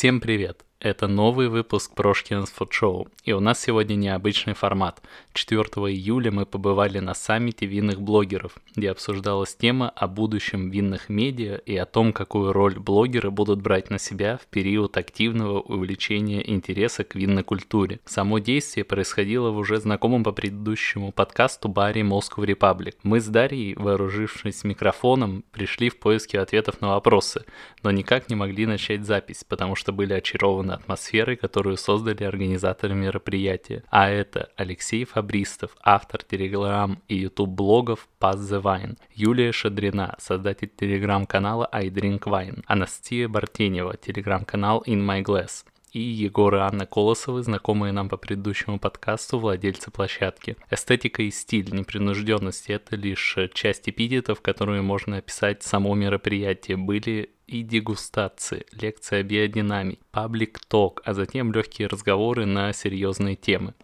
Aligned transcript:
Всем 0.00 0.18
привет! 0.18 0.69
Это 0.80 1.08
новый 1.08 1.48
выпуск 1.48 1.94
Прошкинс 1.94 2.54
Show, 2.58 3.06
и 3.24 3.34
у 3.34 3.40
нас 3.40 3.60
сегодня 3.60 3.96
необычный 3.96 4.54
формат. 4.54 5.02
4 5.34 5.60
июля 5.60 6.32
мы 6.32 6.46
побывали 6.46 7.00
на 7.00 7.12
саммите 7.12 7.66
винных 7.66 8.00
блогеров, 8.00 8.54
где 8.74 8.90
обсуждалась 8.90 9.54
тема 9.54 9.90
о 9.90 10.08
будущем 10.08 10.70
винных 10.70 11.10
медиа 11.10 11.56
и 11.66 11.76
о 11.76 11.84
том, 11.84 12.14
какую 12.14 12.54
роль 12.54 12.78
блогеры 12.78 13.30
будут 13.30 13.60
брать 13.60 13.90
на 13.90 13.98
себя 13.98 14.38
в 14.38 14.46
период 14.46 14.96
активного 14.96 15.60
увеличения 15.60 16.50
интереса 16.50 17.04
к 17.04 17.14
винной 17.14 17.42
культуре. 17.42 18.00
Само 18.06 18.38
действие 18.38 18.84
происходило 18.84 19.50
в 19.50 19.58
уже 19.58 19.80
знакомом 19.80 20.24
по 20.24 20.32
предыдущему 20.32 21.12
подкасту 21.12 21.68
баре 21.68 22.00
Moscow 22.00 22.38
Republic. 22.38 22.94
Мы 23.02 23.20
с 23.20 23.26
Дарьей, 23.26 23.74
вооружившись 23.74 24.64
микрофоном, 24.64 25.44
пришли 25.52 25.90
в 25.90 25.98
поиске 25.98 26.40
ответов 26.40 26.80
на 26.80 26.88
вопросы, 26.88 27.44
но 27.82 27.90
никак 27.90 28.30
не 28.30 28.34
могли 28.34 28.64
начать 28.64 29.04
запись, 29.04 29.44
потому 29.46 29.76
что 29.76 29.92
были 29.92 30.14
очарованы 30.14 30.69
наполнена 30.70 30.74
атмосферой, 30.74 31.36
которую 31.36 31.76
создали 31.76 32.24
организаторы 32.24 32.94
мероприятия. 32.94 33.82
А 33.90 34.08
это 34.08 34.50
Алексей 34.56 35.04
Фабристов, 35.04 35.70
автор 35.82 36.22
телеграм 36.22 37.02
и 37.08 37.16
ютуб 37.16 37.50
блогов 37.50 38.08
Pass 38.20 38.38
the 38.38 38.62
Wine, 38.62 38.96
Юлия 39.14 39.52
Шадрина, 39.52 40.14
создатель 40.18 40.70
телеграм-канала 40.74 41.68
I 41.72 41.88
Drink 41.88 42.20
Wine, 42.20 42.62
Анастасия 42.66 43.28
Бартенева, 43.28 43.96
телеграм-канал 43.96 44.82
In 44.86 45.04
My 45.04 45.22
Glass, 45.22 45.64
и 45.92 46.00
Егор 46.00 46.54
и 46.54 46.58
Анна 46.58 46.86
Колосовы, 46.86 47.42
знакомые 47.42 47.92
нам 47.92 48.08
по 48.08 48.16
предыдущему 48.16 48.78
подкасту, 48.78 49.38
владельцы 49.38 49.90
площадки. 49.90 50.56
Эстетика 50.70 51.22
и 51.22 51.30
стиль 51.30 51.72
непринужденности— 51.72 52.72
это 52.72 52.96
лишь 52.96 53.38
часть 53.54 53.88
эпитетов, 53.88 54.40
которые 54.40 54.82
можно 54.82 55.18
описать 55.18 55.62
само 55.62 55.94
мероприятие. 55.94 56.76
Были 56.76 57.30
и 57.46 57.62
дегустации, 57.62 58.66
лекция 58.72 59.20
о 59.20 59.22
биодинамике, 59.24 60.00
паблик-ток, 60.12 61.02
а 61.04 61.14
затем 61.14 61.52
легкие 61.52 61.88
разговоры 61.88 62.46
на 62.46 62.72
серьезные 62.72 63.34
темы. 63.34 63.74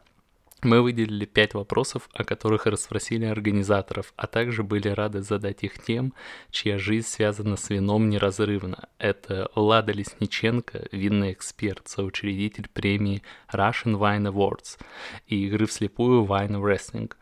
Мы 0.63 0.81
выделили 0.81 1.27
пять 1.27 1.53
вопросов, 1.53 2.09
о 2.15 2.25
которых 2.25 2.65
расспросили 2.65 3.27
организаторов, 3.27 4.15
а 4.17 4.27
также 4.27 4.63
были 4.63 4.89
рады 4.89 5.21
задать 5.21 5.63
их 5.63 5.83
тем, 5.85 6.15
чья 6.51 6.79
жизнь 6.79 7.07
связана 7.07 7.57
с 7.57 7.69
вином 7.69 8.09
неразрывно. 8.09 8.89
Это 8.99 9.51
Влада 9.55 9.93
Лесниченко, 9.93 10.89
винный 10.93 11.33
эксперт, 11.33 11.87
соучредитель 11.89 12.69
премии 12.73 13.23
Russian 13.53 13.99
Wine 13.99 14.33
Awards 14.33 14.79
и 15.27 15.47
игры 15.47 15.67
вслепую 15.67 16.25
Wine 16.25 16.59
Wrestling. 16.63 17.13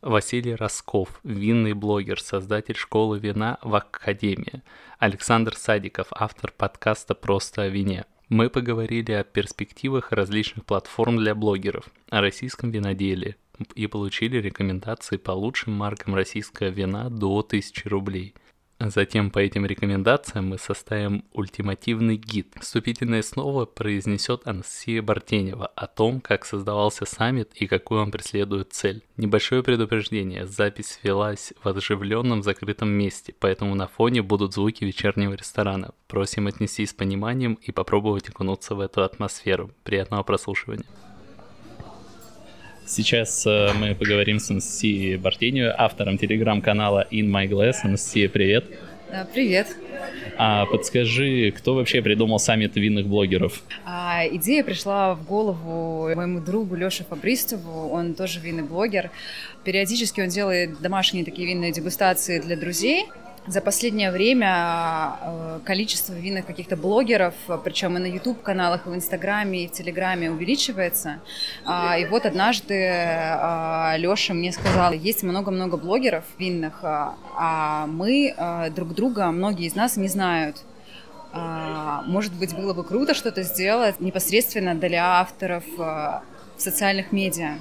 Василий 0.00 0.54
Росков, 0.54 1.18
винный 1.24 1.72
блогер, 1.72 2.20
создатель 2.20 2.76
школы 2.76 3.18
вина 3.18 3.58
в 3.62 3.74
Академии. 3.74 4.62
Александр 5.00 5.56
Садиков, 5.56 6.06
автор 6.12 6.52
подкаста 6.56 7.16
«Просто 7.16 7.62
о 7.62 7.68
вине». 7.68 8.06
Мы 8.28 8.50
поговорили 8.50 9.12
о 9.12 9.24
перспективах 9.24 10.12
различных 10.12 10.66
платформ 10.66 11.16
для 11.16 11.34
блогеров, 11.34 11.88
о 12.10 12.20
российском 12.20 12.70
виноделии 12.70 13.36
и 13.74 13.86
получили 13.86 14.36
рекомендации 14.36 15.16
по 15.16 15.32
лучшим 15.32 15.72
маркам 15.72 16.14
российского 16.14 16.68
вина 16.68 17.08
до 17.08 17.38
1000 17.38 17.88
рублей– 17.88 18.34
Затем 18.80 19.30
по 19.32 19.40
этим 19.40 19.66
рекомендациям 19.66 20.50
мы 20.50 20.58
составим 20.58 21.24
ультимативный 21.32 22.16
гид. 22.16 22.54
Вступительное 22.60 23.22
слово 23.22 23.64
произнесет 23.66 24.46
Анастасия 24.46 25.02
Бартенева 25.02 25.66
о 25.66 25.88
том, 25.88 26.20
как 26.20 26.44
создавался 26.44 27.04
саммит 27.04 27.50
и 27.54 27.66
какую 27.66 28.02
он 28.02 28.12
преследует 28.12 28.72
цель. 28.72 29.02
Небольшое 29.16 29.64
предупреждение. 29.64 30.46
Запись 30.46 31.00
велась 31.02 31.52
в 31.62 31.68
оживленном 31.68 32.44
закрытом 32.44 32.90
месте, 32.90 33.34
поэтому 33.40 33.74
на 33.74 33.88
фоне 33.88 34.22
будут 34.22 34.54
звуки 34.54 34.84
вечернего 34.84 35.34
ресторана. 35.34 35.92
Просим 36.06 36.46
отнестись 36.46 36.90
с 36.90 36.94
пониманием 36.94 37.54
и 37.54 37.72
попробовать 37.72 38.28
окунуться 38.28 38.76
в 38.76 38.80
эту 38.80 39.02
атмосферу. 39.02 39.72
Приятного 39.82 40.22
прослушивания. 40.22 40.86
Сейчас 42.88 43.46
э, 43.46 43.74
мы 43.74 43.94
поговорим 43.94 44.38
с 44.38 44.50
Анастасией 44.50 45.16
Бартенью, 45.16 45.74
автором 45.76 46.16
телеграм-канала 46.16 47.06
In 47.10 47.26
My 47.26 47.46
Glass. 47.46 47.74
Анастасия, 47.82 48.30
привет. 48.30 48.64
Да, 49.10 49.28
привет. 49.30 49.66
А 50.38 50.64
подскажи, 50.64 51.52
кто 51.54 51.74
вообще 51.74 52.00
придумал 52.00 52.38
саммит 52.38 52.76
винных 52.76 53.06
блогеров? 53.06 53.62
А, 53.84 54.22
идея 54.30 54.64
пришла 54.64 55.14
в 55.14 55.26
голову 55.26 56.08
моему 56.14 56.40
другу 56.40 56.76
Лёше 56.76 57.04
Фабристову, 57.04 57.90
он 57.90 58.14
тоже 58.14 58.40
винный 58.40 58.62
блогер. 58.62 59.10
Периодически 59.64 60.22
он 60.22 60.28
делает 60.28 60.80
домашние 60.80 61.26
такие 61.26 61.46
винные 61.46 61.72
дегустации 61.72 62.40
для 62.40 62.56
друзей. 62.56 63.06
За 63.48 63.62
последнее 63.62 64.10
время 64.10 65.16
э, 65.22 65.60
количество 65.64 66.12
винных 66.12 66.44
каких-то 66.44 66.76
блогеров, 66.76 67.32
причем 67.64 67.96
и 67.96 68.00
на 68.00 68.04
YouTube-каналах, 68.04 68.86
и 68.86 68.90
в 68.90 68.94
Инстаграме, 68.94 69.64
и 69.64 69.68
в 69.68 69.72
Телеграме 69.72 70.30
увеличивается. 70.30 71.20
А, 71.64 71.96
и 71.96 72.04
вот 72.04 72.26
однажды 72.26 72.86
а, 72.90 73.94
Леша 73.96 74.34
мне 74.34 74.52
сказал, 74.52 74.92
есть 74.92 75.22
много-много 75.22 75.78
блогеров 75.78 76.24
винных, 76.38 76.80
а, 76.82 77.14
а 77.34 77.86
мы 77.86 78.34
друг 78.76 78.94
друга, 78.94 79.30
многие 79.30 79.66
из 79.66 79.74
нас 79.74 79.96
не 79.96 80.08
знают. 80.08 80.58
Может 81.32 82.34
быть, 82.34 82.54
было 82.54 82.74
бы 82.74 82.84
круто 82.84 83.14
что-то 83.14 83.42
сделать 83.42 84.00
непосредственно 84.00 84.74
для 84.74 85.20
авторов 85.20 85.64
в 85.76 86.22
социальных 86.56 87.12
медиа. 87.12 87.54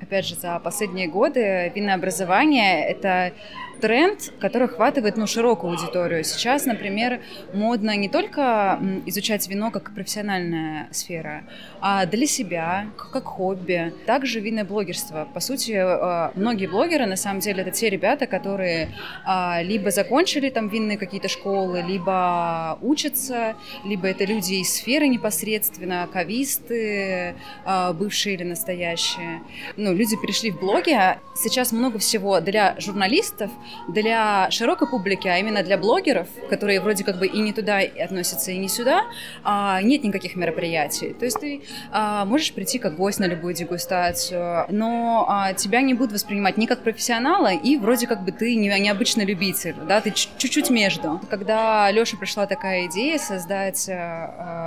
Опять 0.00 0.26
же, 0.26 0.34
за 0.34 0.58
последние 0.58 1.08
годы 1.08 1.70
винное 1.74 1.94
образование– 1.94 2.84
это 2.88 3.32
тренд, 3.80 4.32
который 4.40 4.68
охватывает 4.68 5.16
ну, 5.16 5.26
широкую 5.26 5.72
аудиторию. 5.72 6.22
Сейчас, 6.22 6.66
например, 6.66 7.20
модно 7.52 7.96
не 7.96 8.08
только 8.08 8.78
изучать 9.06 9.48
вино 9.48 9.70
как 9.70 9.94
профессиональная 9.94 10.88
сфера, 10.92 11.44
а 11.80 12.06
для 12.06 12.26
себя, 12.26 12.86
как 13.12 13.24
хобби. 13.24 13.92
Также 14.06 14.40
винное 14.40 14.64
блогерство. 14.64 15.26
По 15.32 15.40
сути, 15.40 15.72
э, 15.72 16.30
многие 16.34 16.66
блогеры, 16.66 17.06
на 17.06 17.16
самом 17.16 17.40
деле, 17.40 17.62
это 17.62 17.70
те 17.70 17.88
ребята, 17.90 18.26
которые 18.26 18.90
а, 19.24 19.62
либо 19.62 19.90
закончили 19.90 20.50
там 20.50 20.68
винные 20.68 20.98
какие-то 20.98 21.28
школы, 21.28 21.82
либо 21.86 22.78
учатся, 22.82 23.56
либо 23.84 24.08
это 24.08 24.24
люди 24.24 24.54
из 24.54 24.74
сферы 24.74 25.08
непосредственно, 25.08 26.08
кависты, 26.12 27.34
а, 27.64 27.92
бывшие 27.92 28.34
или 28.34 28.44
настоящие. 28.44 29.40
Ну, 29.76 29.89
люди 29.92 30.16
перешли 30.16 30.50
в 30.50 30.58
блоги. 30.58 30.96
Сейчас 31.34 31.72
много 31.72 31.98
всего 31.98 32.40
для 32.40 32.74
журналистов, 32.78 33.50
для 33.88 34.50
широкой 34.50 34.88
публики, 34.88 35.28
а 35.28 35.38
именно 35.38 35.62
для 35.62 35.78
блогеров, 35.78 36.28
которые 36.48 36.80
вроде 36.80 37.04
как 37.04 37.18
бы 37.18 37.26
и 37.26 37.38
не 37.40 37.52
туда 37.52 37.78
относятся, 37.78 38.50
и 38.50 38.58
не 38.58 38.68
сюда, 38.68 39.04
а, 39.44 39.80
нет 39.82 40.04
никаких 40.04 40.36
мероприятий. 40.36 41.14
То 41.14 41.24
есть 41.24 41.40
ты 41.40 41.62
а, 41.90 42.24
можешь 42.24 42.52
прийти 42.52 42.78
как 42.78 42.96
гость 42.96 43.20
на 43.20 43.26
любую 43.26 43.54
дегустацию, 43.54 44.66
но 44.68 45.26
а, 45.28 45.52
тебя 45.54 45.80
не 45.80 45.94
будут 45.94 46.12
воспринимать 46.12 46.56
ни 46.56 46.66
как 46.66 46.82
профессионала, 46.82 47.52
и 47.52 47.76
вроде 47.76 48.06
как 48.06 48.24
бы 48.24 48.32
ты 48.32 48.54
не, 48.54 48.68
необычный 48.80 49.24
любитель, 49.24 49.76
да, 49.88 50.00
ты 50.00 50.10
чуть-чуть 50.10 50.70
между. 50.70 51.20
Когда 51.30 51.90
Лёше 51.90 52.16
пришла 52.16 52.46
такая 52.46 52.86
идея 52.86 53.18
создать 53.18 53.88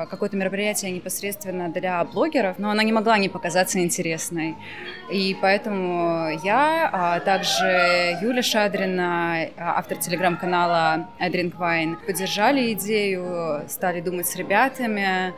какое-то 0.09 0.37
мероприятие 0.37 0.91
непосредственно 0.91 1.69
для 1.69 2.03
блогеров, 2.03 2.59
но 2.59 2.69
она 2.69 2.83
не 2.83 2.91
могла 2.91 3.17
не 3.17 3.29
показаться 3.29 3.79
интересной. 3.79 4.55
И 5.13 5.37
поэтому 5.39 6.27
я, 6.43 6.89
а 6.91 7.19
также 7.19 8.17
Юля 8.19 8.41
Шадрина, 8.41 9.47
автор 9.59 9.99
телеграм-канала 9.99 11.07
Drink 11.19 11.55
Wine, 11.55 11.97
поддержали 12.03 12.73
идею, 12.73 13.61
стали 13.67 14.01
думать 14.01 14.25
с 14.25 14.35
ребятами, 14.35 15.35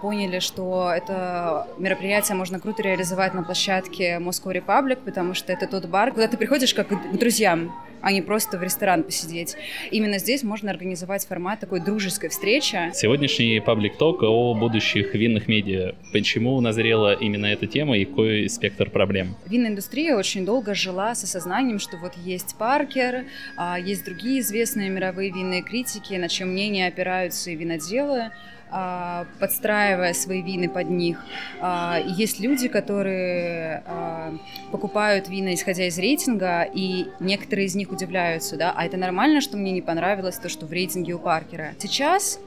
поняли, 0.00 0.40
что 0.40 0.90
это 0.94 1.66
мероприятие 1.78 2.36
можно 2.36 2.60
круто 2.60 2.82
реализовать 2.82 3.34
на 3.34 3.42
площадке 3.42 4.18
Moscow 4.20 4.52
Republic, 4.52 4.98
потому 5.04 5.34
что 5.34 5.52
это 5.52 5.66
тот 5.66 5.86
бар, 5.86 6.12
куда 6.12 6.28
ты 6.28 6.36
приходишь 6.36 6.74
как 6.74 6.88
к 6.88 7.16
друзьям, 7.16 7.72
а 8.04 8.12
не 8.12 8.20
просто 8.20 8.58
в 8.58 8.62
ресторан 8.62 9.02
посидеть. 9.02 9.56
Именно 9.90 10.18
здесь 10.18 10.42
можно 10.42 10.70
организовать 10.70 11.26
формат 11.26 11.60
такой 11.60 11.80
дружеской 11.80 12.28
встречи. 12.28 12.90
Сегодняшний 12.92 13.60
паблик-ток 13.60 14.22
о 14.24 14.54
будущих 14.54 15.14
винных 15.14 15.48
медиа. 15.48 15.94
Почему 16.12 16.60
назрела 16.60 17.14
именно 17.14 17.46
эта 17.46 17.66
тема 17.66 17.96
и 17.96 18.04
какой 18.04 18.50
спектр 18.50 18.90
проблем? 18.90 19.36
Винная 19.46 19.70
индустрия 19.70 20.16
очень 20.16 20.44
долго 20.44 20.74
жила 20.74 21.14
с 21.14 21.24
осознанием, 21.24 21.78
что 21.78 21.96
вот 21.96 22.12
есть 22.16 22.56
Паркер, 22.58 23.24
а, 23.56 23.78
есть 23.78 24.04
другие 24.04 24.40
известные 24.40 24.90
мировые 24.90 25.30
винные 25.30 25.62
критики, 25.62 26.12
на 26.14 26.28
чье 26.28 26.44
мнение 26.44 26.88
опираются 26.88 27.50
и 27.52 27.56
виноделы. 27.56 28.30
А, 28.76 29.26
подстраивая 29.38 30.14
свои 30.14 30.42
вины 30.42 30.68
под 30.68 30.90
них. 30.90 31.24
А, 31.60 32.00
есть 32.04 32.40
люди, 32.40 32.66
которые 32.66 33.84
а, 33.86 34.34
покупают 34.72 35.28
вина, 35.28 35.54
исходя 35.54 35.86
из 35.86 35.96
рейтинга, 35.96 36.62
и 36.64 37.06
некоторые 37.20 37.66
из 37.66 37.76
них 37.76 37.92
удивляются, 37.92 38.56
да, 38.56 38.74
а 38.76 38.84
это 38.84 38.96
нормально, 38.96 39.40
что 39.40 39.56
мне 39.56 39.70
не 39.70 39.80
понравилось 39.80 40.38
то, 40.38 40.48
что 40.48 40.66
в 40.66 40.72
рейтинге 40.72 41.12
у 41.12 41.20
Паркера. 41.20 41.74
Сейчас 41.78 42.40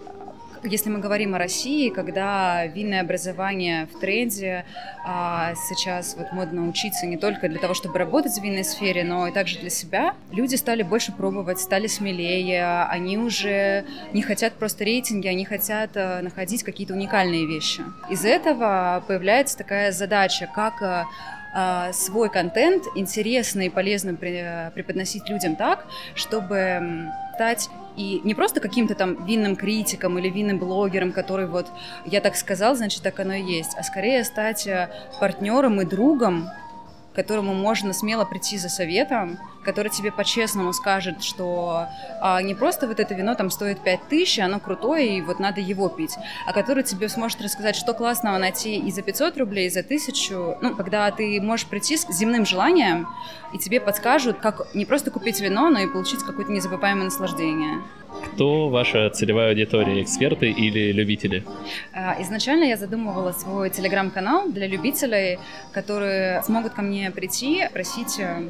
если 0.67 0.89
мы 0.89 0.99
говорим 0.99 1.35
о 1.35 1.37
России, 1.37 1.89
когда 1.89 2.65
винное 2.67 3.01
образование 3.01 3.87
в 3.87 3.99
тренде, 3.99 4.65
а 5.05 5.53
сейчас 5.55 6.15
вот 6.17 6.31
модно 6.31 6.67
учиться 6.67 7.05
не 7.05 7.17
только 7.17 7.49
для 7.49 7.59
того, 7.59 7.73
чтобы 7.73 7.97
работать 7.97 8.33
в 8.33 8.43
винной 8.43 8.63
сфере, 8.63 9.03
но 9.03 9.27
и 9.27 9.31
также 9.31 9.59
для 9.59 9.69
себя, 9.69 10.13
люди 10.31 10.55
стали 10.55 10.83
больше 10.83 11.11
пробовать, 11.11 11.59
стали 11.59 11.87
смелее, 11.87 12.83
они 12.89 13.17
уже 13.17 13.85
не 14.13 14.21
хотят 14.21 14.53
просто 14.53 14.83
рейтинги, 14.83 15.27
они 15.27 15.45
хотят 15.45 15.91
э, 15.95 16.21
находить 16.21 16.63
какие-то 16.63 16.93
уникальные 16.93 17.45
вещи. 17.45 17.81
Из 18.09 18.25
этого 18.25 19.03
появляется 19.07 19.57
такая 19.57 19.91
задача, 19.91 20.49
как 20.53 20.81
э, 20.81 21.03
э, 21.55 21.93
свой 21.93 22.29
контент 22.29 22.83
интересно 22.95 23.61
и 23.61 23.69
полезно 23.69 24.13
преподносить 24.15 25.29
людям 25.29 25.55
так, 25.55 25.85
чтобы 26.15 27.09
стать 27.35 27.69
и 27.97 28.21
не 28.23 28.35
просто 28.35 28.59
каким-то 28.59 28.95
там 28.95 29.25
винным 29.25 29.55
критиком 29.55 30.17
или 30.19 30.29
винным 30.29 30.59
блогером, 30.59 31.11
который 31.11 31.47
вот 31.47 31.67
я 32.05 32.21
так 32.21 32.35
сказал, 32.35 32.75
значит 32.75 33.01
так 33.01 33.19
оно 33.19 33.33
и 33.33 33.44
есть, 33.44 33.75
а 33.77 33.83
скорее 33.83 34.23
стать 34.23 34.67
э, 34.67 34.89
партнером 35.19 35.81
и 35.81 35.85
другом 35.85 36.49
которому 37.17 37.55
можно 37.55 37.94
смело 37.94 38.25
прийти 38.25 38.59
за 38.59 38.69
советом, 38.69 39.39
который 39.67 39.89
тебе 39.89 40.13
по-честному 40.13 40.71
скажет, 40.71 41.21
что 41.21 41.87
а, 42.21 42.41
не 42.41 42.55
просто 42.55 42.87
вот 42.87 43.01
это 43.01 43.13
вино 43.13 43.35
там 43.35 43.49
стоит 43.49 43.81
5 43.81 44.07
тысяч, 44.07 44.39
оно 44.39 44.61
крутое, 44.61 45.17
и 45.17 45.21
вот 45.21 45.41
надо 45.41 45.59
его 45.59 45.89
пить, 45.89 46.15
а 46.45 46.53
который 46.53 46.83
тебе 46.83 47.09
сможет 47.09 47.41
рассказать, 47.41 47.75
что 47.75 47.93
классного 47.93 48.37
найти 48.37 48.77
и 48.77 48.89
за 48.91 49.01
500 49.01 49.37
рублей, 49.37 49.67
и 49.67 49.69
за 49.69 49.81
1000, 49.81 50.59
ну, 50.61 50.73
когда 50.73 51.11
ты 51.11 51.41
можешь 51.41 51.65
прийти 51.65 51.97
с 51.97 52.07
земным 52.09 52.45
желанием, 52.45 53.09
и 53.53 53.57
тебе 53.57 53.81
подскажут, 53.81 54.37
как 54.37 54.73
не 54.73 54.85
просто 54.85 55.11
купить 55.11 55.41
вино, 55.41 55.69
но 55.69 55.79
и 55.79 55.87
получить 55.87 56.23
какое-то 56.23 56.49
незабываемое 56.53 57.03
наслаждение. 57.03 57.81
Кто 58.33 58.69
ваша 58.69 59.09
целевая 59.09 59.49
аудитория, 59.49 60.01
эксперты 60.01 60.49
или 60.49 60.93
любители? 60.93 61.43
А, 61.93 62.15
изначально 62.21 62.63
я 62.63 62.77
задумывала 62.77 63.33
свой 63.33 63.69
телеграм-канал 63.69 64.49
для 64.49 64.65
любителей, 64.65 65.39
которые 65.73 66.41
смогут 66.43 66.73
ко 66.73 66.81
мне 66.81 67.11
прийти, 67.11 67.67
просить 67.73 68.17
э, 68.19 68.49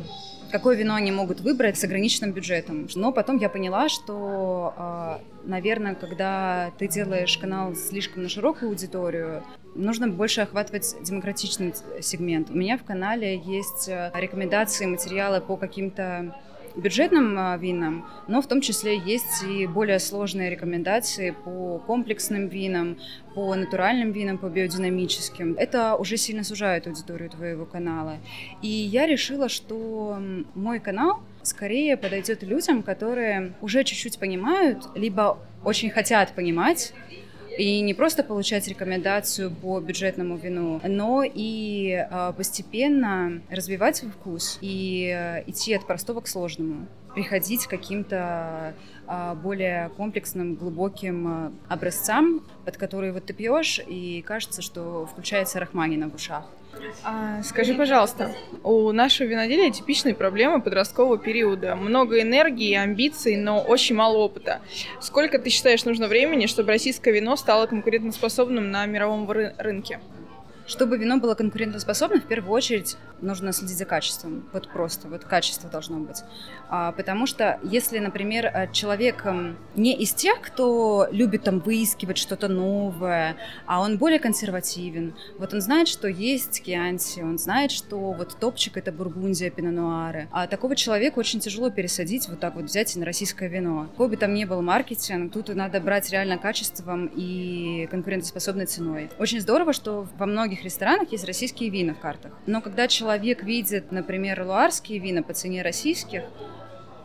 какое 0.52 0.76
вино 0.76 0.96
они 0.96 1.12
могут 1.12 1.42
выбрать 1.42 1.78
с 1.78 1.84
ограниченным 1.84 2.32
бюджетом. 2.32 2.88
Но 2.96 3.12
потом 3.12 3.38
я 3.38 3.50
поняла, 3.50 3.90
что, 3.90 4.74
а, 4.78 5.22
наверное, 5.44 5.96
когда 5.96 6.72
ты 6.78 6.88
делаешь 6.88 7.38
канал 7.38 7.76
слишком 7.76 8.24
на 8.24 8.30
широкую 8.30 8.70
аудиторию, 8.70 9.44
нужно 9.76 10.08
больше 10.08 10.42
охватывать 10.42 10.96
демократичный 11.02 11.74
сегмент. 12.02 12.50
У 12.50 12.56
меня 12.56 12.78
в 12.78 12.84
канале 12.84 13.38
есть 13.38 13.88
э, 13.90 14.12
рекомендации, 14.16 14.86
материалы 14.86 15.42
по 15.42 15.56
каким-то 15.56 16.36
бюджетным 16.78 17.36
а, 17.38 17.58
винам, 17.58 18.06
но 18.28 18.42
в 18.42 18.48
том 18.48 18.62
числе 18.62 18.98
есть 18.98 19.44
и 19.44 19.68
более 19.68 20.00
сложные 20.00 20.50
рекомендации 20.50 21.32
по 21.32 21.80
комплексным 21.86 22.48
винам, 22.48 22.98
по 23.36 23.54
натуральным 23.56 24.12
винам, 24.12 24.38
по 24.38 24.48
биодинамическим. 24.48 25.56
Это 25.58 25.96
уже 25.96 26.18
сильно 26.18 26.44
сужает 26.44 26.88
аудиторию 26.88 27.30
твоего 27.30 27.66
канала. 27.66 28.18
И 28.62 28.68
я 28.68 29.08
решила, 29.08 29.50
что 29.50 30.20
мой 30.56 30.80
канал 30.80 31.22
скорее 31.44 31.98
подойдет 31.98 32.44
людям, 32.44 32.84
которые 32.84 33.54
уже 33.62 33.84
чуть-чуть 33.84 34.20
понимают, 34.20 34.88
либо 34.96 35.40
очень 35.64 35.90
хотят 35.90 36.34
понимать 36.34 36.94
и 37.58 37.82
не 37.82 37.94
просто 37.94 38.24
получать 38.24 38.68
рекомендацию 38.68 39.52
по 39.52 39.80
бюджетному 39.80 40.38
вину, 40.38 40.80
но 40.84 41.24
и 41.24 42.06
э, 42.10 42.34
постепенно 42.38 43.42
развивать 43.50 43.98
свой 43.98 44.12
вкус 44.12 44.60
и 44.62 45.12
э, 45.14 45.44
идти 45.48 45.74
от 45.74 45.86
простого 45.88 46.22
к 46.22 46.28
сложному 46.28 46.88
приходить 47.14 47.66
к 47.66 47.70
каким-то 47.72 48.76
а, 49.08 49.34
более 49.34 49.90
комплексным, 49.98 50.54
глубоким 50.54 51.58
образцам, 51.68 52.44
под 52.64 52.78
которые 52.78 53.12
вот 53.12 53.26
ты 53.26 53.34
пьешь, 53.34 53.82
и 53.88 54.22
кажется, 54.22 54.62
что 54.62 55.08
включается 55.08 55.60
Рахманина 55.60 56.12
в 56.12 56.14
ушах. 56.14 56.46
А, 57.04 57.42
скажи, 57.44 57.74
пожалуйста, 57.74 58.36
у 58.64 58.92
нашего 58.92 59.28
виноделия 59.28 59.72
типичные 59.72 60.16
проблемы 60.16 60.62
подросткового 60.62 61.18
периода. 61.18 61.76
Много 61.76 62.22
энергии 62.22 62.74
амбиций, 62.74 63.38
но 63.38 63.62
очень 63.62 63.96
мало 63.96 64.18
опыта. 64.18 64.62
Сколько 65.00 65.40
ты 65.40 65.50
считаешь 65.50 65.86
нужно 65.86 66.08
времени, 66.08 66.48
чтобы 66.48 66.70
российское 66.70 67.12
вино 67.12 67.36
стало 67.36 67.68
конкурентоспособным 67.68 68.72
на 68.72 68.86
мировом 68.86 69.30
ры- 69.30 69.54
рынке? 69.58 70.00
Чтобы 70.68 70.98
вино 70.98 71.18
было 71.18 71.34
конкурентоспособным, 71.34 72.22
в 72.22 72.26
первую 72.26 72.52
очередь 72.52 72.98
нужно 73.22 73.54
следить 73.54 73.78
за 73.78 73.86
качеством. 73.86 74.48
Вот 74.52 74.68
просто, 74.68 75.08
вот 75.08 75.24
качество 75.24 75.70
должно 75.70 76.00
быть. 76.00 76.24
А, 76.70 76.92
потому 76.92 77.26
что 77.26 77.58
если, 77.64 78.00
например, 78.00 78.46
э, 78.46 78.72
человек 78.74 79.26
эм, 79.26 79.58
не 79.76 79.96
из 79.96 80.14
тех, 80.14 80.42
кто 80.42 81.08
любит 81.10 81.44
там 81.44 81.60
выискивать 81.60 82.18
что-то 82.18 82.50
новое, 82.50 83.38
а 83.66 83.80
он 83.80 83.98
более 83.98 84.20
консервативен, 84.20 85.16
вот 85.38 85.54
он 85.54 85.62
знает, 85.62 85.88
что 85.88 86.10
есть 86.10 86.62
кианти, 86.62 87.22
он 87.22 87.38
знает, 87.38 87.72
что 87.72 88.12
вот 88.12 88.38
топчик 88.38 88.76
это 88.76 88.92
бургундия, 88.92 89.50
пинонуары, 89.50 90.28
а 90.32 90.48
такого 90.48 90.76
человека 90.76 91.20
очень 91.20 91.40
тяжело 91.40 91.70
пересадить, 91.70 92.28
вот 92.28 92.40
так 92.42 92.56
вот 92.56 92.66
взять 92.66 92.94
на 92.98 93.06
российское 93.06 93.48
вино. 93.48 93.88
Какой 93.92 94.10
бы 94.10 94.18
там 94.18 94.34
ни 94.34 94.44
был 94.44 94.62
маркетинг, 94.62 95.32
тут 95.32 95.48
надо 95.56 95.80
брать 95.80 96.10
реально 96.12 96.38
качеством 96.38 97.10
и 97.16 97.88
конкурентоспособной 97.90 98.66
ценой. 98.66 99.10
Очень 99.18 99.40
здорово, 99.40 99.72
что 99.72 100.08
во 100.18 100.26
многих 100.26 100.57
многих 100.58 100.64
ресторанах 100.64 101.12
есть 101.12 101.26
российские 101.26 101.70
вина 101.70 101.94
в 101.94 102.00
картах. 102.00 102.32
Но 102.46 102.62
когда 102.62 102.88
человек 102.88 103.44
видит, 103.44 103.92
например, 103.92 104.44
луарские 104.44 105.00
вина 105.00 105.24
по 105.24 105.34
цене 105.34 105.62
российских, 105.62 106.24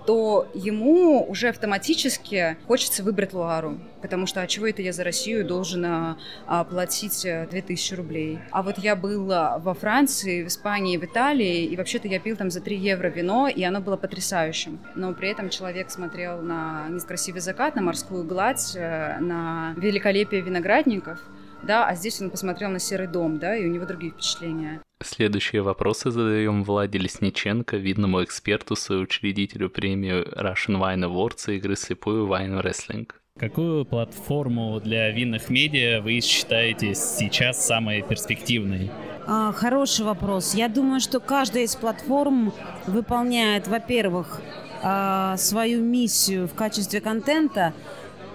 то 0.06 0.48
ему 0.52 1.24
уже 1.28 1.48
автоматически 1.50 2.56
хочется 2.66 3.04
выбрать 3.04 3.32
Луару, 3.32 3.78
потому 4.00 4.26
что 4.26 4.40
а 4.40 4.48
чего 4.48 4.66
это 4.66 4.82
я 4.82 4.92
за 4.92 5.04
Россию 5.04 5.46
должен 5.46 5.84
а, 5.84 6.64
платить 6.64 7.22
2000 7.22 7.92
э, 7.92 7.96
рублей? 7.96 8.38
А 8.50 8.64
вот 8.64 8.78
я 8.78 8.96
была 8.96 9.58
во 9.58 9.74
Франции, 9.74 10.42
в 10.42 10.48
Испании, 10.48 10.96
в 10.96 11.04
Италии, 11.04 11.66
и 11.66 11.76
вообще-то 11.76 12.08
я 12.08 12.18
пил 12.18 12.36
там 12.36 12.50
за 12.50 12.60
3 12.60 12.76
евро 12.76 13.10
вино, 13.10 13.46
и 13.46 13.62
оно 13.62 13.80
было 13.80 13.96
потрясающим. 13.96 14.80
Но 14.96 15.14
при 15.14 15.28
этом 15.28 15.50
человек 15.50 15.88
смотрел 15.88 16.42
на 16.42 16.88
некрасивый 16.88 17.40
закат, 17.40 17.76
на 17.76 17.82
морскую 17.82 18.24
гладь, 18.24 18.74
э, 18.74 19.18
на 19.20 19.74
великолепие 19.76 20.40
виноградников– 20.40 21.20
да, 21.62 21.86
а 21.86 21.94
здесь 21.94 22.20
он 22.20 22.30
посмотрел 22.30 22.70
на 22.70 22.78
серый 22.78 23.06
дом, 23.06 23.38
да, 23.38 23.56
и 23.56 23.64
у 23.64 23.68
него 23.68 23.86
другие 23.86 24.12
впечатления. 24.12 24.80
Следующие 25.02 25.62
вопросы 25.62 26.10
задаем 26.10 26.62
Владе 26.62 26.98
Лесниченко, 26.98 27.76
видному 27.76 28.22
эксперту, 28.22 28.76
соучредителю 28.76 29.68
премии 29.68 30.22
Russian 30.38 30.80
Wine 30.80 31.10
Awards 31.10 31.52
и 31.52 31.56
игры 31.56 31.76
слепую 31.76 32.26
Wine 32.28 32.62
Wrestling. 32.62 33.08
Какую 33.38 33.86
платформу 33.86 34.78
для 34.78 35.10
винных 35.10 35.48
медиа 35.48 36.00
вы 36.02 36.20
считаете 36.20 36.94
сейчас 36.94 37.66
самой 37.66 38.02
перспективной? 38.02 38.90
А, 39.26 39.52
хороший 39.52 40.04
вопрос. 40.04 40.54
Я 40.54 40.68
думаю, 40.68 41.00
что 41.00 41.18
каждая 41.18 41.64
из 41.64 41.74
платформ 41.74 42.52
выполняет, 42.86 43.68
во-первых, 43.68 44.40
а, 44.82 45.36
свою 45.38 45.82
миссию 45.82 46.46
в 46.46 46.54
качестве 46.54 47.00
контента, 47.00 47.72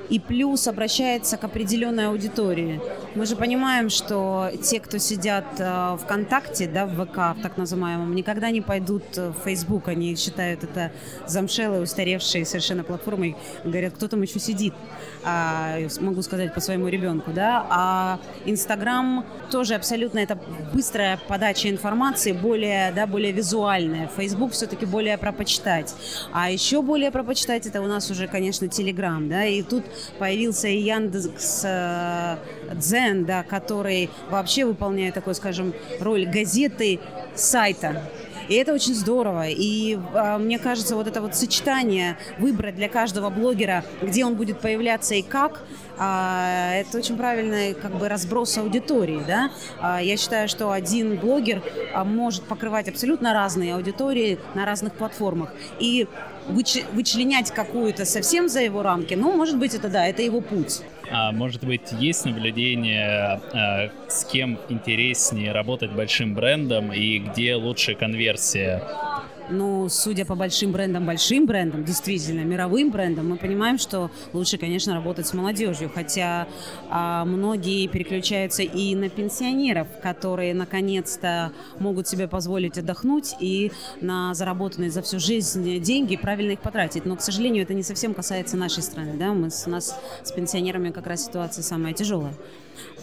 и 0.10 0.20
плюс 0.20 0.68
обращается 0.68 1.38
к 1.38 1.44
определенной 1.44 2.08
аудитории. 2.08 2.82
Мы 3.16 3.26
же 3.26 3.36
понимаем, 3.36 3.90
что 3.90 4.50
те, 4.62 4.80
кто 4.80 4.98
сидят 4.98 5.46
э, 5.58 5.98
ВКонтакте, 6.04 6.68
да, 6.68 6.86
в 6.86 7.06
ВК, 7.06 7.38
в 7.38 7.42
так 7.42 7.58
называемом, 7.58 8.16
никогда 8.16 8.52
не 8.52 8.62
пойдут 8.62 9.04
в 9.16 9.36
Facebook, 9.44 9.88
они 9.88 10.16
считают 10.16 10.64
это 10.64 10.92
замшелой, 11.26 11.84
устаревшей 11.84 12.46
совершенно 12.46 12.84
платформой, 12.84 13.36
говорят, 13.64 13.94
кто 13.94 14.08
там 14.08 14.22
еще 14.22 14.40
сидит, 14.40 14.74
а, 15.24 15.78
могу 16.00 16.22
сказать 16.22 16.54
по 16.54 16.60
своему 16.60 16.88
ребенку, 16.88 17.32
да, 17.32 17.66
а 17.70 18.20
Инстаграм 18.46 19.26
тоже 19.52 19.76
абсолютно 19.76 20.20
это 20.20 20.38
быстрая 20.74 21.20
подача 21.28 21.70
информации, 21.70 22.32
более, 22.32 22.92
да, 22.92 23.08
более 23.08 23.32
визуальная, 23.32 24.10
Facebook 24.16 24.52
все-таки 24.52 24.86
более 24.86 25.18
пропочитать, 25.18 25.96
а 26.32 26.50
еще 26.50 26.82
более 26.82 27.12
пропочитать 27.12 27.66
это 27.66 27.82
у 27.82 27.88
нас 27.88 28.10
уже, 28.10 28.28
конечно, 28.28 28.68
Телеграм, 28.68 29.28
да, 29.28 29.46
и 29.46 29.62
тут 29.64 29.84
появился 30.20 30.68
и 30.68 30.80
Яндекс 30.80 31.62
э, 31.64 32.38
Дзен, 32.74 33.26
да, 33.26 33.44
который 33.44 34.10
вообще 34.30 34.66
выполняет 34.66 35.14
такой, 35.14 35.36
скажем, 35.36 35.74
роль 36.00 36.26
газеты 36.26 37.00
сайта. 37.36 38.04
И 38.48 38.56
это 38.56 38.74
очень 38.74 38.96
здорово. 38.96 39.48
И 39.50 39.96
э, 39.96 40.38
мне 40.38 40.58
кажется, 40.58 40.96
вот 40.96 41.08
это 41.08 41.22
вот 41.22 41.36
сочетание, 41.36 42.18
выбрать 42.38 42.76
для 42.76 42.90
каждого 42.90 43.30
блогера, 43.30 43.84
где 44.02 44.26
он 44.26 44.36
будет 44.36 44.62
появляться 44.62 45.16
и 45.16 45.22
как, 45.22 45.64
а, 45.98 46.74
это 46.76 46.98
очень 46.98 47.18
правильный 47.18 47.74
как 47.74 47.98
бы 47.98 48.08
разброс 48.08 48.58
аудитории, 48.58 49.22
да. 49.26 49.52
А, 49.80 50.02
я 50.02 50.18
считаю, 50.18 50.48
что 50.48 50.72
один 50.72 51.18
блогер 51.18 51.62
а, 51.94 52.04
может 52.04 52.44
покрывать 52.44 52.88
абсолютно 52.88 53.34
разные 53.34 53.76
аудитории 53.76 54.38
на 54.54 54.66
разных 54.66 54.94
платформах. 54.94 55.54
И 55.80 56.08
вычленять 56.48 57.52
какую-то 57.52 58.06
совсем 58.06 58.48
за 58.48 58.62
его 58.62 58.82
рамки, 58.82 59.16
ну, 59.16 59.36
может 59.36 59.58
быть, 59.58 59.74
это 59.74 59.90
да, 59.90 60.08
это 60.08 60.22
его 60.22 60.40
путь. 60.40 60.82
А 61.12 61.32
может 61.32 61.64
быть, 61.64 61.92
есть 62.00 62.26
наблюдение, 62.26 63.42
а, 63.54 63.92
с 64.08 64.26
кем 64.26 64.60
интереснее 64.70 65.52
работать 65.52 65.92
большим 65.92 66.36
брендом 66.36 66.94
и 66.94 67.20
где 67.20 67.56
лучше 67.56 67.96
конверсия? 67.96 68.84
Ну, 69.50 69.88
судя 69.90 70.26
по 70.26 70.36
большим 70.36 70.72
брендам, 70.72 71.06
большим 71.06 71.46
брендам, 71.46 71.84
действительно, 71.84 72.42
мировым 72.42 72.92
брендам, 72.92 73.30
мы 73.30 73.38
понимаем, 73.38 73.78
что 73.78 74.12
лучше, 74.34 74.58
конечно, 74.58 74.94
работать 74.94 75.28
с 75.28 75.34
молодежью. 75.34 75.90
Хотя 75.94 76.48
а, 76.90 77.24
многие 77.26 77.88
переключаются 77.88 78.64
и 78.64 78.96
на 78.96 79.10
пенсионеров, 79.10 79.88
которые 80.02 80.54
наконец-то 80.54 81.52
могут 81.80 82.08
себе 82.08 82.28
позволить 82.28 82.78
отдохнуть 82.78 83.36
и 83.40 83.72
на 84.02 84.34
заработанные 84.34 84.92
за 84.92 85.02
всю 85.02 85.20
жизнь 85.20 85.80
деньги 85.82 86.18
правильно 86.18 86.52
их 86.52 86.60
потратить. 86.60 87.06
Но, 87.06 87.16
к 87.16 87.22
сожалению, 87.22 87.64
это 87.64 87.74
не 87.74 87.84
совсем 87.84 88.14
касается 88.14 88.58
нашей 88.58 88.84
страны. 88.84 89.16
Да? 89.18 89.34
Мы, 89.34 89.50
у 89.66 89.70
нас 89.70 89.98
с 90.24 90.32
пенсионерами 90.32 90.92
как 90.92 91.08
раз 91.08 91.26
ситуация 91.26 91.64
самая 91.64 91.94
тяжелая. 91.94 92.34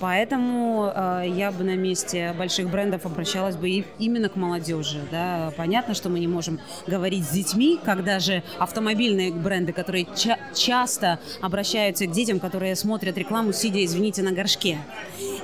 Поэтому 0.00 0.92
э, 0.94 1.24
я 1.28 1.52
бы 1.52 1.64
на 1.64 1.76
месте 1.76 2.34
больших 2.36 2.68
брендов 2.68 3.06
обращалась 3.06 3.56
бы 3.56 3.68
и, 3.68 3.84
именно 3.98 4.28
к 4.28 4.36
молодежи. 4.36 5.00
Да. 5.10 5.52
Понятно, 5.56 5.94
что 5.94 6.08
мы 6.08 6.20
не 6.20 6.28
можем 6.28 6.60
говорить 6.86 7.24
с 7.24 7.30
детьми, 7.30 7.78
когда 7.84 8.18
же 8.18 8.42
автомобильные 8.58 9.32
бренды, 9.32 9.72
которые 9.72 10.06
ча- 10.16 10.38
часто 10.54 11.18
обращаются 11.40 12.06
к 12.06 12.10
детям, 12.10 12.40
которые 12.40 12.76
смотрят 12.76 13.16
рекламу, 13.16 13.52
сидя, 13.52 13.84
извините, 13.84 14.22
на 14.22 14.32
горшке, 14.32 14.78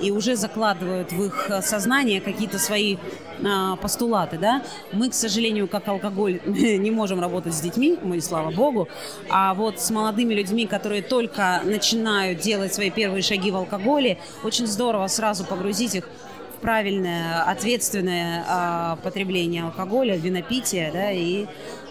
и 0.00 0.10
уже 0.10 0.36
закладывают 0.36 1.12
в 1.12 1.24
их 1.24 1.50
сознание 1.62 2.20
какие-то 2.20 2.58
свои 2.58 2.96
э, 3.38 3.76
постулаты. 3.80 4.38
Да. 4.38 4.62
Мы, 4.92 5.10
к 5.10 5.14
сожалению, 5.14 5.68
как 5.68 5.88
алкоголь, 5.88 6.40
не 6.46 6.90
можем 6.90 7.20
работать 7.20 7.54
с 7.54 7.60
детьми, 7.60 7.98
мы, 8.02 8.20
слава 8.20 8.50
богу, 8.50 8.88
а 9.28 9.54
вот 9.54 9.80
с 9.80 9.90
молодыми 9.90 10.34
людьми, 10.34 10.66
которые 10.66 11.02
только 11.02 11.60
начинают 11.64 12.40
делать 12.40 12.74
свои 12.74 12.90
первые 12.90 13.22
шаги 13.22 13.50
в 13.50 13.56
алкоголе, 13.56 14.18
очень 14.44 14.66
здорово 14.66 15.06
сразу 15.06 15.44
погрузить 15.44 15.94
их 15.94 16.08
в 16.56 16.60
правильное, 16.60 17.42
ответственное 17.44 18.44
э, 18.46 18.96
потребление 19.02 19.64
алкоголя, 19.64 20.16
винопития, 20.16 20.92
да, 20.92 21.10
и 21.10 21.46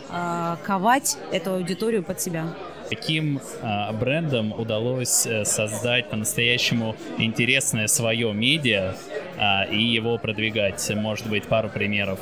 э, 0.09 0.55
ковать 0.63 1.17
эту 1.31 1.53
аудиторию 1.53 2.03
под 2.03 2.21
себя. 2.21 2.53
Каким 2.89 3.38
э, 3.38 3.91
брендом 3.93 4.51
удалось 4.51 5.27
э, 5.27 5.45
создать 5.45 6.09
по-настоящему 6.09 6.95
интересное 7.19 7.86
свое 7.88 8.33
медиа 8.33 8.95
э, 9.38 9.71
и 9.71 9.83
его 9.83 10.17
продвигать? 10.17 10.91
Может 10.95 11.27
быть, 11.29 11.45
пару 11.45 11.69
примеров? 11.69 12.19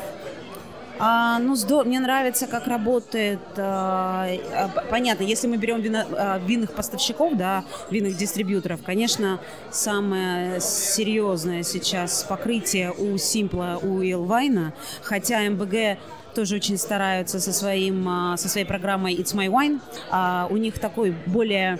А, 1.00 1.39
ну, 1.39 1.56
здорово. 1.56 1.88
Мне 1.88 2.00
нравится, 2.00 2.48
как 2.48 2.68
работает. 2.68 3.39
А, 3.58 4.27
понятно, 4.89 5.24
если 5.24 5.48
мы 5.48 5.58
берем 5.58 5.82
вино, 5.82 6.04
а, 6.12 6.39
винных 6.39 6.74
поставщиков, 6.74 7.36
да, 7.38 7.63
винных 7.92 8.18
дистрибьюторов, 8.18 8.82
конечно, 8.84 9.39
самое 9.72 10.60
серьезное 10.60 11.63
сейчас 11.63 12.24
покрытие 12.24 12.92
у 12.92 13.18
Симпла, 13.18 13.80
у 13.82 14.01
Илвайна, 14.01 14.74
хотя 15.01 15.42
МБГ 15.50 16.00
тоже 16.34 16.56
очень 16.56 16.77
стараются 16.77 17.39
со, 17.39 17.54
своим, 17.54 18.08
а, 18.08 18.38
со 18.38 18.50
своей 18.50 18.66
программой 18.66 19.16
It's 19.16 19.36
My 19.36 19.48
Wine. 19.48 19.80
А, 20.10 20.48
у 20.50 20.58
них 20.58 20.80
такой 20.80 21.16
более 21.25 21.80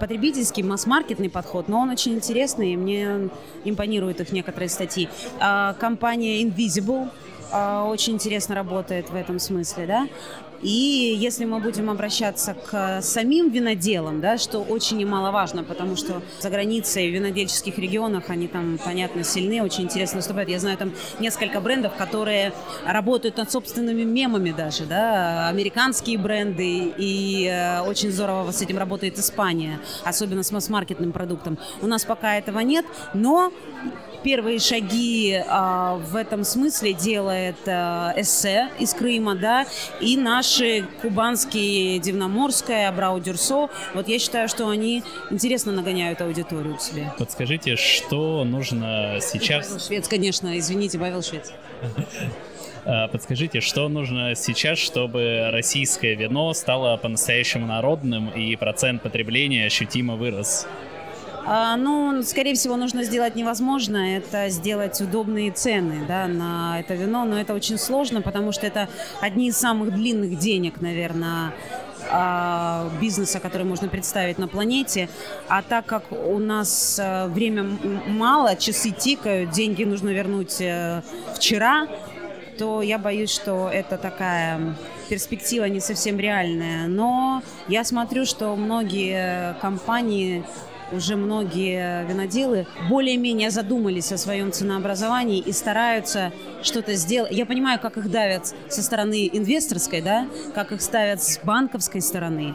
потребительский, 0.00 0.64
масс-маркетный 0.64 1.30
подход, 1.30 1.68
но 1.68 1.80
он 1.80 1.90
очень 1.90 2.14
интересный, 2.14 2.72
и 2.72 2.76
мне 2.76 3.28
импонируют 3.64 4.20
их 4.20 4.32
некоторые 4.32 4.68
статьи. 4.68 5.08
А, 5.38 5.74
компания 5.74 6.42
Invisible 6.42 7.08
а, 7.08 7.10
очень 7.52 8.14
интересно 8.14 8.54
работает 8.54 9.10
в 9.10 9.14
этом 9.14 9.38
смысле, 9.38 9.86
да. 9.86 10.08
И 10.62 11.14
если 11.18 11.44
мы 11.44 11.60
будем 11.60 11.90
обращаться 11.90 12.54
к 12.54 13.02
самим 13.02 13.50
виноделам, 13.50 14.20
да, 14.20 14.38
что 14.38 14.60
очень 14.60 14.96
немаловажно, 14.96 15.64
потому 15.64 15.96
что 15.96 16.22
за 16.40 16.50
границей 16.50 17.10
в 17.10 17.14
винодельческих 17.14 17.78
регионах 17.78 18.30
они 18.30 18.48
там, 18.48 18.78
понятно, 18.82 19.22
сильны, 19.22 19.62
очень 19.62 19.84
интересно 19.84 20.18
выступают. 20.18 20.48
Я 20.48 20.58
знаю 20.58 20.78
там 20.78 20.92
несколько 21.20 21.60
брендов, 21.60 21.94
которые 21.96 22.52
работают 22.86 23.36
над 23.36 23.50
собственными 23.50 24.02
мемами 24.02 24.50
даже, 24.50 24.86
да, 24.86 25.48
американские 25.48 26.18
бренды, 26.18 26.92
и 26.96 27.46
э, 27.46 27.82
очень 27.82 28.10
здорово 28.10 28.50
с 28.50 28.62
этим 28.62 28.78
работает 28.78 29.18
Испания, 29.18 29.78
особенно 30.04 30.42
с 30.42 30.50
масс-маркетным 30.50 31.12
продуктом. 31.12 31.58
У 31.82 31.86
нас 31.86 32.04
пока 32.04 32.36
этого 32.36 32.60
нет, 32.60 32.86
но 33.12 33.52
первые 34.26 34.58
шаги 34.58 35.40
а, 35.46 35.94
в 35.98 36.16
этом 36.16 36.42
смысле 36.42 36.94
делает 36.94 37.54
а, 37.68 38.12
эссе 38.16 38.70
из 38.80 38.92
Крыма, 38.92 39.36
да, 39.36 39.66
и 40.00 40.16
наши 40.16 40.84
кубанские 41.00 42.00
Дивноморская, 42.00 42.90
Брау 42.90 43.20
Дюрсо. 43.20 43.68
Вот 43.94 44.08
я 44.08 44.18
считаю, 44.18 44.48
что 44.48 44.68
они 44.68 45.04
интересно 45.30 45.70
нагоняют 45.70 46.20
аудиторию 46.22 46.74
к 46.74 46.80
себе. 46.80 47.12
Подскажите, 47.16 47.76
что 47.76 48.42
нужно 48.42 49.18
сейчас... 49.20 49.68
Павел 49.68 49.80
Швец, 49.80 50.08
конечно, 50.08 50.58
извините, 50.58 50.98
Павел 50.98 51.22
Швец. 51.22 51.52
А, 52.88 53.08
подскажите, 53.08 53.60
что 53.60 53.88
нужно 53.88 54.36
сейчас, 54.36 54.78
чтобы 54.78 55.48
российское 55.50 56.14
вино 56.14 56.54
стало 56.54 56.96
по-настоящему 56.96 57.66
народным 57.66 58.28
и 58.28 58.54
процент 58.54 59.02
потребления 59.02 59.66
ощутимо 59.66 60.14
вырос? 60.14 60.68
А, 61.48 61.76
ну, 61.76 62.24
скорее 62.24 62.54
всего, 62.54 62.76
нужно 62.76 63.04
сделать 63.04 63.36
невозможно, 63.36 64.16
это 64.16 64.48
сделать 64.48 65.00
удобные 65.00 65.52
цены 65.52 66.04
да, 66.08 66.26
на 66.26 66.80
это 66.80 66.94
вино, 66.94 67.24
но 67.24 67.38
это 67.40 67.54
очень 67.54 67.78
сложно, 67.78 68.20
потому 68.20 68.50
что 68.50 68.66
это 68.66 68.88
одни 69.20 69.48
из 69.48 69.56
самых 69.56 69.94
длинных 69.94 70.38
денег, 70.40 70.80
наверное, 70.80 71.52
а, 72.10 72.90
бизнеса, 73.00 73.38
который 73.38 73.62
можно 73.62 73.88
представить 73.88 74.38
на 74.38 74.48
планете. 74.48 75.08
А 75.48 75.62
так 75.62 75.86
как 75.86 76.10
у 76.10 76.38
нас 76.38 76.98
э, 76.98 77.26
время 77.28 77.64
мало, 78.08 78.56
часы 78.56 78.90
тикают, 78.90 79.50
деньги 79.50 79.84
нужно 79.84 80.10
вернуть 80.10 80.60
э, 80.60 81.02
вчера, 81.36 81.86
то 82.58 82.82
я 82.82 82.98
боюсь, 82.98 83.30
что 83.30 83.68
это 83.72 83.98
такая 83.98 84.76
перспектива 85.08 85.64
не 85.64 85.80
совсем 85.80 86.18
реальная. 86.18 86.88
Но 86.88 87.42
я 87.68 87.84
смотрю, 87.84 88.24
что 88.24 88.54
многие 88.56 89.54
компании 89.60 90.44
уже 90.92 91.16
многие 91.16 92.04
виноделы 92.06 92.66
более-менее 92.88 93.50
задумались 93.50 94.12
о 94.12 94.18
своем 94.18 94.52
ценообразовании 94.52 95.38
и 95.38 95.52
стараются 95.52 96.32
что-то 96.62 96.94
сделать. 96.94 97.32
Я 97.32 97.46
понимаю, 97.46 97.80
как 97.80 97.96
их 97.96 98.10
давят 98.10 98.54
со 98.68 98.82
стороны 98.82 99.28
инвесторской, 99.32 100.00
да, 100.00 100.26
как 100.54 100.72
их 100.72 100.80
ставят 100.80 101.22
с 101.22 101.38
банковской 101.42 102.00
стороны 102.00 102.54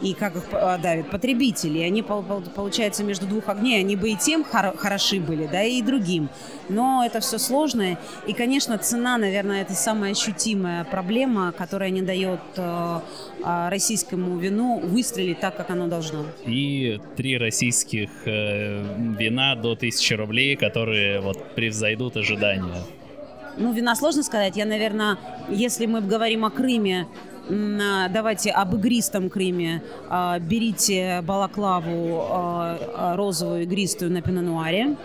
и 0.00 0.14
как 0.14 0.36
их 0.36 0.44
а, 0.52 0.78
давят 0.78 1.10
потребители. 1.10 1.80
Они, 1.80 2.02
получается, 2.02 3.04
между 3.04 3.26
двух 3.26 3.48
огней, 3.48 3.80
они 3.80 3.96
бы 3.96 4.10
и 4.10 4.16
тем 4.16 4.44
хороши 4.44 5.20
были, 5.20 5.46
да, 5.46 5.62
и 5.62 5.82
другим. 5.82 6.28
Но 6.68 7.04
это 7.04 7.20
все 7.20 7.38
сложное. 7.38 7.98
И, 8.26 8.32
конечно, 8.32 8.78
цена, 8.78 9.18
наверное, 9.18 9.62
это 9.62 9.74
самая 9.74 10.12
ощутимая 10.12 10.84
проблема, 10.84 11.52
которая 11.52 11.90
не 11.90 12.02
дает 12.02 12.40
э, 12.56 13.00
а, 13.42 13.70
российскому 13.70 14.38
вину 14.38 14.80
выстрелить 14.80 15.40
так, 15.40 15.56
как 15.56 15.70
оно 15.70 15.86
должно. 15.86 16.24
И 16.44 17.00
три 17.16 17.38
российских 17.38 18.10
э, 18.24 18.84
вина 19.18 19.54
до 19.56 19.72
1000 19.72 20.16
рублей, 20.16 20.56
которые 20.56 21.20
вот 21.20 21.54
превзойдут 21.54 22.16
ожидания. 22.16 22.82
Ну, 23.56 23.72
вина 23.72 23.96
сложно 23.96 24.22
сказать. 24.22 24.56
Я, 24.56 24.66
наверное, 24.66 25.18
если 25.48 25.86
мы 25.86 26.00
говорим 26.00 26.44
о 26.44 26.50
Крыме, 26.50 27.08
давайте 27.48 28.50
об 28.50 28.74
игристом 28.74 29.30
Крыме. 29.30 29.82
А, 30.08 30.38
берите 30.38 31.22
балаклаву 31.22 32.26
а, 32.30 33.14
розовую 33.16 33.62
игристую 33.62 34.10
на 34.10 34.22
пинонуаре. 34.22 34.96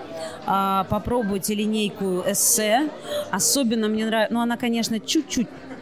Попробуйте 0.46 1.56
линейку 1.56 2.24
эссе. 2.28 2.90
Особенно 3.32 3.88
мне 3.88 4.06
нравится, 4.06 4.34
ну 4.34 4.42
она, 4.42 4.58
конечно, 4.58 5.00
чуть-чуть 5.00 5.48
а 5.48 5.73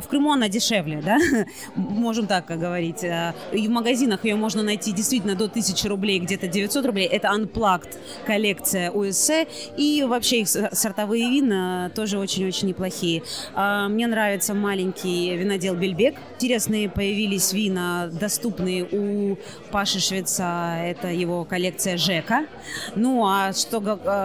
в 0.00 0.08
Крыму 0.08 0.32
она 0.32 0.48
дешевле, 0.48 1.02
да, 1.02 1.18
можем 1.74 2.26
так 2.26 2.46
говорить. 2.46 3.04
А, 3.04 3.34
и 3.52 3.66
в 3.66 3.70
магазинах 3.70 4.24
ее 4.24 4.36
можно 4.36 4.62
найти 4.62 4.92
действительно 4.92 5.34
до 5.34 5.44
1000 5.44 5.88
рублей, 5.88 6.18
где-то 6.20 6.46
900 6.46 6.86
рублей. 6.86 7.06
Это 7.06 7.28
Unplugged 7.28 7.96
коллекция 8.26 8.90
УСС. 8.90 9.30
И 9.76 10.04
вообще 10.06 10.40
их 10.40 10.48
сортовые 10.48 11.30
вина 11.30 11.90
тоже 11.94 12.18
очень-очень 12.18 12.68
неплохие. 12.68 13.22
А, 13.54 13.88
мне 13.88 14.06
нравится 14.06 14.54
маленький 14.54 15.36
винодел 15.36 15.74
Бельбек. 15.74 16.16
Интересные 16.36 16.88
появились 16.88 17.52
вина, 17.52 18.08
доступные 18.12 18.84
у 18.84 19.38
Паши 19.70 20.00
Швеца. 20.00 20.76
Это 20.82 21.08
его 21.08 21.44
коллекция 21.44 21.96
Жека. 21.96 22.46
Ну, 22.94 23.24
а 23.26 23.52
что 23.52 23.80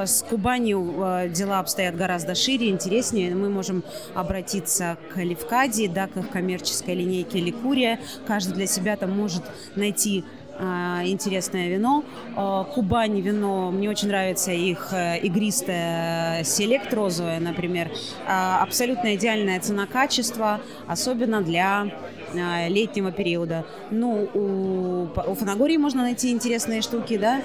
с 0.06 0.24
Кубанью 0.24 1.30
дела 1.30 1.60
обстоят 1.60 1.96
гораздо 1.96 2.36
шире, 2.36 2.70
интереснее. 2.70 3.36
Мы 3.36 3.50
можем 3.50 3.84
обратиться 4.14 4.98
Левкадии, 5.16 5.88
да, 5.88 6.08
к 6.08 6.30
коммерческой 6.32 6.96
линейке 6.96 7.40
Ликурия. 7.40 8.00
Каждый 8.28 8.54
для 8.54 8.68
себя 8.68 8.96
там 8.96 9.12
может 9.12 9.44
найти 9.76 10.24
а, 10.58 11.02
интересное 11.06 11.70
вино. 11.70 12.04
А, 12.36 12.64
Кубань 12.64 13.20
вино, 13.20 13.72
мне 13.72 13.90
очень 13.90 14.08
нравится 14.08 14.52
их 14.52 14.90
э, 14.94 15.20
игристое 15.20 16.44
селект 16.44 16.94
розовое, 16.94 17.40
например. 17.40 17.92
А, 18.28 18.62
абсолютно 18.64 19.16
идеальная 19.16 19.60
цена-качество, 19.60 20.62
особенно 20.88 21.42
для 21.42 21.88
э, 21.88 22.25
летнего 22.68 23.12
периода. 23.12 23.66
Ну, 23.92 24.30
у, 24.34 25.08
у 25.30 25.36
Фанагории 25.36 25.78
можно 25.78 26.04
найти 26.04 26.32
интересные 26.32 26.82
штуки, 26.82 27.18
да. 27.18 27.42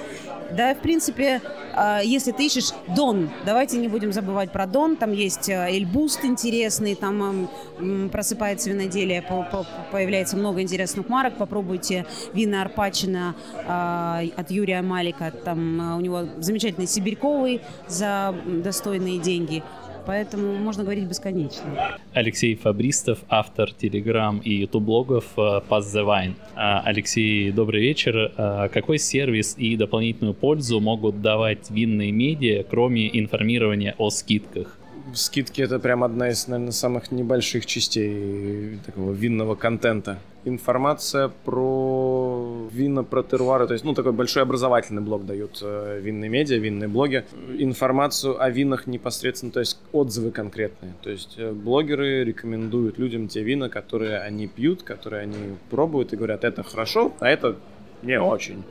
Да, 0.55 0.75
в 0.75 0.79
принципе, 0.79 1.41
э, 1.75 1.99
если 2.03 2.31
ты 2.31 2.45
ищешь 2.45 2.71
Дон, 2.95 3.29
давайте 3.45 3.77
не 3.77 3.87
будем 3.87 4.11
забывать 4.11 4.51
про 4.51 4.67
Дон, 4.67 4.97
там 4.97 5.13
есть 5.13 5.49
Эльбуст 5.49 6.25
интересный, 6.25 6.95
там 6.95 7.49
э, 7.79 8.09
просыпается 8.09 8.69
виноделие, 8.69 9.21
по, 9.21 9.43
по, 9.43 9.65
появляется 9.91 10.35
много 10.35 10.61
интересных 10.61 11.07
марок, 11.09 11.35
попробуйте 11.35 12.05
вина 12.33 12.61
Арпачина 12.61 13.35
э, 13.55 14.29
от 14.35 14.51
Юрия 14.51 14.81
Малика, 14.81 15.31
там 15.31 15.81
э, 15.81 15.95
у 15.95 16.01
него 16.01 16.23
замечательный 16.39 16.87
сибирьковый 16.87 17.61
за 17.87 18.35
достойные 18.45 19.19
деньги 19.19 19.63
поэтому 20.05 20.53
можно 20.55 20.83
говорить 20.83 21.05
бесконечно. 21.05 21.97
Алексей 22.13 22.55
Фабристов, 22.55 23.19
автор 23.29 23.71
телеграм 23.73 24.39
и 24.39 24.53
ютуб 24.53 24.83
блогов 24.83 25.25
э, 25.37 25.41
Pass 25.69 25.83
the 25.93 26.05
Wine. 26.05 26.33
Алексей, 26.55 27.51
добрый 27.51 27.81
вечер. 27.81 28.31
А, 28.37 28.67
какой 28.69 28.97
сервис 28.97 29.55
и 29.57 29.75
дополнительную 29.75 30.33
пользу 30.33 30.79
могут 30.79 31.21
давать 31.21 31.69
винные 31.69 32.11
медиа, 32.11 32.63
кроме 32.63 33.07
информирования 33.17 33.95
о 33.97 34.09
скидках? 34.09 34.77
Скидки 35.13 35.61
это 35.61 35.79
прям 35.79 36.03
одна 36.03 36.29
из, 36.29 36.47
наверное, 36.47 36.71
самых 36.71 37.11
небольших 37.11 37.65
частей 37.65 38.77
такого 38.85 39.11
винного 39.11 39.55
контента. 39.55 40.19
Информация 40.43 41.29
про 41.45 42.67
вина, 42.71 43.03
про 43.03 43.21
теруары, 43.21 43.67
то 43.67 43.73
есть, 43.73 43.85
ну, 43.85 43.93
такой 43.93 44.11
большой 44.11 44.41
образовательный 44.41 45.01
блог 45.01 45.25
дают 45.25 45.59
э, 45.61 45.99
винные 46.01 46.29
медиа, 46.29 46.57
винные 46.57 46.87
блоги. 46.87 47.25
Информацию 47.57 48.41
о 48.41 48.49
винах 48.49 48.87
непосредственно, 48.87 49.51
то 49.51 49.59
есть 49.59 49.79
отзывы 49.91 50.31
конкретные. 50.31 50.93
То 51.03 51.11
есть 51.11 51.35
э, 51.37 51.51
блогеры 51.51 52.23
рекомендуют 52.23 52.97
людям 52.97 53.27
те 53.27 53.43
вина, 53.43 53.69
которые 53.69 54.19
они 54.19 54.47
пьют, 54.47 54.81
которые 54.81 55.23
они 55.23 55.57
пробуют 55.69 56.13
и 56.13 56.15
говорят, 56.15 56.43
это 56.43 56.63
хорошо, 56.63 57.13
а 57.19 57.29
это 57.29 57.57
не 58.01 58.19
очень. 58.19 58.63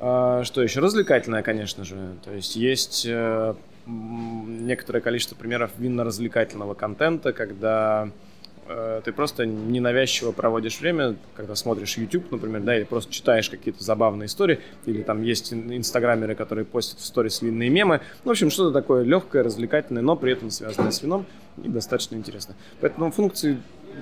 А, 0.00 0.42
что 0.44 0.62
еще? 0.62 0.80
Развлекательное, 0.80 1.42
конечно 1.42 1.84
же. 1.84 1.96
То 2.24 2.32
есть 2.32 2.56
есть 2.56 3.04
э, 3.06 3.54
некоторое 3.86 5.00
количество 5.00 5.34
примеров 5.36 5.72
винно-развлекательного 5.76 6.74
контента, 6.74 7.32
когда 7.32 8.08
ты 9.04 9.12
просто 9.12 9.46
ненавязчиво 9.46 10.32
проводишь 10.32 10.80
время, 10.80 11.16
когда 11.34 11.54
смотришь 11.54 11.96
YouTube, 11.96 12.30
например, 12.30 12.62
да, 12.62 12.76
или 12.76 12.84
просто 12.84 13.12
читаешь 13.12 13.50
какие-то 13.50 13.82
забавные 13.82 14.26
истории, 14.26 14.60
или 14.86 15.02
там 15.02 15.22
есть 15.22 15.52
инстаграмеры, 15.52 16.34
которые 16.34 16.64
постят 16.64 17.00
в 17.00 17.04
сторис 17.04 17.42
винные 17.42 17.70
мемы. 17.70 18.00
Ну, 18.24 18.28
в 18.28 18.32
общем, 18.32 18.50
что-то 18.50 18.72
такое 18.72 19.02
легкое, 19.02 19.42
развлекательное, 19.42 20.02
но 20.02 20.16
при 20.16 20.32
этом 20.32 20.50
связанное 20.50 20.90
с 20.90 21.02
вином 21.02 21.26
и 21.62 21.68
достаточно 21.68 22.16
интересно. 22.16 22.54
Поэтому 22.80 23.10
функций 23.10 23.56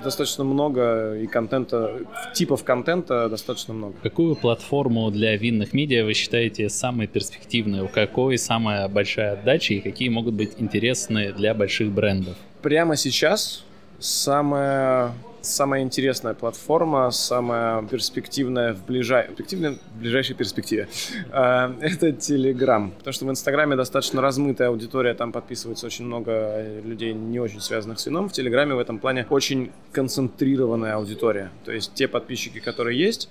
достаточно 0.04 0.44
много 0.44 1.14
и 1.14 1.26
контента, 1.26 2.00
типов 2.34 2.62
контента 2.62 3.28
достаточно 3.28 3.72
много. 3.74 3.94
Какую 4.02 4.36
платформу 4.36 5.10
для 5.10 5.36
винных 5.36 5.72
медиа 5.72 6.04
вы 6.04 6.12
считаете 6.12 6.68
самой 6.68 7.06
перспективной? 7.06 7.80
У 7.80 7.88
какой 7.88 8.36
самая 8.38 8.86
большая 8.88 9.32
отдача 9.32 9.74
и 9.74 9.80
какие 9.80 10.08
могут 10.10 10.34
быть 10.34 10.52
интересны 10.58 11.32
для 11.32 11.54
больших 11.54 11.90
брендов? 11.90 12.36
Прямо 12.60 12.96
сейчас 12.96 13.64
самая 13.98 15.12
самая 15.40 15.82
интересная 15.82 16.34
платформа, 16.34 17.10
самая 17.10 17.82
перспективная 17.82 18.74
в, 18.74 18.84
ближай... 18.84 19.28
перспективная 19.28 19.72
в 19.72 20.00
ближайшей 20.00 20.36
перспективе. 20.36 20.88
А, 21.30 21.74
это 21.80 22.08
Telegram. 22.08 22.90
Потому 22.90 23.12
что 23.12 23.24
в 23.26 23.30
Инстаграме 23.30 23.76
достаточно 23.76 24.20
размытая 24.20 24.68
аудитория, 24.68 25.14
там 25.14 25.32
подписывается 25.32 25.86
очень 25.86 26.04
много 26.04 26.80
людей, 26.84 27.12
не 27.12 27.40
очень 27.40 27.60
связанных 27.60 28.00
с 28.00 28.06
вином. 28.06 28.28
В 28.28 28.32
Телеграме 28.32 28.74
в 28.74 28.78
этом 28.78 28.98
плане 28.98 29.26
очень 29.30 29.70
концентрированная 29.92 30.94
аудитория. 30.94 31.50
То 31.64 31.72
есть 31.72 31.94
те 31.94 32.08
подписчики, 32.08 32.58
которые 32.60 32.98
есть, 32.98 33.28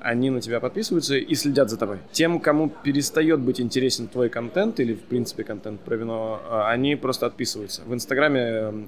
они 0.00 0.30
на 0.30 0.40
тебя 0.40 0.60
подписываются 0.60 1.16
и 1.16 1.34
следят 1.34 1.70
за 1.70 1.76
тобой. 1.76 1.98
Тем, 2.12 2.38
кому 2.38 2.68
перестает 2.68 3.40
быть 3.40 3.60
интересен 3.60 4.06
твой 4.06 4.28
контент 4.28 4.78
или, 4.78 4.94
в 4.94 5.02
принципе, 5.02 5.42
контент 5.42 5.80
про 5.80 5.96
вино, 5.96 6.40
а, 6.48 6.70
они 6.70 6.94
просто 6.94 7.26
отписываются. 7.26 7.82
В 7.84 7.92
Инстаграме 7.92 8.86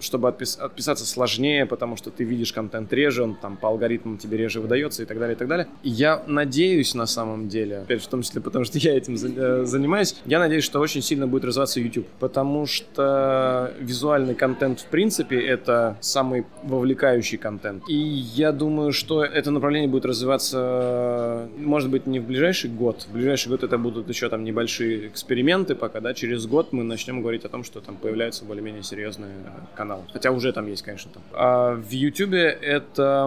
чтобы 0.00 0.28
отпис 0.28 0.58
отписаться 0.58 1.06
сложнее, 1.06 1.66
потому 1.66 1.96
что 1.96 2.10
ты 2.10 2.24
видишь 2.24 2.52
контент 2.52 2.92
реже, 2.92 3.22
он 3.22 3.34
там 3.34 3.56
по 3.56 3.68
алгоритмам 3.68 4.18
тебе 4.18 4.38
реже 4.38 4.60
выдается 4.60 5.02
и 5.02 5.06
так 5.06 5.18
далее, 5.18 5.34
и 5.34 5.38
так 5.38 5.48
далее. 5.48 5.68
И 5.82 5.90
я 5.90 6.22
надеюсь 6.26 6.94
на 6.94 7.06
самом 7.06 7.48
деле, 7.48 7.78
опять 7.80 8.02
в 8.02 8.08
том 8.08 8.22
числе 8.22 8.40
потому, 8.40 8.64
что 8.64 8.78
я 8.78 8.96
этим 8.96 9.14
э, 9.14 9.64
занимаюсь, 9.64 10.16
я 10.26 10.38
надеюсь, 10.38 10.64
что 10.64 10.80
очень 10.80 11.02
сильно 11.02 11.26
будет 11.26 11.44
развиваться 11.44 11.80
YouTube, 11.80 12.06
потому 12.18 12.66
что 12.66 13.72
визуальный 13.80 14.34
контент 14.34 14.80
в 14.80 14.86
принципе 14.86 15.40
это 15.40 15.96
самый 16.00 16.46
вовлекающий 16.62 17.38
контент. 17.38 17.84
И 17.88 17.94
я 17.94 18.52
думаю, 18.52 18.92
что 18.92 19.24
это 19.24 19.50
направление 19.50 19.88
будет 19.88 20.04
развиваться, 20.04 21.48
может 21.56 21.90
быть, 21.90 22.06
не 22.06 22.20
в 22.20 22.24
ближайший 22.24 22.70
год, 22.70 23.06
в 23.08 23.12
ближайший 23.12 23.48
год 23.48 23.62
это 23.62 23.78
будут 23.78 24.08
еще 24.08 24.28
там 24.28 24.44
небольшие 24.44 25.08
эксперименты 25.08 25.74
пока, 25.74 26.00
да, 26.00 26.14
через 26.14 26.46
год 26.46 26.72
мы 26.72 26.84
начнем 26.84 27.20
говорить 27.20 27.44
о 27.44 27.48
том, 27.48 27.64
что 27.64 27.80
там 27.80 27.96
появляются 27.96 28.44
более-менее 28.44 28.82
серьезные 28.82 29.30
канал. 29.74 30.04
Хотя 30.12 30.30
уже 30.30 30.52
там 30.52 30.66
есть, 30.66 30.82
конечно, 30.82 31.10
там. 31.12 31.22
А 31.32 31.74
в 31.74 31.90
Ютубе 31.90 32.48
это 32.48 33.26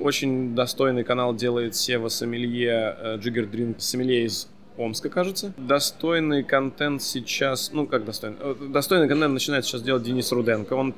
очень 0.00 0.54
достойный 0.54 1.04
канал 1.04 1.34
делает 1.34 1.74
Сева 1.74 2.08
Сомелье, 2.08 2.96
э, 2.98 3.16
Джиггер 3.18 3.46
Дринк 3.46 3.80
Сомелье 3.80 4.24
из 4.24 4.48
Омска, 4.76 5.08
кажется. 5.08 5.52
Достойный 5.56 6.42
контент 6.42 7.00
сейчас, 7.00 7.70
ну 7.72 7.86
как 7.86 8.04
достойный, 8.04 8.36
э, 8.40 8.54
достойный 8.68 9.08
контент 9.08 9.32
начинает 9.32 9.64
сейчас 9.64 9.82
делать 9.82 10.02
Денис 10.02 10.30
Руденко. 10.32 10.72
Он 10.74 10.94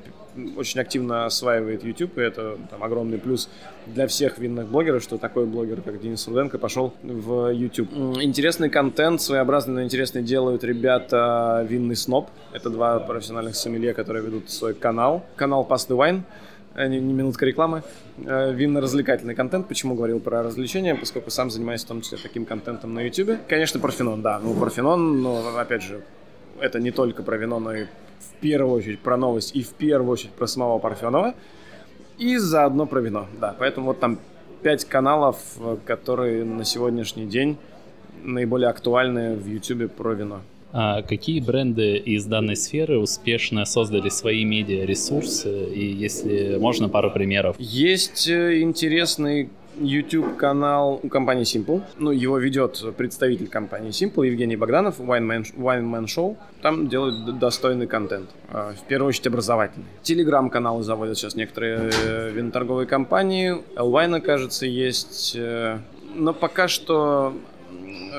очень 0.55 0.79
активно 0.79 1.25
осваивает 1.25 1.83
YouTube, 1.83 2.17
и 2.17 2.21
это 2.21 2.57
там, 2.69 2.83
огромный 2.83 3.19
плюс 3.19 3.49
для 3.85 4.07
всех 4.07 4.39
винных 4.39 4.67
блогеров, 4.67 5.03
что 5.03 5.17
такой 5.17 5.45
блогер, 5.45 5.81
как 5.81 6.01
Денис 6.01 6.27
Руденко, 6.27 6.57
пошел 6.57 6.93
в 7.03 7.51
YouTube. 7.51 7.89
Интересный 8.21 8.69
контент, 8.69 9.21
своеобразный, 9.21 9.75
но 9.75 9.83
интересный 9.83 10.23
делают 10.23 10.63
ребята 10.63 11.65
Винный 11.69 11.95
Сноб. 11.95 12.29
Это 12.53 12.69
два 12.69 12.99
профессиональных 12.99 13.55
сомелье, 13.55 13.93
которые 13.93 14.25
ведут 14.25 14.49
свой 14.49 14.73
канал. 14.73 15.23
Канал 15.35 15.67
Pass 15.69 15.87
the 15.87 15.95
Wine 15.95 16.23
не, 16.85 16.99
не 16.99 17.13
минутка 17.13 17.45
рекламы, 17.45 17.81
э, 18.23 18.53
винно-развлекательный 18.53 19.33
контент. 19.33 19.67
Почему 19.67 19.95
говорил 19.95 20.19
про 20.19 20.43
развлечения? 20.43 20.93
Поскольку 20.95 21.31
сам 21.31 21.49
занимаюсь 21.49 21.83
в 21.83 21.87
том 21.87 22.01
числе 22.01 22.19
таким 22.21 22.45
контентом 22.45 22.93
на 22.93 23.01
YouTube. 23.01 23.39
Конечно, 23.47 23.79
Парфенон, 23.79 24.21
да. 24.21 24.39
Ну, 24.39 24.53
Парфенон, 24.53 25.21
но, 25.21 25.57
опять 25.57 25.81
же, 25.81 26.03
это 26.59 26.79
не 26.79 26.91
только 26.91 27.23
про 27.23 27.37
вино, 27.37 27.59
но 27.59 27.73
и 27.73 27.85
в 27.85 28.39
первую 28.41 28.75
очередь 28.75 28.99
про 28.99 29.17
новость 29.17 29.55
и 29.55 29.63
в 29.63 29.69
первую 29.69 30.11
очередь 30.11 30.33
про 30.33 30.45
самого 30.45 30.77
Парфенова. 30.77 31.33
И 32.19 32.37
заодно 32.37 32.85
про 32.85 32.99
вино, 32.99 33.27
да. 33.39 33.55
Поэтому 33.57 33.87
вот 33.87 33.99
там 33.99 34.19
пять 34.61 34.85
каналов, 34.85 35.37
э, 35.59 35.77
которые 35.85 36.43
на 36.43 36.63
сегодняшний 36.63 37.25
день 37.25 37.57
наиболее 38.23 38.69
актуальны 38.69 39.35
в 39.35 39.47
YouTube 39.47 39.91
про 39.91 40.13
вино. 40.13 40.41
А 40.73 41.01
какие 41.01 41.39
бренды 41.39 41.97
из 41.97 42.25
данной 42.25 42.55
сферы 42.55 42.99
успешно 42.99 43.65
создали 43.65 44.09
свои 44.09 44.43
медиа-ресурсы? 44.43 45.65
И 45.73 45.85
если 45.85 46.57
можно, 46.57 46.89
пару 46.89 47.11
примеров. 47.11 47.55
Есть 47.59 48.27
э, 48.27 48.61
интересный 48.61 49.49
YouTube-канал 49.79 51.01
компании 51.09 51.43
Simple. 51.43 51.83
Ну, 51.97 52.11
его 52.11 52.37
ведет 52.37 52.83
представитель 52.95 53.47
компании 53.47 53.91
Simple 53.91 54.27
Евгений 54.27 54.55
Богданов, 54.55 54.99
Wine 54.99 55.27
Man, 55.27 55.55
Wine 55.55 56.05
Show. 56.05 56.35
Там 56.61 56.89
делают 56.89 57.39
достойный 57.39 57.87
контент. 57.87 58.29
А, 58.49 58.73
в 58.73 58.87
первую 58.87 59.09
очередь 59.09 59.27
образовательный. 59.27 59.87
Телеграм-каналы 60.01 60.83
заводят 60.83 61.17
сейчас 61.17 61.35
некоторые 61.35 61.91
э, 61.93 62.31
виноторговые 62.31 62.87
компании. 62.87 63.57
Elwine, 63.75 64.19
кажется, 64.21 64.65
есть. 64.65 65.35
Э, 65.35 65.79
но 66.15 66.33
пока 66.33 66.67
что 66.67 67.33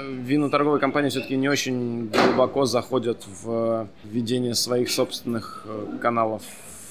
виноторговые 0.02 0.80
компании 0.80 1.08
все-таки 1.08 1.36
не 1.36 1.48
очень 1.48 2.08
глубоко 2.08 2.64
заходят 2.64 3.24
в 3.42 3.88
ведение 4.04 4.54
своих 4.54 4.90
собственных 4.90 5.64
э, 5.66 5.98
каналов 6.00 6.42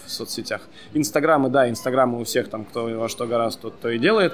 в 0.05 0.11
соцсетях. 0.11 0.61
Инстаграмы, 0.93 1.49
да, 1.49 1.69
инстаграмы 1.69 2.19
у 2.21 2.23
всех 2.23 2.49
там, 2.49 2.65
кто 2.65 2.85
во 2.85 3.09
что 3.09 3.27
гораздо, 3.27 3.63
тот 3.63 3.79
то 3.79 3.89
и 3.89 3.99
делает. 3.99 4.33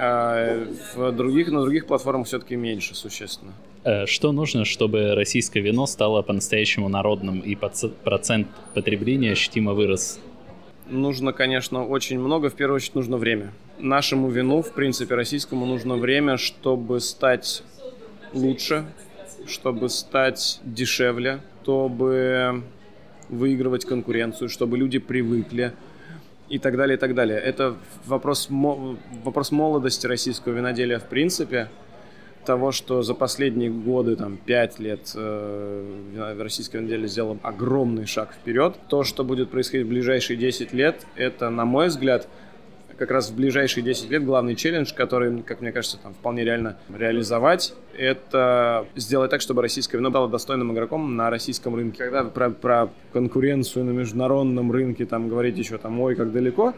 А 0.00 0.64
в 0.94 1.12
других, 1.12 1.50
на 1.50 1.62
других 1.62 1.86
платформах 1.86 2.26
все-таки 2.26 2.56
меньше 2.56 2.94
существенно. 2.94 3.52
Э, 3.84 4.06
что 4.06 4.32
нужно, 4.32 4.64
чтобы 4.64 5.14
российское 5.14 5.60
вино 5.60 5.86
стало 5.86 6.22
по-настоящему 6.22 6.88
народным 6.88 7.40
и 7.40 7.56
процент 7.56 8.48
потребления 8.74 9.32
ощутимо 9.32 9.72
вырос? 9.72 10.20
Нужно, 10.90 11.32
конечно, 11.32 11.86
очень 11.86 12.18
много. 12.18 12.48
В 12.48 12.54
первую 12.54 12.76
очередь 12.76 12.94
нужно 12.94 13.18
время. 13.18 13.52
Нашему 13.78 14.30
вину, 14.30 14.62
в 14.62 14.72
принципе, 14.72 15.14
российскому 15.14 15.66
нужно 15.66 15.96
время, 15.96 16.36
чтобы 16.38 17.00
стать 17.00 17.62
лучше, 18.32 18.86
чтобы 19.46 19.88
стать 19.88 20.60
дешевле, 20.64 21.40
чтобы 21.62 22.62
выигрывать 23.28 23.84
конкуренцию, 23.84 24.48
чтобы 24.48 24.78
люди 24.78 24.98
привыкли 24.98 25.74
и 26.48 26.58
так 26.58 26.78
далее, 26.78 26.96
и 26.96 26.98
так 26.98 27.14
далее. 27.14 27.38
Это 27.38 27.76
вопрос, 28.06 28.48
вопрос 28.50 29.52
молодости 29.52 30.06
российского 30.06 30.54
виноделия 30.54 30.98
в 30.98 31.04
принципе, 31.04 31.68
того, 32.46 32.72
что 32.72 33.02
за 33.02 33.12
последние 33.12 33.68
годы, 33.68 34.16
там, 34.16 34.38
5 34.38 34.78
лет 34.78 35.12
э, 35.14 36.36
российское 36.40 36.78
виноделие 36.78 37.06
сделало 37.06 37.36
огромный 37.42 38.06
шаг 38.06 38.32
вперед. 38.32 38.74
То, 38.88 39.04
что 39.04 39.22
будет 39.22 39.50
происходить 39.50 39.84
в 39.84 39.90
ближайшие 39.90 40.38
10 40.38 40.72
лет, 40.72 41.06
это, 41.16 41.50
на 41.50 41.66
мой 41.66 41.88
взгляд, 41.88 42.26
как 42.98 43.10
раз 43.12 43.30
в 43.30 43.36
ближайшие 43.36 43.84
10 43.84 44.10
лет 44.10 44.24
главный 44.24 44.56
челлендж, 44.56 44.92
который, 44.92 45.42
как 45.42 45.60
мне 45.60 45.72
кажется, 45.72 45.98
там 46.02 46.14
вполне 46.14 46.44
реально 46.44 46.76
реализовать, 46.94 47.74
это 47.96 48.86
сделать 48.96 49.30
так, 49.30 49.40
чтобы 49.40 49.62
российское 49.62 49.98
вино 49.98 50.10
было 50.10 50.28
достойным 50.28 50.72
игроком 50.72 51.16
на 51.16 51.30
российском 51.30 51.74
рынке. 51.76 51.98
Когда 52.04 52.24
про, 52.24 52.50
про 52.50 52.90
конкуренцию 53.12 53.84
на 53.84 53.90
международном 53.90 54.72
рынке 54.72 55.06
там 55.06 55.28
говорить 55.28 55.56
еще 55.56 55.78
там, 55.78 56.00
ой, 56.00 56.16
как 56.16 56.32
далеко, 56.32 56.74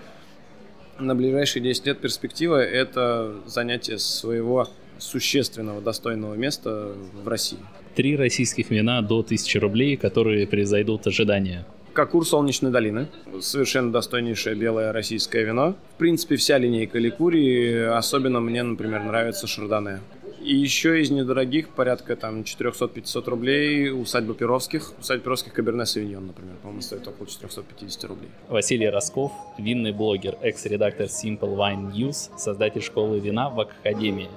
на 0.98 1.14
ближайшие 1.14 1.62
10 1.62 1.86
лет 1.86 1.98
перспектива– 2.00 2.62
это 2.62 3.34
занятие 3.46 3.98
своего 3.98 4.68
существенного, 4.98 5.80
достойного 5.80 6.34
места 6.34 6.92
в 7.24 7.26
России. 7.26 7.58
Три 7.94 8.16
российских 8.16 8.70
вина 8.70 9.00
до 9.00 9.20
1000 9.20 9.58
рублей, 9.58 9.96
которые 9.96 10.46
произойдут 10.46 11.06
ожидания. 11.06 11.66
Кокур 11.92 12.26
Солнечной 12.26 12.70
долины. 12.70 13.08
Совершенно 13.40 13.92
достойнейшее 13.92 14.54
белое 14.54 14.92
российское 14.92 15.44
вино. 15.44 15.74
В 15.94 15.98
принципе, 15.98 16.36
вся 16.36 16.58
линейка 16.58 16.98
Ликури. 16.98 17.84
Особенно 17.84 18.40
мне, 18.40 18.62
например, 18.62 19.02
нравится 19.02 19.46
Шардоне. 19.46 20.00
И 20.40 20.56
еще 20.56 21.02
из 21.02 21.10
недорогих 21.10 21.68
порядка 21.68 22.16
там 22.16 22.40
400-500 22.40 23.28
рублей 23.28 23.90
усадьба 23.90 24.34
Перовских. 24.34 24.92
Усадьба 24.98 25.24
Перовских 25.24 25.52
Каберне 25.52 25.84
Савиньон, 25.84 26.28
например, 26.28 26.54
по-моему, 26.62 26.80
стоит 26.80 27.06
около 27.06 27.26
450 27.26 28.04
рублей. 28.04 28.30
Василий 28.48 28.88
Росков, 28.88 29.32
винный 29.58 29.92
блогер, 29.92 30.38
экс-редактор 30.40 31.06
Simple 31.06 31.56
Wine 31.56 31.92
News, 31.92 32.30
создатель 32.38 32.82
школы 32.82 33.20
вина 33.20 33.50
в 33.50 33.60
Академии. 33.60 34.30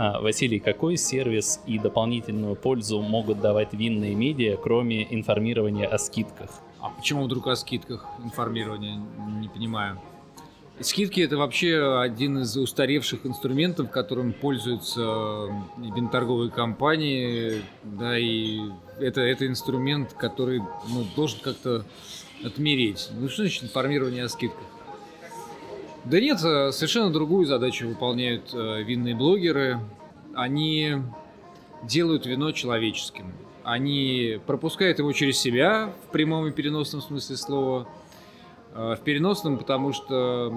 А, 0.00 0.20
Василий, 0.20 0.60
какой 0.60 0.96
сервис 0.96 1.60
и 1.66 1.76
дополнительную 1.76 2.54
пользу 2.54 3.00
могут 3.00 3.40
давать 3.40 3.72
винные 3.72 4.14
медиа, 4.14 4.56
кроме 4.56 5.12
информирования 5.12 5.88
о 5.88 5.98
скидках? 5.98 6.50
А 6.78 6.90
почему 6.90 7.24
вдруг 7.24 7.48
о 7.48 7.56
скидках 7.56 8.06
информирования? 8.22 9.02
Не 9.40 9.48
понимаю. 9.48 10.00
Скидки 10.78 11.20
это 11.20 11.36
вообще 11.36 11.98
один 12.00 12.38
из 12.38 12.56
устаревших 12.56 13.26
инструментов, 13.26 13.90
которым 13.90 14.32
пользуются 14.32 15.48
виноторговые 15.76 16.52
компании, 16.52 17.64
да, 17.82 18.16
и 18.16 18.60
это, 19.00 19.22
это 19.22 19.48
инструмент, 19.48 20.12
который 20.12 20.60
ну, 20.60 21.06
должен 21.16 21.40
как-то 21.40 21.84
отмереть. 22.44 23.08
Ну 23.18 23.28
что 23.28 23.42
значит 23.42 23.64
информирование 23.64 24.22
о 24.22 24.28
скидках? 24.28 24.77
Да 26.04 26.20
нет, 26.20 26.38
э, 26.42 26.72
совершенно 26.72 27.12
другую 27.12 27.46
задачу 27.46 27.86
выполняют 27.88 28.54
э, 28.54 28.82
винные 28.82 29.14
блогеры. 29.14 29.80
Они 30.34 30.96
делают 31.82 32.26
вино 32.26 32.52
человеческим. 32.52 33.32
Они 33.64 34.40
пропускают 34.46 34.98
его 35.00 35.12
через 35.12 35.38
себя 35.38 35.92
в 36.06 36.12
прямом 36.12 36.46
и 36.46 36.50
переносном 36.50 37.02
смысле 37.02 37.36
слова. 37.36 37.88
Э, 38.74 38.94
в 38.94 39.02
переносном, 39.02 39.58
потому 39.58 39.92
что 39.92 40.52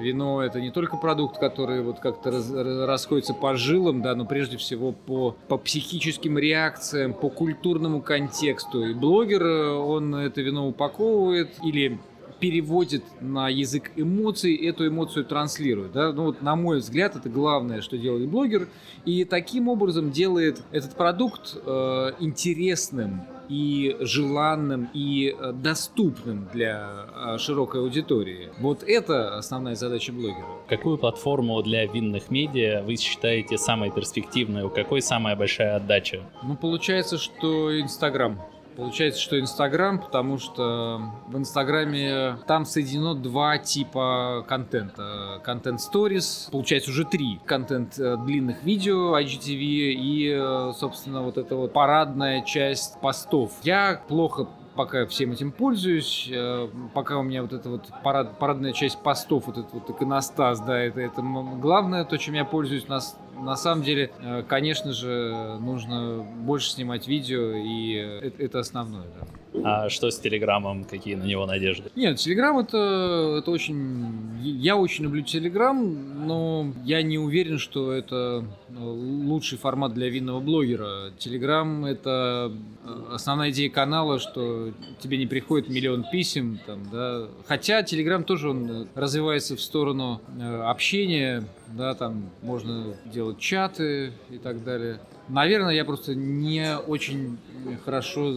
вино 0.00 0.42
это 0.42 0.60
не 0.60 0.70
только 0.70 0.96
продукт, 0.96 1.38
который 1.38 1.82
вот 1.82 1.98
как-то 1.98 2.30
раз, 2.30 2.50
расходится 2.50 3.34
по 3.34 3.56
жилам, 3.56 4.00
да, 4.00 4.14
но 4.14 4.24
прежде 4.24 4.56
всего 4.56 4.92
по, 4.92 5.36
по 5.48 5.58
психическим 5.58 6.38
реакциям, 6.38 7.12
по 7.12 7.28
культурному 7.28 8.00
контексту. 8.00 8.86
И 8.86 8.94
блогер, 8.94 9.44
он 9.44 10.14
это 10.14 10.40
вино 10.40 10.68
упаковывает 10.68 11.50
или 11.62 11.98
переводит 12.40 13.04
на 13.20 13.48
язык 13.48 13.90
эмоций, 13.96 14.54
эту 14.54 14.86
эмоцию 14.86 15.24
транслирует. 15.24 15.92
Да? 15.92 16.12
Ну, 16.12 16.24
вот, 16.24 16.42
на 16.42 16.56
мой 16.56 16.78
взгляд, 16.78 17.16
это 17.16 17.28
главное, 17.28 17.80
что 17.80 17.96
делает 17.98 18.28
блогер. 18.28 18.68
И 19.04 19.24
таким 19.24 19.68
образом 19.68 20.10
делает 20.10 20.62
этот 20.70 20.94
продукт 20.94 21.56
э, 21.56 22.12
интересным 22.20 23.22
и 23.48 23.96
желанным, 24.00 24.90
и 24.92 25.34
э, 25.38 25.52
доступным 25.52 26.48
для 26.52 27.06
э, 27.14 27.38
широкой 27.38 27.80
аудитории. 27.80 28.50
Вот 28.60 28.82
это 28.82 29.36
основная 29.36 29.74
задача 29.74 30.12
блогера. 30.12 30.46
Какую 30.68 30.98
платформу 30.98 31.62
для 31.62 31.86
винных 31.86 32.30
медиа 32.30 32.82
вы 32.82 32.96
считаете 32.96 33.56
самой 33.56 33.90
перспективной? 33.90 34.64
У 34.64 34.70
какой 34.70 35.00
самая 35.00 35.34
большая 35.34 35.76
отдача? 35.76 36.20
Ну, 36.42 36.56
получается, 36.56 37.16
что 37.18 37.80
Инстаграм. 37.80 38.38
Получается, 38.78 39.20
что 39.20 39.40
Инстаграм, 39.40 39.98
потому 39.98 40.38
что 40.38 41.02
в 41.26 41.36
Инстаграме 41.36 42.36
там 42.46 42.64
соединено 42.64 43.16
два 43.16 43.58
типа 43.58 44.44
контента. 44.48 45.40
Контент 45.42 45.80
Stories, 45.80 46.48
получается 46.52 46.92
уже 46.92 47.04
три. 47.04 47.40
Контент 47.44 47.98
э, 47.98 48.16
длинных 48.24 48.62
видео, 48.62 49.18
IGTV 49.18 49.58
и, 49.58 50.32
э, 50.32 50.72
собственно, 50.78 51.22
вот 51.22 51.38
эта 51.38 51.56
вот 51.56 51.72
парадная 51.72 52.42
часть 52.44 53.00
постов. 53.00 53.50
Я 53.64 54.00
плохо 54.06 54.46
пока 54.78 55.06
всем 55.06 55.32
этим 55.32 55.50
пользуюсь, 55.50 56.28
э, 56.32 56.68
пока 56.94 57.18
у 57.18 57.24
меня 57.24 57.42
вот 57.42 57.52
эта 57.52 57.68
вот 57.68 57.88
парад, 58.04 58.38
парадная 58.38 58.72
часть 58.72 59.02
постов, 59.02 59.48
вот 59.48 59.58
этот 59.58 59.72
вот 59.72 59.90
иконостас, 59.90 60.60
да, 60.60 60.78
это, 60.78 61.00
это 61.00 61.20
главное, 61.20 62.04
то, 62.04 62.16
чем 62.16 62.34
я 62.34 62.44
пользуюсь. 62.44 62.86
На, 62.86 63.00
на 63.34 63.56
самом 63.56 63.82
деле, 63.82 64.12
э, 64.20 64.44
конечно 64.46 64.92
же, 64.92 65.56
нужно 65.58 66.22
больше 66.22 66.70
снимать 66.70 67.08
видео, 67.08 67.54
и 67.56 67.94
это, 68.22 68.40
это 68.40 68.58
основное, 68.60 69.08
да. 69.18 69.26
А 69.64 69.88
что 69.88 70.10
с 70.10 70.18
Телеграмом? 70.18 70.84
Какие 70.84 71.14
на 71.14 71.24
него 71.24 71.46
надежды? 71.46 71.90
Нет, 71.96 72.18
Телеграм 72.18 72.58
это, 72.58 73.38
это 73.38 73.50
очень... 73.50 74.38
Я 74.42 74.76
очень 74.76 75.04
люблю 75.04 75.22
Телеграм, 75.22 76.26
но 76.26 76.72
я 76.84 77.02
не 77.02 77.18
уверен, 77.18 77.58
что 77.58 77.92
это 77.92 78.44
э, 78.68 78.74
лучший 78.78 79.58
формат 79.58 79.94
для 79.94 80.08
винного 80.08 80.40
блогера. 80.40 81.10
Телеграм 81.18 81.84
это 81.84 82.52
э, 82.84 83.04
основная 83.12 83.50
идея 83.50 83.70
канала, 83.70 84.18
что 84.18 84.72
тебе 85.00 85.18
не 85.18 85.26
приходит 85.26 85.68
миллион 85.68 86.04
писем, 86.10 86.60
там, 86.66 86.88
да. 86.90 87.26
Хотя 87.46 87.82
Телеграм 87.82 88.24
тоже 88.24 88.50
он 88.50 88.88
развивается 88.94 89.56
в 89.56 89.60
сторону 89.60 90.20
э, 90.38 90.62
общения, 90.62 91.44
да, 91.76 91.94
там 91.94 92.30
можно 92.42 92.94
делать 93.06 93.38
чаты 93.38 94.12
и 94.30 94.38
так 94.38 94.64
далее. 94.64 95.00
Наверное, 95.28 95.74
я 95.74 95.84
просто 95.84 96.14
не 96.14 96.78
очень 96.78 97.38
хорошо 97.84 98.36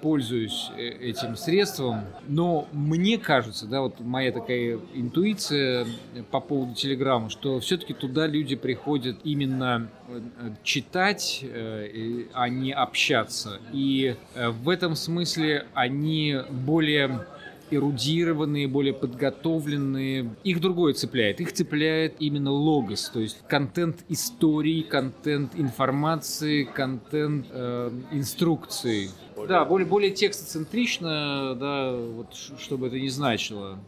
пользуюсь 0.00 0.70
э, 0.76 0.82
этим 0.82 1.36
средством, 1.36 2.04
но 2.28 2.68
мне 2.72 3.18
кажется, 3.18 3.66
да, 3.66 3.80
вот 3.80 4.00
моя 4.00 4.32
такая 4.32 4.78
интуиция 4.94 5.86
по 6.30 6.40
поводу 6.40 6.74
Телеграма, 6.74 7.30
что 7.30 7.60
все-таки 7.60 7.94
туда 7.94 8.26
люди 8.26 8.56
приходят 8.56 9.16
именно 9.24 9.88
э, 10.08 10.20
читать, 10.62 11.40
э, 11.42 12.24
а 12.32 12.48
не 12.48 12.72
общаться. 12.72 13.60
И 13.72 14.16
в 14.34 14.68
этом 14.68 14.94
смысле 14.94 15.66
они 15.74 16.36
более 16.50 17.26
эрудированные, 17.70 18.68
более 18.68 18.92
подготовленные. 18.92 20.34
Их 20.44 20.60
другое 20.60 20.94
цепляет. 20.94 21.40
Их 21.40 21.52
цепляет 21.52 22.16
именно 22.18 22.50
логос, 22.50 23.10
то 23.12 23.20
есть 23.20 23.38
контент 23.48 24.04
истории, 24.08 24.82
контент 24.82 25.52
информации, 25.56 26.64
контент 26.64 27.46
э, 27.50 27.90
инструкции. 28.12 29.10
Да, 29.48 29.64
более, 29.64 29.86
более 29.86 30.10
текстоцентрично, 30.10 31.54
да, 31.54 31.92
вот 31.94 32.34
чтобы 32.34 32.88
это 32.88 32.98
не 32.98 33.08
значило. 33.08 33.78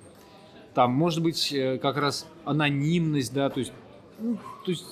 Там, 0.74 0.92
может 0.92 1.22
быть, 1.22 1.52
э, 1.52 1.78
как 1.78 1.96
раз 1.96 2.26
анонимность, 2.44 3.32
да, 3.32 3.48
то 3.48 3.60
есть, 3.60 3.72
ну, 4.18 4.38
то 4.64 4.70
есть 4.70 4.84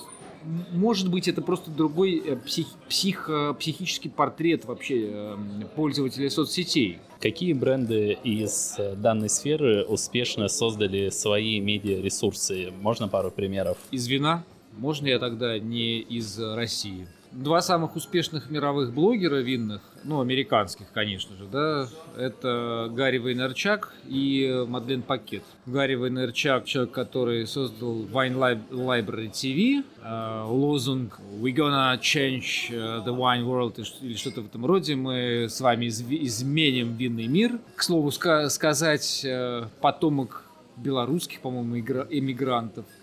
может 0.71 1.09
быть, 1.09 1.27
это 1.27 1.41
просто 1.41 1.71
другой 1.71 2.17
э, 2.17 2.35
псих, 2.35 2.67
псих, 2.89 3.29
психический 3.59 4.09
портрет 4.09 4.65
вообще 4.65 5.09
э, 5.11 5.37
пользователя 5.75 6.29
соцсетей. 6.29 6.99
Какие 7.23 7.53
бренды 7.53 8.17
из 8.21 8.75
данной 8.97 9.29
сферы 9.29 9.85
успешно 9.85 10.49
создали 10.49 11.07
свои 11.07 11.61
медиаресурсы? 11.61 12.69
Можно 12.81 13.07
пару 13.07 13.31
примеров? 13.31 13.77
Из 13.91 14.07
вина? 14.07 14.43
Можно 14.77 15.07
я 15.07 15.19
тогда 15.19 15.57
не 15.57 15.99
из 15.99 16.37
России? 16.37 17.07
Два 17.33 17.61
самых 17.61 17.95
успешных 17.95 18.49
мировых 18.49 18.93
блогера 18.93 19.37
винных, 19.37 19.81
ну, 20.03 20.21
американских, 20.21 20.87
конечно 20.93 21.35
же, 21.35 21.45
да, 21.45 21.87
это 22.17 22.89
Гарри 22.91 23.17
Вейнерчак 23.17 23.93
и 24.07 24.65
Мадлен 24.67 25.01
Пакет. 25.01 25.43
Гарри 25.65 25.95
Вейнерчак, 25.95 26.65
человек, 26.65 26.93
который 26.93 27.47
создал 27.47 28.03
Wine 28.03 28.61
Library 28.69 29.31
TV, 29.31 29.83
э, 30.01 30.43
лозунг 30.45 31.19
«We 31.39 31.53
gonna 31.53 31.99
change 31.99 32.69
э, 32.69 33.03
the 33.05 33.15
wine 33.15 33.45
world» 33.45 33.83
или 34.01 34.15
что-то 34.15 34.41
в 34.41 34.45
этом 34.45 34.65
роде, 34.65 34.95
мы 34.95 35.47
с 35.49 35.59
вами 35.59 35.87
изменим 35.87 36.95
винный 36.95 37.27
мир. 37.27 37.59
К 37.75 37.83
слову 37.83 38.09
ска- 38.09 38.49
сказать, 38.49 39.21
э, 39.25 39.65
потомок 39.81 40.43
белорусских, 40.77 41.39
по-моему, 41.41 41.77
эмигрантов– 41.77 42.85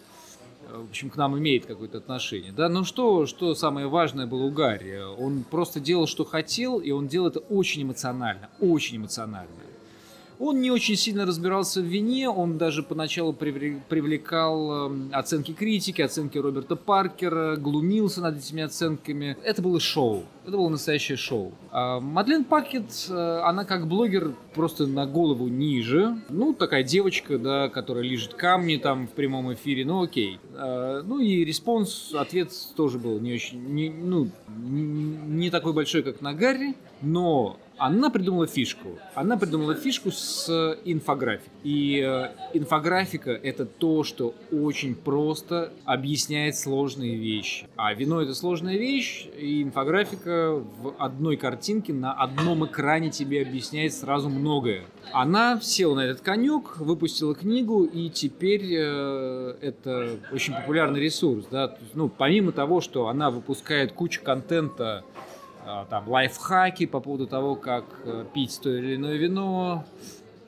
в 0.74 0.90
общем, 0.90 1.11
к 1.11 1.16
нам 1.16 1.38
имеет 1.38 1.66
какое-то 1.66 1.98
отношение. 1.98 2.52
Да, 2.52 2.68
но 2.68 2.85
что, 2.85 3.26
что 3.26 3.54
самое 3.54 3.87
важное 3.87 4.26
было 4.26 4.44
у 4.44 4.50
Гарри? 4.50 5.00
Он 5.18 5.44
просто 5.48 5.80
делал, 5.80 6.06
что 6.06 6.24
хотел, 6.24 6.78
и 6.78 6.90
он 6.90 7.09
делал 7.09 7.28
это 7.28 7.40
очень 7.40 7.83
эмоционально, 7.83 8.50
очень 8.61 8.96
эмоционально. 8.96 9.50
Он 10.40 10.59
не 10.62 10.70
очень 10.70 10.96
сильно 10.96 11.26
разбирался 11.26 11.83
в 11.83 11.85
вине, 11.85 12.30
он 12.30 12.56
даже 12.56 12.83
поначалу 12.83 13.35
привлекал 13.35 14.87
эм, 14.87 15.11
оценки 15.12 15.52
критики, 15.52 16.00
оценки 16.00 16.38
Роберта 16.38 16.76
Паркера, 16.76 17.56
глумился 17.56 18.22
над 18.22 18.38
этими 18.38 18.62
оценками. 18.62 19.37
Это 19.44 19.61
было 19.61 19.78
шоу, 19.78 20.24
это 20.50 20.58
было 20.58 20.68
настоящее 20.68 21.16
шоу. 21.16 21.52
А 21.70 22.00
Мадлен 22.00 22.44
Пакет, 22.44 23.06
э, 23.08 23.40
она 23.44 23.64
как 23.64 23.86
блогер 23.86 24.34
просто 24.54 24.86
на 24.86 25.06
голову 25.06 25.48
ниже. 25.48 26.16
Ну, 26.28 26.52
такая 26.52 26.82
девочка, 26.82 27.38
да, 27.38 27.68
которая 27.68 28.04
лижет 28.04 28.34
камни 28.34 28.76
там 28.76 29.06
в 29.06 29.12
прямом 29.12 29.52
эфире, 29.54 29.84
ну 29.84 30.02
окей. 30.02 30.38
А, 30.54 31.02
ну 31.02 31.20
и 31.20 31.44
response, 31.44 32.12
ответ 32.14 32.50
тоже 32.76 32.98
был 32.98 33.18
не 33.20 33.34
очень, 33.34 33.60
не, 33.60 33.90
ну, 33.90 34.28
не 34.48 35.50
такой 35.50 35.72
большой, 35.72 36.02
как 36.02 36.20
на 36.20 36.34
Гарри, 36.34 36.74
но 37.00 37.56
она 37.80 38.10
придумала 38.10 38.46
фишку. 38.46 38.98
Она 39.14 39.38
придумала 39.38 39.74
фишку 39.74 40.10
с 40.10 40.76
инфографикой. 40.84 41.50
И 41.62 41.98
э, 42.06 42.28
инфографика— 42.52 43.30
это 43.42 43.64
то, 43.64 44.04
что 44.04 44.34
очень 44.52 44.94
просто 44.94 45.72
объясняет 45.86 46.56
сложные 46.56 47.16
вещи. 47.16 47.66
А 47.76 47.94
вино— 47.94 48.20
это 48.22 48.34
сложная 48.34 48.76
вещь, 48.76 49.26
и 49.38 49.62
инфографика 49.62 50.39
в 50.48 50.94
одной 50.98 51.37
картинке 51.37 51.92
на 51.92 52.12
одном 52.12 52.64
экране 52.66 53.11
тебе 53.11 53.42
объясняет 53.42 53.92
сразу 53.94 54.29
многое. 54.29 54.85
Она 55.12 55.61
села 55.61 55.96
на 55.96 56.00
этот 56.00 56.20
конек, 56.20 56.79
выпустила 56.79 57.35
книгу, 57.35 57.85
и 57.85 58.09
теперь 58.09 58.66
э, 58.72 59.57
это 59.61 60.18
очень 60.33 60.55
популярный 60.55 61.00
ресурс. 61.00 61.46
Да? 61.50 61.76
Ну, 61.94 62.09
помимо 62.09 62.53
того, 62.53 62.81
что 62.81 63.09
она 63.09 63.31
выпускает 63.31 63.92
кучу 63.92 64.22
контента 64.22 65.05
а, 65.66 65.85
там 65.85 66.09
лайфхаки 66.09 66.87
по 66.87 67.00
поводу 67.00 67.26
того, 67.26 67.55
как 67.55 67.85
э, 68.05 68.24
пить 68.33 68.59
то 68.62 68.70
или 68.70 68.96
иное 68.96 69.16
вино. 69.16 69.85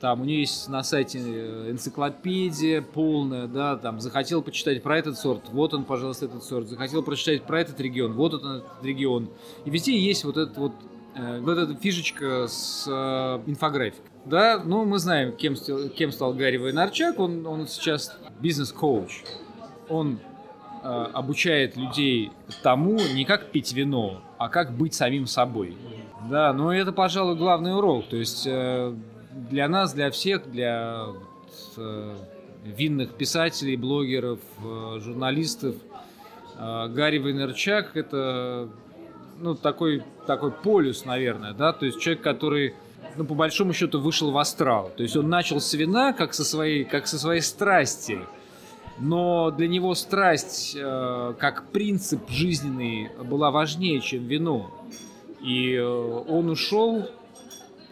Там 0.03 0.19
у 0.19 0.25
нее 0.25 0.41
есть 0.41 0.67
на 0.67 0.83
сайте 0.83 1.17
э, 1.23 1.71
энциклопедия 1.71 2.81
полная, 2.81 3.47
да, 3.47 3.77
там 3.77 4.01
захотел 4.01 4.41
почитать 4.41 4.83
про 4.83 4.97
этот 4.97 5.17
сорт, 5.17 5.43
вот 5.53 5.73
он, 5.73 5.85
пожалуйста, 5.85 6.25
этот 6.25 6.43
сорт. 6.43 6.67
Захотел 6.67 7.03
прочитать 7.03 7.43
про 7.43 7.61
этот 7.61 7.79
регион, 7.79 8.11
вот 8.11 8.33
он 8.33 8.57
этот 8.57 8.83
регион. 8.83 9.29
И 9.63 9.69
везде 9.69 9.97
есть 9.97 10.25
вот 10.25 10.35
этот 10.35 10.57
вот 10.57 10.73
э, 11.15 11.39
вот 11.39 11.57
эта 11.57 11.73
фишечка 11.75 12.47
с 12.49 12.85
э, 12.85 13.49
инфографикой. 13.49 14.11
Да, 14.25 14.61
ну 14.65 14.83
мы 14.83 14.99
знаем, 14.99 15.37
кем, 15.37 15.55
кем 15.55 16.11
стал 16.11 16.33
Гарри 16.33 16.57
Вайнарчак. 16.57 17.17
Он, 17.17 17.47
он 17.47 17.65
сейчас 17.69 18.13
бизнес-коуч. 18.41 19.23
Он 19.87 20.19
э, 20.83 20.85
обучает 21.13 21.77
людей 21.77 22.33
тому, 22.61 22.99
не 23.15 23.23
как 23.23 23.51
пить 23.51 23.71
вино, 23.71 24.21
а 24.37 24.49
как 24.49 24.73
быть 24.73 24.93
самим 24.93 25.27
собой. 25.27 25.77
Да, 26.29 26.51
но 26.51 26.73
это, 26.73 26.91
пожалуй, 26.91 27.37
главный 27.37 27.73
урок. 27.73 28.09
То 28.09 28.17
есть 28.17 28.45
э, 28.45 28.93
для 29.33 29.67
нас, 29.67 29.93
для 29.93 30.11
всех, 30.11 30.49
для 30.49 31.07
э, 31.77 32.15
винных 32.63 33.13
писателей, 33.13 33.75
блогеров, 33.75 34.39
э, 34.63 34.99
журналистов, 35.01 35.75
Гарри 36.55 37.17
Вайнерчак 37.17 37.97
это 37.97 38.69
ну, 39.39 39.55
такой, 39.55 40.03
такой 40.27 40.51
полюс, 40.51 41.03
наверное, 41.03 41.53
да, 41.53 41.73
то 41.73 41.87
есть 41.87 41.99
человек, 41.99 42.21
который 42.21 42.75
ну, 43.15 43.25
по 43.25 43.33
большому 43.33 43.73
счету, 43.73 43.99
вышел 43.99 44.29
в 44.29 44.37
астрал. 44.37 44.91
То 44.95 45.01
есть 45.01 45.17
он 45.17 45.29
начал 45.29 45.59
с 45.59 45.73
вина, 45.73 46.13
как 46.13 46.35
со 46.35 46.43
своей, 46.43 46.83
как 46.83 47.07
со 47.07 47.17
своей 47.17 47.41
страсти 47.41 48.19
но 48.99 49.51
для 49.51 49.67
него 49.67 49.95
страсть 49.95 50.75
э, 50.79 51.33
как 51.39 51.71
принцип 51.71 52.29
жизненный 52.29 53.09
была 53.23 53.51
важнее, 53.51 54.01
чем 54.01 54.25
вино. 54.27 54.71
И 55.41 55.73
э, 55.73 55.83
он 55.83 56.49
ушел 56.49 57.09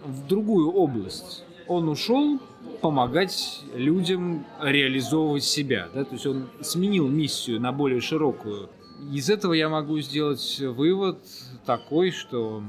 в 0.04 0.28
другую 0.28 0.72
область. 0.72 1.44
Он 1.68 1.90
ушел 1.90 2.40
помогать 2.82 3.62
людям 3.76 4.46
реализовывать 4.62 5.44
себя. 5.44 5.88
Да? 5.94 6.04
То 6.04 6.14
есть 6.14 6.26
он 6.26 6.50
сменил 6.62 7.08
миссию 7.08 7.60
на 7.62 7.72
более 7.72 8.02
широкую. 8.02 8.70
Из 9.12 9.30
этого 9.30 9.54
я 9.54 9.70
могу 9.70 10.00
сделать 10.00 10.60
вывод 10.60 11.20
такой, 11.66 12.12
что 12.12 12.64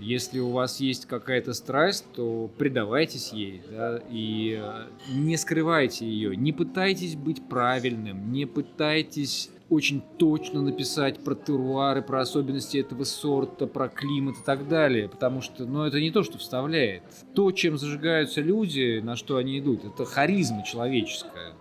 если 0.00 0.38
у 0.40 0.50
вас 0.50 0.80
есть 0.80 1.06
какая-то 1.06 1.54
страсть, 1.54 2.04
то 2.14 2.50
предавайтесь 2.58 3.32
ей, 3.32 3.62
да, 3.70 4.00
и 4.10 4.60
э, 4.60 4.86
не 5.14 5.36
скрывайте 5.36 6.04
ее, 6.04 6.36
не 6.36 6.52
пытайтесь 6.52 7.14
быть 7.14 7.48
правильным, 7.48 8.32
не 8.32 8.44
пытайтесь 8.44 9.50
очень 9.70 10.02
точно 10.18 10.60
написать 10.60 11.24
про 11.24 11.34
теруары, 11.34 12.02
про 12.02 12.20
особенности 12.20 12.78
этого 12.78 13.04
сорта, 13.04 13.66
про 13.66 13.88
климат 13.88 14.36
и 14.38 14.44
так 14.44 14.68
далее, 14.68 15.08
потому 15.08 15.40
что, 15.40 15.64
ну, 15.64 15.84
это 15.84 16.00
не 16.00 16.10
то, 16.10 16.22
что 16.22 16.38
вставляет. 16.38 17.02
То, 17.34 17.50
чем 17.52 17.78
зажигаются 17.78 18.40
люди, 18.40 19.00
на 19.02 19.16
что 19.16 19.36
они 19.36 19.58
идут, 19.58 19.84
это 19.84 20.04
харизма 20.04 20.62
человеческая. 20.64 21.54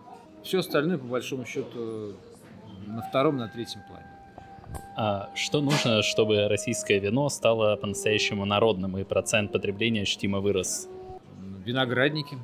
Все 0.44 0.60
остальное, 0.60 0.98
по 0.98 1.06
большому 1.06 1.46
счету, 1.46 2.14
на 2.86 3.02
втором, 3.02 3.38
на 3.38 3.48
третьем 3.48 3.82
плане. 3.88 4.06
А 4.98 5.30
что 5.36 5.62
нужно, 5.62 6.02
чтобы 6.02 6.48
российское 6.48 7.00
вино 7.00 7.30
стало 7.30 7.76
по-настоящему 7.78 8.46
народным 8.46 8.98
и 8.98 9.04
процент 9.04 9.52
потребления 9.52 10.02
ощутимо 10.02 10.40
вырос? 10.40 10.90
Виноградники. 11.64 12.38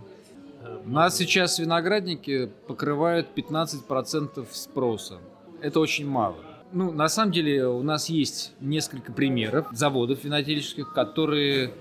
У 0.85 0.89
нас 0.89 1.17
сейчас 1.17 1.59
виноградники 1.59 2.49
покрывают 2.67 3.27
15% 3.35 4.47
спроса. 4.51 5.17
Это 5.61 5.79
очень 5.79 6.07
мало. 6.07 6.37
Ну, 6.71 6.91
на 6.91 7.09
самом 7.09 7.31
деле 7.31 7.67
у 7.67 7.81
нас 7.81 8.09
есть 8.09 8.53
несколько 8.59 9.11
примеров 9.11 9.67
заводов 9.71 10.23
винодельческих, 10.23 10.93
которые 10.93 11.71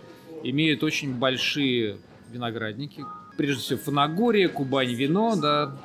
имеют 0.43 0.83
очень 0.83 1.15
большие 1.15 1.99
виноградники. 2.31 3.05
Прежде 3.37 3.63
всего 3.63 3.79
Фанагория, 3.79 4.49
Кубань 4.49 4.95
вино, 4.95 5.37
да, 5.37 5.77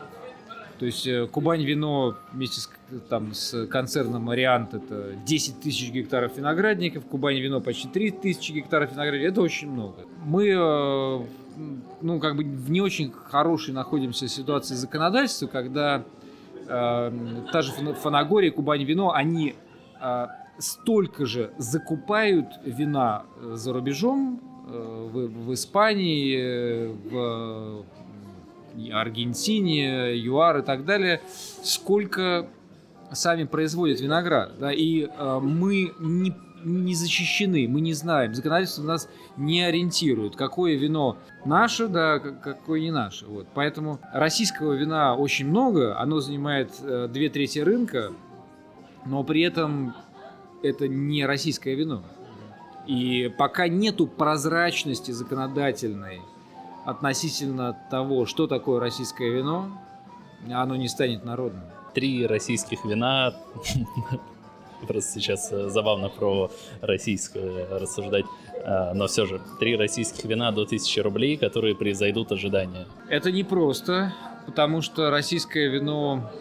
то 0.79 0.86
есть 0.86 1.06
э, 1.06 1.27
Кубань 1.27 1.63
вино 1.63 2.17
вместе 2.32 2.62
с, 2.62 2.69
там, 3.10 3.34
с 3.34 3.67
концерном 3.67 4.23
Мариант 4.23 4.73
это 4.73 5.15
10 5.25 5.62
тысяч 5.62 5.91
гектаров 5.91 6.36
виноградников, 6.38 7.06
Кубань 7.06 7.39
вино 7.39 7.62
почти 7.62 7.88
3 7.88 8.12
тысячи 8.12 8.51
гектаров 8.51 8.91
виноградников, 8.91 9.34
это 9.34 9.41
очень 9.41 9.69
много. 9.69 10.06
Мы 10.25 10.47
э, 10.49 11.19
ну, 12.01 12.19
как 12.19 12.36
бы 12.36 12.43
в 12.43 12.71
не 12.71 12.82
очень 12.82 13.12
хорошей 13.12 13.73
находимся 13.73 14.27
ситуации 14.27 14.75
законодательства, 14.75 15.47
когда 15.47 16.03
та 16.67 17.62
же 17.62 17.71
Фанагория, 17.93 18.52
Кубань 18.52 18.84
вино, 18.84 19.12
они 19.12 19.56
э, 20.02 20.28
столько 20.58 21.26
же 21.26 21.52
закупают 21.58 22.47
вина 22.65 23.23
э, 23.38 23.56
за 23.56 23.73
рубежом, 23.73 24.39
э, 24.67 25.10
в, 25.12 25.47
в 25.47 25.54
Испании, 25.54 26.88
в 27.10 27.86
Аргентине, 28.91 30.17
ЮАР 30.17 30.60
и 30.60 30.62
так 30.63 30.86
далее, 30.86 31.21
сколько 31.63 32.47
сами 33.12 33.43
производят 33.43 34.02
виноград. 34.02 34.54
Да, 34.60 34.71
и 34.71 35.08
мы 35.41 35.91
не, 35.99 36.34
не 36.63 36.95
защищены, 36.95 37.67
мы 37.67 37.82
не 37.82 37.93
знаем. 37.93 38.34
Законодательство 38.34 38.84
нас 38.84 39.10
не 39.38 39.62
ориентирует, 39.62 40.36
какое 40.36 40.76
вино 40.76 41.17
наше, 41.45 41.88
да, 41.88 42.19
какое 42.19 42.80
не 42.80 42.91
наше. 42.91 43.26
Вот. 43.26 43.47
Поэтому 43.54 43.99
российского 44.13 44.73
вина 44.73 45.15
очень 45.15 45.47
много, 45.47 45.99
оно 45.99 46.19
занимает 46.19 46.71
э, 46.82 47.08
две 47.12 47.30
трети 47.30 47.60
рынка, 47.60 48.12
но 49.06 49.23
при 49.23 49.41
этом 49.41 49.93
это 50.62 50.88
не 50.88 51.26
российское 51.26 51.76
вино. 51.76 52.04
И 52.88 53.34
пока 53.38 53.67
нету 53.67 54.08
прозрачности 54.08 55.12
законодательной 55.12 56.21
относительно 56.86 57.78
того, 57.89 58.26
что 58.26 58.47
такое 58.47 58.80
российское 58.80 59.30
вино, 59.30 59.69
оно 60.52 60.76
не 60.76 60.88
станет 60.88 61.23
народным. 61.23 61.63
Три 61.93 62.26
российских 62.26 62.84
вина, 62.86 63.34
просто 64.84 65.19
сейчас 65.19 65.52
э, 65.52 65.69
забавно 65.69 66.10
про 66.10 66.52
российское 66.82 67.67
рассуждать, 67.69 68.26
э, 68.54 68.93
но 68.93 69.08
все 69.08 69.26
же, 69.26 69.41
три 69.60 69.76
российских 69.76 70.26
вина 70.26 70.52
до 70.52 70.63
1000 70.63 71.04
рублей, 71.04 71.38
которые 71.38 71.76
превзойдут 71.76 72.32
ожидания. 72.32 72.88
Это 73.10 73.32
непросто, 73.32 74.13
потому 74.46 74.82
что 74.82 75.10
российское 75.10 75.67
вино, 75.67 76.32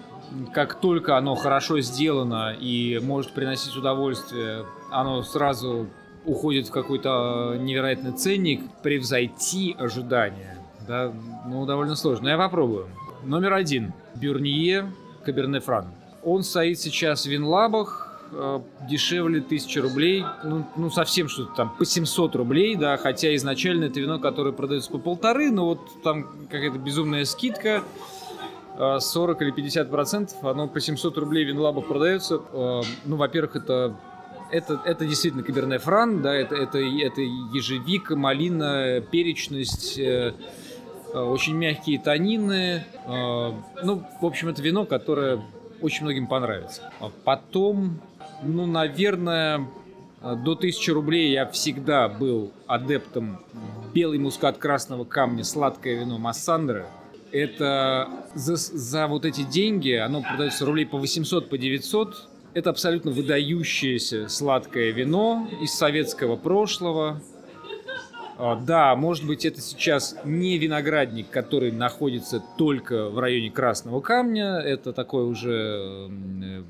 как 0.53 0.81
только 0.81 1.17
оно 1.17 1.35
хорошо 1.35 1.81
сделано 1.81 2.55
и 2.59 2.99
может 3.03 3.33
приносить 3.33 3.77
удовольствие, 3.77 4.65
оно 4.91 5.23
сразу 5.23 5.89
уходит 6.25 6.69
в 6.69 6.71
какой-то 6.71 7.57
невероятный 7.59 8.13
ценник, 8.13 8.61
превзойти 8.83 9.75
ожидания, 9.79 10.59
да, 10.87 11.13
ну, 11.47 11.67
довольно 11.67 11.97
сложно. 11.97 12.25
Но 12.25 12.31
я 12.31 12.39
попробую. 12.39 12.89
Номер 13.25 13.55
один. 13.55 13.93
Бюрние 14.15 14.93
Каберне 15.25 15.61
Фран. 15.61 15.87
Он 16.23 16.43
стоит 16.43 16.79
сейчас 16.79 17.25
в 17.25 17.31
Винлабах, 17.31 18.12
э, 18.33 18.61
дешевле 18.89 19.41
1000 19.41 19.83
рублей, 19.83 20.25
ну, 20.45 20.67
ну 20.77 20.91
совсем 20.91 21.29
что-то 21.29 21.55
там, 21.55 21.77
по 21.77 21.85
700 21.85 22.35
рублей, 22.37 22.77
да, 22.77 22.97
хотя 22.97 23.35
изначально 23.37 23.85
это 23.85 24.01
вино, 24.01 24.19
которое 24.19 24.53
продается 24.53 24.91
по 24.91 24.99
полторы, 24.99 25.51
но 25.51 25.67
вот 25.67 26.03
там 26.03 26.47
какая-то 26.51 26.79
безумная 26.79 27.25
скидка, 27.25 27.83
40 28.77 29.41
э, 29.41 29.45
или 29.45 29.51
50 29.53 29.91
процентов, 29.91 30.45
оно 30.45 30.69
по 30.69 30.81
700 30.81 31.17
рублей 31.19 31.45
в 31.45 31.49
Винлабах 31.49 31.87
продается. 31.87 32.41
Э, 32.53 32.83
ну, 33.05 33.17
во-первых, 33.17 33.57
это 33.57 33.97
это, 34.51 34.83
это 34.85 35.07
действительно 35.07 35.43
каберне 35.43 35.79
фран, 35.79 36.21
да, 36.21 36.35
это, 36.35 36.55
это, 36.55 36.77
это 36.77 37.23
ежевика, 37.23 38.17
малина, 38.17 39.01
перечность, 39.01 39.99
очень 41.15 41.57
мягкие 41.57 41.99
тонины. 41.99 42.85
Э, 43.07 43.53
ну, 43.83 44.03
в 44.21 44.27
общем, 44.27 44.49
это 44.49 44.63
вино, 44.63 44.87
которое 44.87 45.43
очень 45.81 46.05
многим 46.05 46.27
понравится. 46.27 46.91
А 47.01 47.11
потом, 47.25 48.01
ну, 48.43 48.67
наверное, 48.67 49.69
до 50.21 50.53
1000 50.53 50.93
рублей 50.93 51.33
я 51.33 51.47
всегда 51.47 52.09
был 52.09 52.53
адептом 52.67 53.41
белый 53.93 54.19
мускат 54.19 54.59
красного 54.59 55.05
камня, 55.05 55.45
сладкое 55.45 56.01
вино 56.01 56.19
Массандра. 56.19 56.87
Это 57.31 58.09
за, 58.35 58.57
за 58.57 59.07
вот 59.07 59.25
эти 59.25 59.43
деньги, 59.43 59.93
оно 59.93 60.23
продается 60.23 60.67
рублей 60.67 60.87
по 60.87 60.99
800, 60.99 61.49
по 61.49 61.57
900. 61.57 62.29
Это 62.55 62.71
абсолютно 62.71 63.11
выдающееся 63.11 64.29
сладкое 64.29 64.91
вино 64.91 65.49
из 65.63 65.73
советского 65.73 66.37
прошлого. 66.37 67.23
А, 68.37 68.57
да, 68.57 68.95
может 68.97 69.27
быть, 69.27 69.45
это 69.47 69.61
сейчас 69.61 70.17
не 70.25 70.59
виноградник, 70.59 71.31
который 71.31 71.73
находится 71.73 72.43
только 72.59 73.09
в 73.09 73.19
районе 73.19 73.51
Красного 73.51 74.01
Камня. 74.01 74.59
Это 74.59 74.93
такой 74.93 75.25
уже 75.25 76.11
э, 76.11 76.63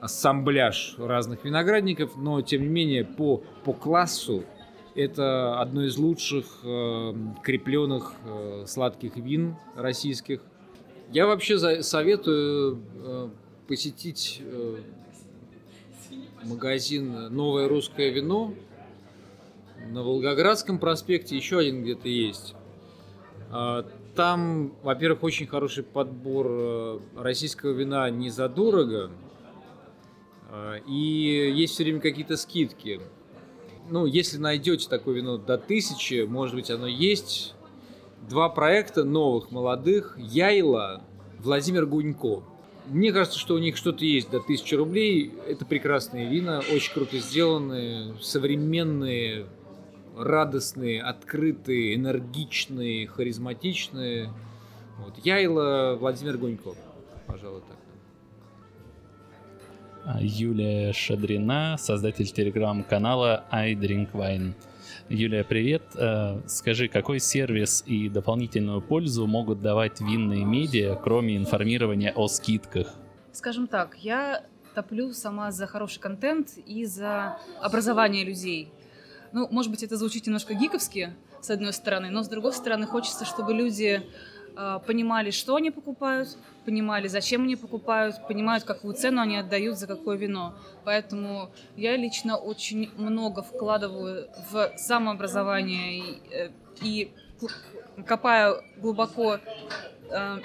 ассамбляж 0.00 0.94
разных 0.98 1.44
виноградников, 1.44 2.16
но 2.16 2.40
тем 2.42 2.62
не 2.62 2.68
менее 2.68 3.04
по, 3.04 3.42
по 3.64 3.72
классу 3.72 4.44
это 4.94 5.60
одно 5.60 5.84
из 5.84 5.96
лучших 5.96 6.46
э, 6.64 7.14
крепленных 7.42 8.14
э, 8.24 8.64
сладких 8.66 9.16
вин 9.16 9.56
российских. 9.76 10.40
Я 11.12 11.26
вообще 11.26 11.56
за, 11.56 11.82
советую 11.82 12.82
э, 12.96 13.28
посетить 13.68 14.42
э, 14.44 14.76
магазин 16.42 17.32
«Новое 17.34 17.68
русское 17.68 18.10
вино». 18.10 18.54
На 19.90 20.02
Волгоградском 20.02 20.78
проспекте 20.78 21.36
еще 21.36 21.58
один 21.58 21.82
где-то 21.82 22.08
есть. 22.08 22.54
А, 23.50 23.86
там, 24.14 24.74
во-первых, 24.82 25.22
очень 25.22 25.46
хороший 25.46 25.84
подбор 25.84 26.46
э, 26.50 26.98
российского 27.16 27.70
вина 27.70 28.10
не 28.10 28.30
задорого. 28.30 29.10
А, 29.10 29.27
и 30.86 31.52
есть 31.54 31.74
все 31.74 31.84
время 31.84 32.00
какие-то 32.00 32.36
скидки. 32.36 33.00
Ну, 33.90 34.06
если 34.06 34.38
найдете 34.38 34.88
такое 34.88 35.16
вино 35.16 35.38
до 35.38 35.58
тысячи, 35.58 36.24
может 36.26 36.54
быть, 36.54 36.70
оно 36.70 36.86
есть. 36.86 37.54
Два 38.28 38.48
проекта 38.48 39.04
новых, 39.04 39.50
молодых. 39.50 40.16
Яйла, 40.18 41.02
Владимир 41.38 41.86
Гунько. 41.86 42.42
Мне 42.86 43.12
кажется, 43.12 43.38
что 43.38 43.54
у 43.54 43.58
них 43.58 43.76
что-то 43.76 44.04
есть 44.04 44.30
до 44.30 44.38
1000 44.38 44.76
рублей. 44.76 45.32
Это 45.46 45.64
прекрасные 45.64 46.28
вина, 46.28 46.62
очень 46.72 46.92
круто 46.92 47.18
сделанные, 47.18 48.14
современные, 48.20 49.46
радостные, 50.16 51.02
открытые, 51.02 51.94
энергичные, 51.94 53.06
харизматичные. 53.06 54.32
Вот. 54.98 55.14
Яйла 55.24 55.96
Владимир 55.98 56.36
Гунько, 56.38 56.70
пожалуй, 57.26 57.60
так. 57.68 57.76
Юлия 60.20 60.92
Шадрина, 60.92 61.76
создатель 61.78 62.26
телеграм-канала 62.26 63.44
I 63.50 63.74
Drink 63.74 64.12
Wine. 64.12 64.54
Юлия, 65.08 65.44
привет. 65.44 65.82
Э, 65.96 66.40
скажи, 66.46 66.88
какой 66.88 67.20
сервис 67.20 67.82
и 67.86 68.08
дополнительную 68.08 68.80
пользу 68.80 69.26
могут 69.26 69.60
давать 69.60 70.00
винные 70.00 70.44
медиа, 70.44 70.96
кроме 70.96 71.36
информирования 71.36 72.12
о 72.14 72.28
скидках? 72.28 72.94
Скажем 73.32 73.66
так, 73.66 73.96
я 73.98 74.44
топлю 74.74 75.12
сама 75.12 75.50
за 75.50 75.66
хороший 75.66 76.00
контент 76.00 76.56
и 76.66 76.84
за 76.84 77.38
образование 77.60 78.24
людей. 78.24 78.72
Ну, 79.32 79.46
может 79.50 79.70
быть, 79.70 79.82
это 79.82 79.96
звучит 79.96 80.26
немножко 80.26 80.54
гиковски, 80.54 81.12
с 81.40 81.50
одной 81.50 81.72
стороны, 81.72 82.10
но 82.10 82.22
с 82.22 82.28
другой 82.28 82.52
стороны 82.52 82.86
хочется, 82.86 83.24
чтобы 83.24 83.52
люди 83.52 84.02
понимали, 84.86 85.30
что 85.30 85.54
они 85.54 85.70
покупают, 85.70 86.36
понимали, 86.64 87.06
зачем 87.06 87.42
они 87.44 87.54
покупают, 87.56 88.16
понимают, 88.26 88.64
какую 88.64 88.94
цену 88.94 89.22
они 89.22 89.36
отдают 89.36 89.78
за 89.78 89.86
какое 89.86 90.16
вино. 90.16 90.54
Поэтому 90.84 91.50
я 91.76 91.96
лично 91.96 92.36
очень 92.36 92.90
много 92.96 93.42
вкладываю 93.42 94.28
в 94.50 94.72
самообразование 94.76 95.98
и, 95.98 96.22
э, 96.32 96.50
и 96.82 97.12
копаю 98.04 98.62
глубоко 98.78 99.38
э, 100.10 100.38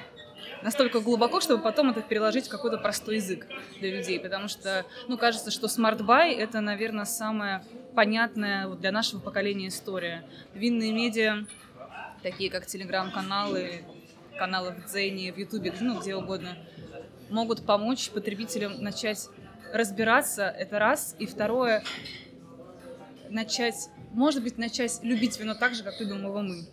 настолько 0.62 1.00
глубоко, 1.00 1.42
чтобы 1.42 1.64
потом 1.64 1.90
это 1.90 2.02
переложить 2.02 2.48
в 2.48 2.50
какой-то 2.50 2.78
простой 2.78 3.16
язык 3.16 3.48
для 3.80 3.98
людей, 3.98 4.20
потому 4.20 4.48
что, 4.48 4.86
ну, 5.08 5.18
кажется, 5.18 5.52
что 5.52 5.68
Buy— 5.68 6.32
это, 6.38 6.62
наверное, 6.62 7.06
самая 7.06 7.64
понятная 7.96 8.70
для 8.70 8.92
нашего 8.92 9.20
поколения 9.20 9.68
история. 9.68 10.24
Винные 10.54 10.92
медиа, 10.94 11.46
такие 12.22 12.50
как 12.50 12.66
телеграм-каналы, 12.66 13.84
каналы 14.38 14.72
в 14.72 14.86
Дзене, 14.86 15.32
в 15.32 15.38
Ютубе, 15.38 15.74
ну, 15.80 16.00
где 16.00 16.16
угодно, 16.16 16.58
могут 17.30 17.66
помочь 17.66 18.10
потребителям 18.10 18.82
начать 18.82 19.30
разбираться, 19.74 20.44
это 20.48 20.80
раз. 20.80 21.16
И 21.20 21.26
второе, 21.26 21.84
начать, 23.30 23.90
может 24.12 24.44
быть, 24.44 24.58
начать 24.58 25.00
любить 25.04 25.40
вино 25.40 25.56
так 25.56 25.74
же, 25.76 25.84
как 25.84 26.00
любим 26.00 26.26
его 26.26 26.42
мы. 26.42 26.66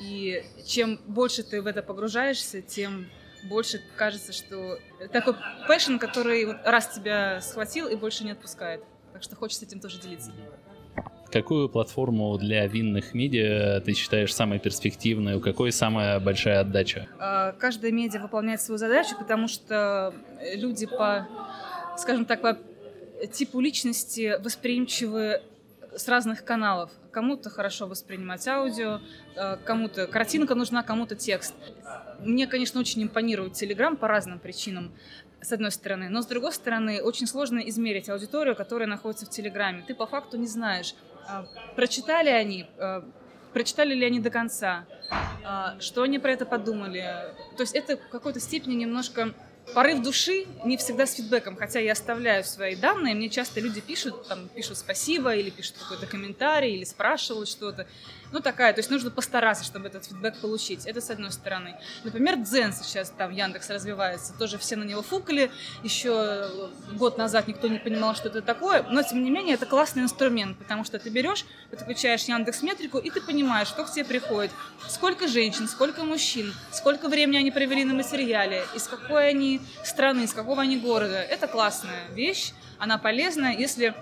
И 0.00 0.44
чем 0.66 1.00
больше 1.06 1.42
ты 1.42 1.62
в 1.62 1.66
это 1.66 1.82
погружаешься, 1.82 2.62
тем 2.62 3.08
больше 3.48 3.82
кажется, 3.96 4.32
что 4.32 4.78
такой 5.12 5.34
passion, 5.66 5.96
который 5.98 6.44
вот 6.44 6.56
раз 6.64 6.88
тебя 6.88 7.40
схватил 7.40 7.88
и 7.88 7.96
больше 7.96 8.24
не 8.24 8.32
отпускает. 8.32 8.82
Так 9.12 9.22
что 9.22 9.36
хочется 9.36 9.64
этим 9.64 9.80
тоже 9.80 9.98
делиться. 10.00 10.32
Какую 11.30 11.68
платформу 11.68 12.36
для 12.38 12.66
винных 12.66 13.12
медиа 13.12 13.80
ты 13.80 13.94
считаешь 13.94 14.34
самой 14.34 14.58
перспективной? 14.58 15.34
У 15.34 15.40
какой 15.40 15.72
самая 15.72 16.20
большая 16.20 16.60
отдача? 16.60 17.08
А, 17.18 17.52
каждая 17.52 17.90
медиа 17.90 18.20
выполняет 18.20 18.60
свою 18.60 18.78
задачу, 18.78 19.16
потому 19.18 19.48
что 19.48 20.14
люди 20.54 20.86
по, 20.86 21.26
скажем 21.98 22.24
так, 22.24 22.40
по 22.42 22.58
типу 23.32 23.60
личности 23.60 24.40
восприимчивы 24.42 25.42
с 25.94 26.08
разных 26.08 26.44
каналов. 26.44 26.90
Кому-то 27.10 27.50
хорошо 27.50 27.86
воспринимать 27.86 28.46
аудио, 28.46 29.00
а, 29.36 29.56
кому-то 29.56 30.06
картинка 30.06 30.54
нужна, 30.54 30.82
кому-то 30.82 31.16
текст. 31.16 31.54
Мне, 32.20 32.46
конечно, 32.46 32.78
очень 32.78 33.02
импонирует 33.02 33.54
Телеграм 33.54 33.96
по 33.96 34.06
разным 34.06 34.38
причинам 34.38 34.92
с 35.40 35.52
одной 35.52 35.70
стороны. 35.70 36.08
Но 36.08 36.22
с 36.22 36.26
другой 36.26 36.52
стороны, 36.52 37.02
очень 37.02 37.26
сложно 37.26 37.58
измерить 37.60 38.08
аудиторию, 38.08 38.56
которая 38.56 38.88
находится 38.88 39.26
в 39.26 39.30
Телеграме. 39.30 39.84
Ты 39.86 39.94
по 39.94 40.06
факту 40.06 40.36
не 40.36 40.46
знаешь, 40.46 40.94
прочитали 41.74 42.30
они, 42.30 42.66
а, 42.78 43.04
прочитали 43.52 43.94
ли 43.94 44.04
они 44.04 44.20
до 44.20 44.30
конца, 44.30 44.86
а, 45.44 45.78
что 45.80 46.02
они 46.02 46.18
про 46.18 46.32
это 46.32 46.46
подумали. 46.46 47.04
То 47.56 47.62
есть 47.62 47.74
это 47.74 47.96
в 47.96 48.08
какой-то 48.08 48.40
степени 48.40 48.74
немножко 48.74 49.34
порыв 49.74 50.02
души 50.02 50.46
не 50.64 50.76
всегда 50.76 51.06
с 51.06 51.14
фидбэком, 51.14 51.56
хотя 51.56 51.80
я 51.80 51.92
оставляю 51.92 52.44
свои 52.44 52.76
данные, 52.76 53.14
мне 53.14 53.28
часто 53.28 53.60
люди 53.60 53.80
пишут, 53.80 54.28
там, 54.28 54.48
пишут 54.48 54.78
спасибо, 54.78 55.34
или 55.34 55.50
пишут 55.50 55.76
какой-то 55.78 56.06
комментарий, 56.06 56.74
или 56.76 56.84
спрашивают 56.84 57.48
что-то. 57.48 57.86
Ну, 58.36 58.42
такая, 58.42 58.74
то 58.74 58.80
есть 58.80 58.90
нужно 58.90 59.10
постараться, 59.10 59.64
чтобы 59.64 59.86
этот 59.86 60.04
фидбэк 60.04 60.42
получить. 60.42 60.84
Это 60.84 61.00
с 61.00 61.08
одной 61.08 61.32
стороны. 61.32 61.74
Например, 62.04 62.36
Дзен 62.36 62.74
сейчас 62.74 63.08
там 63.08 63.32
Яндекс 63.32 63.70
развивается, 63.70 64.34
тоже 64.34 64.58
все 64.58 64.76
на 64.76 64.84
него 64.84 65.00
фукали, 65.00 65.50
еще 65.82 66.70
год 66.92 67.16
назад 67.16 67.48
никто 67.48 67.66
не 67.66 67.78
понимал, 67.78 68.14
что 68.14 68.28
это 68.28 68.42
такое, 68.42 68.82
но, 68.90 69.02
тем 69.02 69.24
не 69.24 69.30
менее, 69.30 69.54
это 69.54 69.64
классный 69.64 70.02
инструмент, 70.02 70.58
потому 70.58 70.84
что 70.84 70.98
ты 70.98 71.08
берешь, 71.08 71.46
подключаешь 71.70 72.24
Яндекс 72.24 72.60
Метрику, 72.60 72.98
и 72.98 73.08
ты 73.08 73.22
понимаешь, 73.22 73.68
что 73.68 73.84
к 73.84 73.90
тебе 73.90 74.04
приходит, 74.04 74.50
сколько 74.86 75.28
женщин, 75.28 75.66
сколько 75.66 76.04
мужчин, 76.04 76.52
сколько 76.72 77.08
времени 77.08 77.38
они 77.38 77.50
провели 77.50 77.84
на 77.84 77.94
материале, 77.94 78.64
из 78.74 78.86
какой 78.86 79.30
они 79.30 79.62
страны, 79.82 80.24
из 80.24 80.34
какого 80.34 80.60
они 80.60 80.76
города. 80.78 81.22
Это 81.22 81.46
классная 81.46 82.06
вещь, 82.10 82.52
она 82.78 82.98
полезная, 82.98 83.56
если 83.56 83.94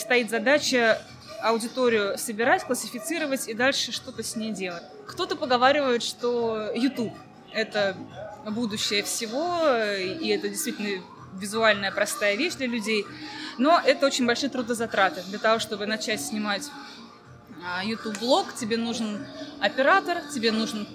стоит 0.00 0.30
задача 0.30 1.00
аудиторию 1.42 2.18
собирать, 2.18 2.64
классифицировать 2.64 3.48
и 3.48 3.54
дальше 3.54 3.92
что-то 3.92 4.22
с 4.22 4.36
ней 4.36 4.52
делать. 4.52 4.82
Кто-то 5.06 5.36
поговаривает, 5.36 6.02
что 6.02 6.70
YouTube— 6.74 7.14
это 7.52 7.96
будущее 8.46 9.02
всего, 9.02 9.66
и 9.96 10.28
это 10.28 10.48
действительно 10.48 11.02
визуальная 11.34 11.92
простая 11.92 12.36
вещь 12.36 12.54
для 12.54 12.66
людей, 12.66 13.06
но 13.58 13.80
это 13.84 14.06
очень 14.06 14.26
большие 14.26 14.50
трудозатраты. 14.50 15.22
Для 15.28 15.38
того, 15.38 15.58
чтобы 15.58 15.86
начать 15.86 16.20
снимать 16.20 16.68
а, 17.64 17.84
YouTube-блог, 17.84 18.54
тебе 18.54 18.76
нужен 18.76 19.26
оператор, 19.60 20.22
тебе 20.32 20.52
нужен 20.52 20.86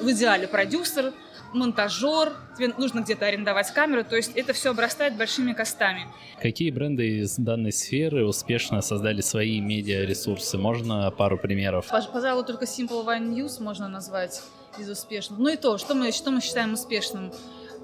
в 0.00 0.10
идеале 0.10 0.46
продюсер, 0.46 1.12
монтажер, 1.56 2.32
тебе 2.56 2.72
нужно 2.78 3.00
где-то 3.00 3.26
арендовать 3.26 3.70
камеру, 3.72 4.04
то 4.04 4.16
есть 4.16 4.32
это 4.36 4.52
все 4.52 4.70
обрастает 4.70 5.16
большими 5.16 5.52
костами. 5.52 6.06
Какие 6.40 6.70
бренды 6.70 7.18
из 7.18 7.36
данной 7.36 7.72
сферы 7.72 8.24
успешно 8.26 8.82
создали 8.82 9.20
свои 9.20 9.60
медиаресурсы? 9.60 10.58
Можно 10.58 11.10
пару 11.10 11.38
примеров? 11.38 11.86
Пожалуй, 11.88 12.44
только 12.44 12.64
Simple 12.64 13.04
Wine 13.04 13.34
News 13.34 13.62
можно 13.62 13.88
назвать 13.88 14.42
из 14.78 14.88
успешных. 14.88 15.38
Ну 15.38 15.48
и 15.48 15.56
то, 15.56 15.78
что 15.78 15.94
мы, 15.94 16.12
что 16.12 16.30
мы 16.30 16.40
считаем 16.40 16.74
успешным? 16.74 17.32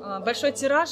А, 0.03 0.21
большой 0.21 0.53
тираж, 0.53 0.91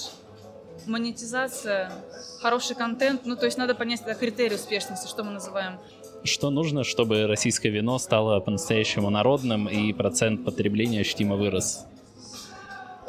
монетизация, 0.87 1.93
хороший 2.41 2.77
контент. 2.77 3.23
Ну, 3.25 3.37
то 3.37 3.47
есть 3.47 3.59
надо 3.59 3.75
понять 3.75 4.01
это 4.01 4.15
критерий 4.15 4.55
успешности, 4.55 5.09
что 5.09 5.25
мы 5.25 5.33
называем. 5.33 5.79
Что 6.23 6.51
нужно, 6.51 6.85
чтобы 6.85 7.27
российское 7.27 7.71
вино 7.71 7.99
стало 7.99 8.41
по-настоящему 8.41 9.09
народным 9.09 9.69
и 9.69 9.93
процент 9.93 10.45
потребления 10.45 11.01
ощутимо 11.01 11.37
вырос? 11.37 11.87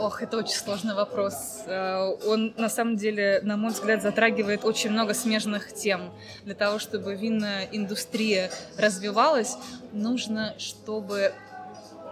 Ох, 0.02 0.24
это 0.24 0.38
очень 0.38 0.56
сложный 0.56 0.95
вопрос. 0.95 1.62
Э, 1.68 2.16
он, 2.26 2.56
на 2.58 2.70
самом 2.70 2.97
деле, 2.97 3.39
на 3.43 3.56
мой 3.56 3.70
взгляд, 3.70 4.02
затрагивает 4.02 4.66
очень 4.66 4.89
много 4.89 5.14
смежных 5.14 5.72
тем. 5.76 6.12
Для 6.43 6.56
того, 6.56 6.80
чтобы 6.80 7.14
винная 7.14 7.70
индустрия 7.72 8.49
развивалась, 8.80 9.58
нужно, 9.93 10.56
чтобы 10.58 11.34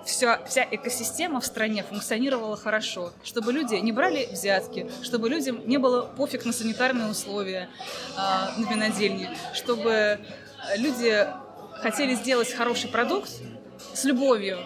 вся, 0.05 0.39
вся 0.45 0.67
экосистема 0.69 1.41
в 1.41 1.45
стране 1.47 1.81
функционировала 1.81 2.55
хорошо, 2.57 3.11
чтобы 3.23 3.53
люди 3.53 3.73
не 3.73 3.91
брали 3.91 4.29
взятки, 4.31 4.87
чтобы 5.01 5.27
людям 5.27 5.67
не 5.67 5.79
было 5.79 6.03
пофиг 6.03 6.45
на 6.45 6.53
санитарные 6.53 7.09
условия 7.09 7.69
э, 8.15 8.61
на 8.61 8.69
винодельне, 8.69 9.35
чтобы 9.55 10.19
люди 10.77 11.25
хотели 11.81 12.13
сделать 12.13 12.53
хороший 12.53 12.91
продукт 12.91 13.31
с 13.95 14.03
любовью 14.03 14.59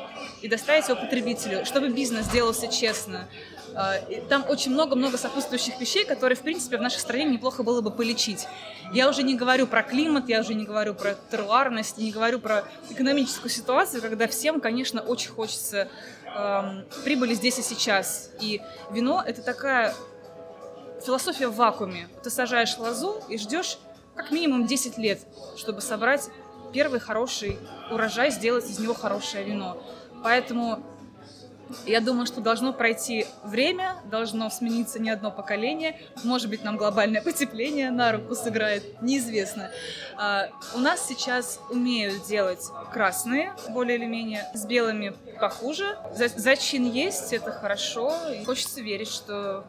и 0.43 0.49
доставить 0.49 0.89
его 0.89 0.99
потребителю, 0.99 1.65
чтобы 1.65 1.87
бизнес 1.87 2.27
делался 2.27 2.67
честно. 2.67 3.29
А, 3.75 3.95
там 4.27 4.45
очень 4.49 4.71
много-много 4.71 5.17
сопутствующих 5.17 5.79
вещей, 5.79 6.03
которые, 6.05 6.35
в 6.35 6.41
принципе, 6.41 6.77
в 6.77 6.81
нашей 6.81 6.99
стране 6.99 7.23
неплохо 7.23 7.63
было 7.63 7.79
бы 7.79 7.91
полечить. 7.91 8.45
Я 8.91 9.09
уже 9.09 9.23
не 9.23 9.35
говорю 9.35 9.67
про 9.67 9.83
климат, 9.83 10.27
я 10.27 10.41
уже 10.41 10.53
не 10.53 10.65
говорю 10.65 10.95
про 10.95 11.15
теруарность, 11.31 11.97
не 11.97 12.11
говорю 12.11 12.39
про 12.39 12.65
экономическую 12.89 13.49
ситуацию, 13.49 14.01
когда 14.01 14.27
всем, 14.27 14.59
конечно, 14.59 15.01
очень 15.01 15.31
хочется 15.31 15.87
эм, 16.25 16.85
прибыли 17.05 17.35
здесь 17.35 17.59
и 17.59 17.61
сейчас. 17.61 18.29
И 18.41 18.61
вино— 18.91 19.23
это 19.25 19.41
такая 19.41 19.95
философия 21.05 21.47
в 21.47 21.55
вакууме. 21.55 22.09
Ты 22.21 22.29
сажаешь 22.29 22.77
лозу 22.77 23.23
и 23.29 23.37
ждешь 23.37 23.77
как 24.13 24.29
минимум 24.29 24.67
10 24.67 24.97
лет, 24.97 25.21
чтобы 25.55 25.79
собрать 25.79 26.29
первый 26.73 26.99
хороший 26.99 27.57
урожай, 27.89 28.29
сделать 28.31 28.69
из 28.69 28.79
него 28.79 28.93
хорошее 28.93 29.45
вино. 29.45 29.81
Поэтому 30.23 30.83
я 31.85 32.01
думаю, 32.01 32.25
что 32.25 32.41
должно 32.41 32.73
пройти 32.73 33.25
время, 33.43 33.95
должно 34.09 34.49
смениться 34.49 34.99
не 34.99 35.09
одно 35.09 35.31
поколение. 35.31 35.99
Может 36.23 36.49
быть, 36.49 36.63
нам 36.63 36.77
глобальное 36.77 37.21
потепление 37.23 37.91
на 37.91 38.11
руку 38.11 38.35
сыграет, 38.35 39.01
неизвестно. 39.01 39.71
А, 40.17 40.49
у 40.75 40.79
нас 40.79 41.07
сейчас 41.07 41.59
умеют 41.69 42.25
делать 42.27 42.65
красные, 42.91 43.53
более 43.69 43.97
или 43.97 44.05
менее, 44.05 44.45
с 44.53 44.65
белыми 44.65 45.13
похуже. 45.39 45.97
Зачин 46.13 46.89
есть, 46.89 47.33
это 47.33 47.51
хорошо. 47.51 48.13
И 48.31 48.43
хочется 48.45 48.81
верить, 48.81 49.09
что 49.09 49.65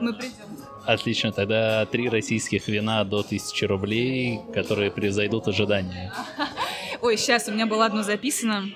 мы 0.00 0.14
придем. 0.14 0.46
Отлично, 0.86 1.32
тогда 1.32 1.84
три 1.86 2.08
российских 2.08 2.68
вина 2.68 3.04
до 3.04 3.22
тысячи 3.22 3.64
рублей, 3.64 4.40
которые 4.54 4.90
превзойдут 4.90 5.48
ожидания. 5.48 6.12
Ой, 7.02 7.16
сейчас 7.16 7.48
у 7.48 7.52
меня 7.52 7.66
было 7.66 7.86
одно 7.86 8.02
записано. 8.02 8.70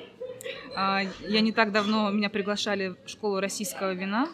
А, 0.77 1.03
я 1.29 1.41
не 1.41 1.53
так 1.53 1.73
давно, 1.73 2.11
меня 2.11 2.31
приглашали 2.31 2.95
в 3.05 3.09
школу 3.09 3.41
российского 3.41 3.93
вина. 3.93 4.29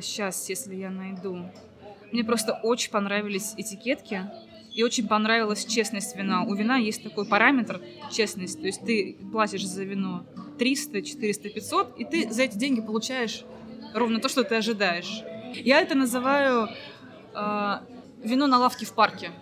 Сейчас, 0.00 0.46
а, 0.46 0.52
если 0.52 0.74
я 0.76 0.90
найду. 0.90 1.50
Мне 2.12 2.24
просто 2.24 2.54
очень 2.62 2.90
понравились 2.90 3.54
этикетки. 3.56 4.30
И 4.72 4.84
очень 4.84 5.08
понравилась 5.08 5.64
честность 5.64 6.14
вина. 6.16 6.44
У 6.44 6.54
вина 6.54 6.76
есть 6.76 7.02
такой 7.02 7.26
параметр 7.26 7.80
честность. 8.12 8.60
То 8.60 8.66
есть 8.66 8.84
ты 8.84 9.16
платишь 9.32 9.66
за 9.66 9.82
вино 9.82 10.24
300, 10.58 11.02
400, 11.02 11.50
500, 11.50 11.98
и 11.98 12.04
ты 12.04 12.30
за 12.30 12.42
эти 12.42 12.56
деньги 12.56 12.80
получаешь 12.80 13.44
ровно 13.94 14.20
то, 14.20 14.28
что 14.28 14.44
ты 14.44 14.54
ожидаешь. 14.54 15.22
Я 15.56 15.80
это 15.80 15.96
называю 15.96 16.68
э, 17.34 17.78
вино 18.22 18.46
на 18.46 18.58
лавке 18.58 18.86
в 18.86 18.92
парке. 18.92 19.32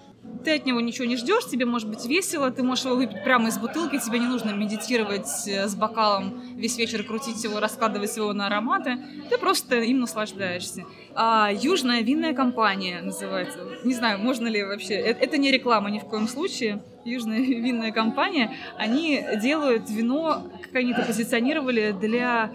Ты 0.44 0.54
от 0.54 0.66
него 0.66 0.80
ничего 0.80 1.04
не 1.06 1.16
ждешь, 1.16 1.46
тебе 1.46 1.66
может 1.66 1.88
быть 1.88 2.06
весело, 2.06 2.50
ты 2.50 2.62
можешь 2.62 2.84
его 2.84 2.94
выпить 2.94 3.22
прямо 3.24 3.48
из 3.48 3.58
бутылки, 3.58 3.98
тебе 3.98 4.18
не 4.18 4.26
нужно 4.26 4.50
медитировать 4.50 5.28
э, 5.46 5.66
с 5.66 5.74
бокалом 5.74 6.56
весь 6.56 6.78
вечер, 6.78 7.02
крутить 7.02 7.42
его, 7.42 7.60
раскладывать 7.60 8.16
его 8.16 8.32
на 8.32 8.46
ароматы, 8.46 8.98
ты 9.28 9.36
просто 9.36 9.80
им 9.80 10.00
наслаждаешься. 10.00 10.84
А 11.14 11.50
Южная 11.52 12.02
винная 12.02 12.34
компания 12.34 13.02
называется. 13.02 13.58
Не 13.84 13.94
знаю, 13.94 14.20
можно 14.20 14.46
ли 14.46 14.62
вообще. 14.62 14.94
Это, 14.94 15.24
это 15.24 15.38
не 15.38 15.50
реклама 15.50 15.90
ни 15.90 15.98
в 15.98 16.04
коем 16.04 16.28
случае. 16.28 16.82
Южная 17.04 17.38
винная 17.40 17.90
компания. 17.90 18.54
Они 18.76 19.24
делают 19.42 19.90
вино, 19.90 20.50
как 20.62 20.76
они 20.76 20.92
это 20.92 21.02
позиционировали, 21.02 21.92
для 21.92 22.52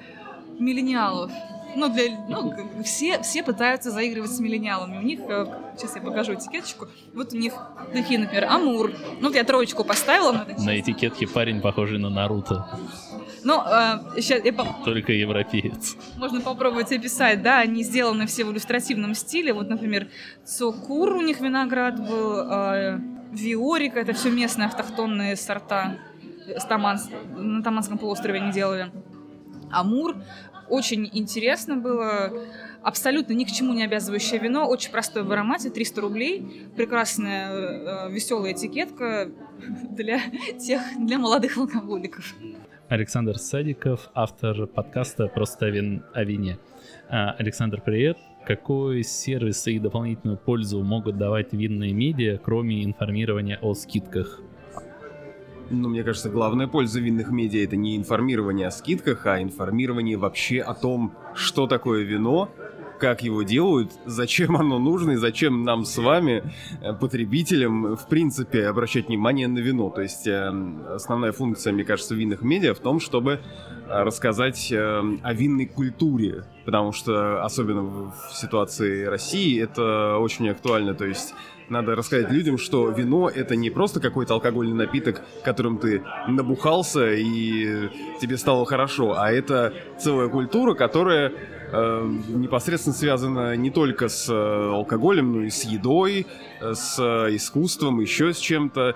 миллениалов 0.59 1.31
ну, 1.75 1.89
для, 1.89 2.17
ну, 2.27 2.53
все, 2.83 3.21
все 3.21 3.43
пытаются 3.43 3.91
заигрывать 3.91 4.31
с 4.31 4.39
миллениалами. 4.39 4.97
У 4.97 5.01
них, 5.01 5.19
э, 5.27 5.45
сейчас 5.77 5.95
я 5.95 6.01
покажу 6.01 6.33
этикеточку, 6.33 6.87
вот 7.13 7.33
у 7.33 7.37
них 7.37 7.53
такие, 7.93 8.19
например, 8.19 8.45
Амур. 8.45 8.91
Ну, 9.19 9.27
вот 9.27 9.35
я 9.35 9.43
троечку 9.43 9.83
поставила. 9.83 10.31
На, 10.31 10.45
на 10.45 10.79
этикетке 10.79 11.27
парень 11.27 11.61
похожий 11.61 11.99
на 11.99 12.09
Наруто. 12.09 12.67
Ну, 13.43 13.61
э, 13.61 14.21
сейчас 14.21 14.43
я... 14.43 14.53
Только 14.85 15.11
европеец. 15.11 15.97
Можно 16.17 16.41
попробовать 16.41 16.91
описать, 16.91 17.41
да, 17.41 17.59
они 17.59 17.83
сделаны 17.83 18.25
все 18.25 18.45
в 18.45 18.51
иллюстративном 18.51 19.13
стиле. 19.15 19.53
Вот, 19.53 19.69
например, 19.69 20.07
Цокур 20.45 21.13
у 21.13 21.21
них 21.21 21.39
виноград 21.41 21.99
был, 21.99 22.39
э, 22.39 22.99
Виорика, 23.33 23.99
это 23.99 24.13
все 24.13 24.29
местные 24.29 24.67
автохтонные 24.67 25.35
сорта. 25.35 25.97
С 26.47 26.65
Таманс... 26.65 27.09
На 27.35 27.63
Таманском 27.63 27.97
полуострове 27.97 28.39
они 28.39 28.51
делали. 28.51 28.91
Амур, 29.71 30.15
очень 30.73 31.09
интересно 31.13 31.77
было. 31.77 32.33
Абсолютно 32.81 33.33
ни 33.33 33.43
к 33.45 33.51
чему 33.51 33.73
не 33.73 33.83
обязывающее 33.83 34.39
вино, 34.39 34.67
очень 34.67 34.91
простое 34.91 35.23
в 35.23 35.31
аромате, 35.31 35.69
300 35.69 36.01
рублей, 36.01 36.67
прекрасная 36.75 38.07
э, 38.07 38.11
веселая 38.11 38.53
этикетка 38.53 39.29
для 39.91 40.19
тех, 40.59 40.81
для 40.99 41.19
молодых 41.19 41.57
алкоголиков. 41.57 42.33
Александр 42.89 43.37
Садиков, 43.37 44.09
автор 44.13 44.67
подкаста 44.67 45.27
«Просто 45.27 45.69
вин 45.69 46.03
о 46.13 46.23
вине». 46.23 46.57
А, 47.07 47.31
Александр, 47.31 47.79
привет. 47.79 48.17
Какой 48.45 49.03
сервис 49.03 49.67
и 49.67 49.79
дополнительную 49.79 50.37
пользу 50.37 50.83
могут 50.83 51.17
давать 51.17 51.53
винные 51.53 51.93
медиа, 51.93 52.37
кроме 52.43 52.83
информирования 52.83 53.57
о 53.61 53.73
скидках? 53.75 54.41
Ну, 55.73 55.89
мне 55.89 56.03
кажется, 56.03 56.29
главная 56.29 56.67
польза 56.67 56.99
винных 56.99 57.31
медиа 57.31 57.63
это 57.63 57.75
не 57.75 57.97
информирование 57.97 58.67
о 58.67 58.71
скидках, 58.71 59.25
а 59.25 59.41
информирование 59.41 60.17
вообще 60.17 60.59
о 60.59 60.75
том, 60.75 61.13
что 61.33 61.65
такое 61.65 62.03
вино, 62.03 62.51
как 62.99 63.23
его 63.23 63.41
делают, 63.41 63.91
зачем 64.05 64.55
оно 64.55 64.77
нужно 64.77 65.11
и 65.11 65.15
зачем 65.15 65.63
нам 65.63 65.83
с 65.83 65.97
вами, 65.97 66.43
э, 66.81 66.93
потребителям, 66.93 67.95
в 67.95 68.07
принципе, 68.07 68.67
обращать 68.67 69.07
внимание 69.07 69.47
на 69.47 69.59
вино. 69.59 69.89
То 69.89 70.01
есть 70.01 70.27
э, 70.27 70.53
основная 70.93 71.31
функция, 71.31 71.73
мне 71.73 71.83
кажется, 71.83 72.13
винных 72.13 72.43
медиа 72.43 72.75
в 72.75 72.79
том, 72.79 72.99
чтобы 72.99 73.33
э, 73.33 74.03
рассказать 74.03 74.71
о 74.71 75.33
винной 75.33 75.65
культуре, 75.65 76.45
потому 76.65 76.91
что 76.91 77.43
особенно 77.43 77.83
в 77.83 78.13
ситуации 78.31 79.05
России 79.05 79.61
это 79.61 80.17
очень 80.17 80.49
актуально. 80.49 80.93
То 80.93 81.05
есть 81.05 81.33
надо 81.69 81.95
рассказать 81.95 82.31
людям, 82.31 82.57
что 82.57 82.89
вино 82.89 83.29
это 83.29 83.55
не 83.55 83.69
просто 83.69 83.99
какой-то 83.99 84.33
алкогольный 84.35 84.75
напиток, 84.75 85.21
которым 85.43 85.77
ты 85.77 86.03
набухался 86.27 87.13
и 87.13 87.89
тебе 88.19 88.37
стало 88.37 88.65
хорошо, 88.65 89.15
а 89.17 89.31
это 89.31 89.73
целая 89.97 90.27
культура, 90.29 90.73
которая 90.73 91.31
э, 91.71 92.11
непосредственно 92.27 92.95
связана 92.95 93.55
не 93.55 93.71
только 93.71 94.09
с 94.09 94.29
э, 94.29 94.33
алкоголем, 94.73 95.33
но 95.33 95.41
и 95.43 95.49
с 95.49 95.63
едой, 95.63 96.27
э, 96.61 96.73
с 96.73 96.99
искусством, 97.33 97.99
еще 97.99 98.33
с 98.33 98.37
чем-то. 98.37 98.95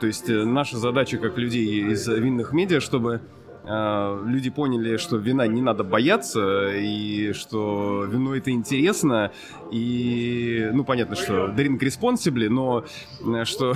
То 0.00 0.06
есть 0.06 0.28
наша 0.28 0.76
задача 0.76 1.18
как 1.18 1.38
людей 1.38 1.90
из 1.92 2.06
винных 2.06 2.52
медиа, 2.52 2.80
чтобы 2.80 3.22
люди 3.64 4.50
поняли, 4.50 4.96
что 4.96 5.16
вина 5.16 5.46
не 5.46 5.62
надо 5.62 5.84
бояться, 5.84 6.70
и 6.72 7.32
что 7.32 8.04
вино 8.04 8.34
это 8.34 8.50
интересно, 8.50 9.30
и, 9.70 10.68
ну, 10.72 10.84
понятно, 10.84 11.16
что 11.16 11.46
drink 11.46 11.78
responsibly, 11.78 12.48
но 12.48 12.84
э, 13.24 13.44
что 13.44 13.74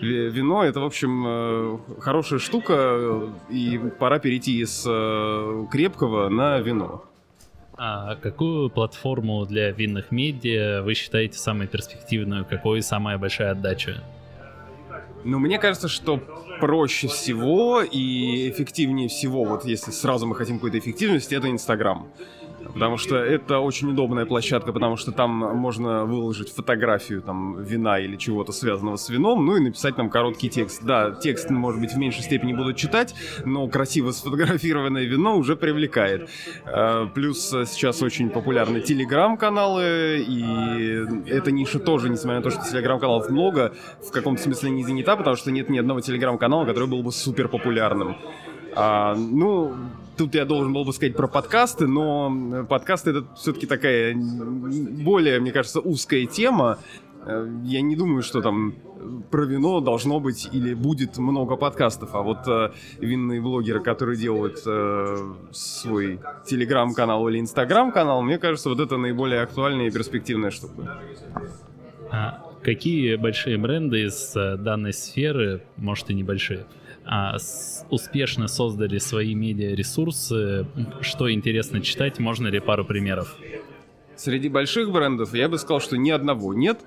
вино 0.00 0.64
это, 0.64 0.80
в 0.80 0.84
общем, 0.84 1.24
э, 1.26 1.78
хорошая 2.00 2.38
штука, 2.38 3.30
и 3.50 3.78
пора 3.98 4.18
перейти 4.18 4.60
из 4.60 4.84
э, 4.86 5.66
крепкого 5.70 6.28
на 6.28 6.58
вино. 6.58 7.04
А 7.78 8.16
какую 8.16 8.70
платформу 8.70 9.44
для 9.44 9.70
винных 9.70 10.10
медиа 10.10 10.82
вы 10.82 10.94
считаете 10.94 11.38
самой 11.38 11.66
перспективной? 11.66 12.44
Какой 12.44 12.80
самая 12.80 13.18
большая 13.18 13.52
отдача? 13.52 14.02
Ну, 15.26 15.40
мне 15.40 15.58
кажется, 15.58 15.88
что 15.88 16.18
проще 16.60 17.08
всего 17.08 17.82
и 17.82 18.48
эффективнее 18.48 19.08
всего, 19.08 19.44
вот 19.44 19.64
если 19.64 19.90
сразу 19.90 20.24
мы 20.24 20.36
хотим 20.36 20.56
какой-то 20.58 20.78
эффективности, 20.78 21.34
это 21.34 21.50
Инстаграм. 21.50 22.06
Потому 22.72 22.96
что 22.96 23.16
это 23.16 23.58
очень 23.58 23.90
удобная 23.90 24.26
площадка, 24.26 24.72
потому 24.72 24.96
что 24.96 25.12
там 25.12 25.30
можно 25.30 26.04
выложить 26.04 26.52
фотографию 26.52 27.22
там 27.22 27.62
вина 27.62 27.98
или 27.98 28.16
чего-то 28.16 28.52
связанного 28.52 28.96
с 28.96 29.08
вином, 29.08 29.44
ну 29.44 29.56
и 29.56 29.60
написать 29.60 29.96
там 29.96 30.10
короткий 30.10 30.48
текст. 30.48 30.82
Да, 30.84 31.10
текст, 31.12 31.50
может 31.50 31.80
быть, 31.80 31.92
в 31.92 31.98
меньшей 31.98 32.22
степени 32.22 32.52
будут 32.52 32.76
читать, 32.76 33.14
но 33.44 33.68
красиво 33.68 34.10
сфотографированное 34.10 35.04
вино 35.04 35.36
уже 35.36 35.56
привлекает. 35.56 36.28
Э, 36.64 37.06
плюс 37.14 37.48
сейчас 37.48 38.02
очень 38.02 38.30
популярны 38.30 38.80
телеграм-каналы, 38.80 40.24
и 40.26 41.30
эта 41.30 41.50
ниша 41.50 41.78
тоже, 41.78 42.08
несмотря 42.08 42.38
на 42.38 42.42
то, 42.42 42.50
что 42.50 42.68
телеграм-каналов 42.70 43.28
много, 43.30 43.74
в 44.06 44.10
каком-то 44.10 44.42
смысле 44.42 44.70
не 44.70 44.84
занята, 44.84 45.16
потому 45.16 45.36
что 45.36 45.50
нет 45.50 45.68
ни 45.70 45.78
одного 45.78 46.00
телеграм-канала, 46.00 46.64
который 46.64 46.88
был 46.88 47.02
бы 47.02 47.12
супер 47.12 47.48
популярным. 47.48 48.16
А, 48.74 49.14
ну, 49.14 49.74
тут 50.16 50.34
я 50.34 50.44
должен 50.44 50.72
был 50.72 50.84
бы 50.84 50.92
сказать 50.92 51.16
про 51.16 51.28
подкасты, 51.28 51.86
но 51.86 52.64
подкасты 52.68 53.10
это 53.10 53.26
все-таки 53.36 53.66
такая 53.66 54.14
более, 54.14 55.40
мне 55.40 55.52
кажется, 55.52 55.80
узкая 55.80 56.26
тема. 56.26 56.78
Э, 57.26 57.48
я 57.64 57.80
не 57.80 57.96
думаю, 57.96 58.22
что 58.22 58.42
там 58.42 58.74
про 59.30 59.44
вино 59.44 59.80
должно 59.80 60.20
быть 60.20 60.48
или 60.52 60.74
будет 60.74 61.18
много 61.18 61.56
подкастов, 61.56 62.14
а 62.14 62.22
вот 62.22 62.46
э, 62.48 62.72
винные 62.98 63.40
блогеры, 63.40 63.80
которые 63.80 64.18
делают 64.18 64.62
э, 64.66 65.34
свой 65.52 66.20
телеграм-канал 66.46 67.28
или 67.28 67.40
инстаграм-канал, 67.40 68.22
мне 68.22 68.38
кажется, 68.38 68.68
вот 68.68 68.80
это 68.80 68.96
наиболее 68.96 69.42
актуальная 69.42 69.88
и 69.88 69.90
перспективная 69.90 70.50
штука. 70.50 71.00
А 72.10 72.42
какие 72.62 73.16
большие 73.16 73.58
бренды 73.58 74.04
из 74.04 74.34
э, 74.36 74.56
данной 74.56 74.92
сферы, 74.92 75.62
может 75.76 76.10
и 76.10 76.14
небольшие, 76.14 76.66
а, 77.06 77.36
успешно 77.90 78.48
создали 78.48 78.98
свои 78.98 79.34
медиаресурсы. 79.34 80.66
Что 81.00 81.32
интересно 81.32 81.80
читать, 81.80 82.18
можно 82.18 82.48
ли 82.48 82.58
пару 82.58 82.84
примеров? 82.84 83.36
Среди 84.16 84.48
больших 84.48 84.90
брендов 84.90 85.34
я 85.34 85.48
бы 85.48 85.58
сказал, 85.58 85.80
что 85.80 85.96
ни 85.96 86.10
одного 86.10 86.54
нет, 86.54 86.80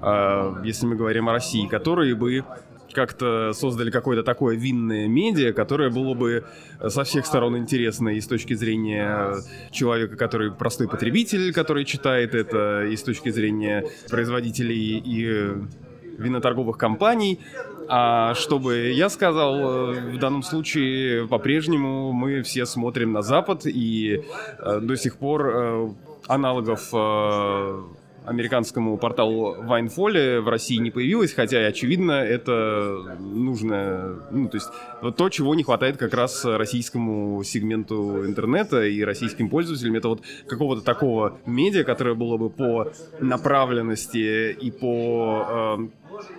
а, 0.00 0.60
если 0.64 0.86
мы 0.86 0.96
говорим 0.96 1.28
о 1.28 1.32
России, 1.32 1.66
которые 1.66 2.14
бы 2.14 2.44
как-то 2.92 3.52
создали 3.52 3.90
какое-то 3.90 4.24
такое 4.24 4.56
винное 4.56 5.06
медиа, 5.06 5.52
которое 5.52 5.90
было 5.90 6.14
бы 6.14 6.44
со 6.88 7.04
всех 7.04 7.24
сторон 7.26 7.56
интересно 7.56 8.08
и 8.08 8.20
с 8.20 8.26
точки 8.26 8.54
зрения 8.54 9.36
человека, 9.70 10.16
который 10.16 10.50
простой 10.50 10.88
потребитель, 10.88 11.52
который 11.52 11.84
читает 11.84 12.34
это, 12.34 12.86
и 12.86 12.96
с 12.96 13.02
точки 13.04 13.28
зрения 13.28 13.84
производителей 14.08 14.98
и 14.98 15.52
виноторговых 16.18 16.76
компаний, 16.76 17.38
а 17.92 18.34
чтобы 18.36 18.92
я 18.92 19.08
сказал, 19.08 19.56
э, 19.56 20.12
в 20.12 20.18
данном 20.18 20.44
случае 20.44 21.26
по-прежнему 21.26 22.12
мы 22.12 22.42
все 22.42 22.64
смотрим 22.64 23.12
на 23.12 23.22
Запад, 23.22 23.66
и 23.66 24.22
э, 24.60 24.80
до 24.80 24.96
сих 24.96 25.16
пор 25.16 25.48
э, 25.48 25.88
аналогов 26.28 26.94
американскому 28.24 28.96
порталу 28.96 29.56
Вайнфоле 29.62 30.40
в 30.40 30.48
России 30.48 30.76
не 30.76 30.92
появилось, 30.92 31.32
хотя, 31.32 31.66
очевидно, 31.66 32.12
это 32.12 33.16
нужно, 33.18 34.20
ну, 34.30 34.48
то 34.48 34.56
есть 34.56 34.68
то, 35.16 35.28
чего 35.30 35.56
не 35.56 35.64
хватает 35.64 35.96
как 35.96 36.14
раз 36.14 36.44
российскому 36.44 37.42
сегменту 37.42 38.24
интернета 38.24 38.84
и 38.84 39.02
российским 39.02 39.48
пользователям, 39.48 39.96
это 39.96 40.08
вот 40.10 40.22
какого-то 40.46 40.82
такого 40.82 41.38
медиа, 41.44 41.82
которое 41.82 42.14
было 42.14 42.36
бы 42.36 42.50
по 42.50 42.92
направленности 43.18 44.52
и 44.52 44.70
по 44.70 45.80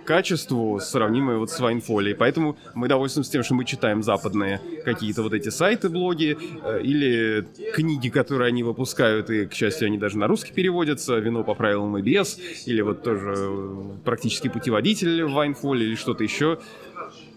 качеству, 0.04 0.80
сравнимое 0.80 1.38
вот 1.38 1.50
с 1.50 1.60
Вайнфолией. 1.60 2.14
Поэтому 2.14 2.56
мы 2.74 2.88
довольствуемся 2.88 3.32
тем, 3.32 3.42
что 3.42 3.54
мы 3.54 3.64
читаем 3.64 4.02
западные 4.02 4.60
какие-то 4.84 5.22
вот 5.22 5.32
эти 5.32 5.48
сайты, 5.48 5.88
блоги 5.88 6.36
э, 6.64 6.82
или 6.82 7.46
книги, 7.74 8.08
которые 8.08 8.48
они 8.48 8.62
выпускают, 8.62 9.30
и, 9.30 9.46
к 9.46 9.54
счастью, 9.54 9.86
они 9.86 9.98
даже 9.98 10.18
на 10.18 10.26
русский 10.26 10.52
переводятся, 10.52 11.18
«Вино 11.18 11.44
по 11.44 11.54
правилам 11.54 11.96
и 11.98 12.02
без», 12.02 12.38
или 12.66 12.82
вот 12.82 13.02
тоже 13.02 13.34
э, 13.36 13.82
практически 14.04 14.48
путеводитель 14.48 15.24
в 15.24 15.32
Вайнфоле 15.32 15.86
или 15.86 15.94
что-то 15.94 16.24
еще. 16.24 16.58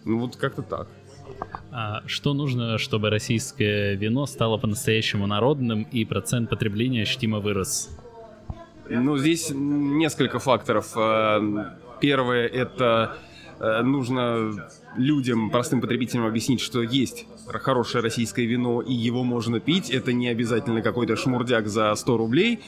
Ну 0.04 0.20
вот 0.20 0.36
как-то 0.36 0.62
так. 0.62 0.88
А 1.72 2.04
что 2.06 2.34
нужно, 2.34 2.78
чтобы 2.78 3.10
российское 3.10 3.96
вино 3.96 4.26
стало 4.26 4.58
по-настоящему 4.58 5.28
народным 5.28 5.84
и 5.92 6.06
процент 6.06 6.50
потребления 6.50 7.02
ощутимо 7.02 7.40
вырос? 7.40 7.90
Ну, 8.88 9.18
здесь 9.18 9.50
несколько 9.52 10.40
факторов. 10.40 10.96
Первое— 12.00 12.48
это 12.48 13.18
э, 13.60 13.82
нужно 13.82 14.70
людям, 14.98 15.50
простым 15.50 15.82
потребителям 15.82 16.26
объяснить, 16.26 16.62
что 16.62 16.82
есть 16.82 17.26
хорошее 17.48 18.04
российское 18.04 18.46
вино, 18.46 18.82
и 18.82 18.94
его 18.94 19.24
можно 19.24 19.60
пить. 19.60 19.90
Это 19.90 20.14
не 20.14 20.28
обязательно 20.28 20.82
какой-то 20.82 21.16
шмурдяк 21.16 21.68
за 21.68 21.94
100 21.94 22.18
рублей. 22.18 22.60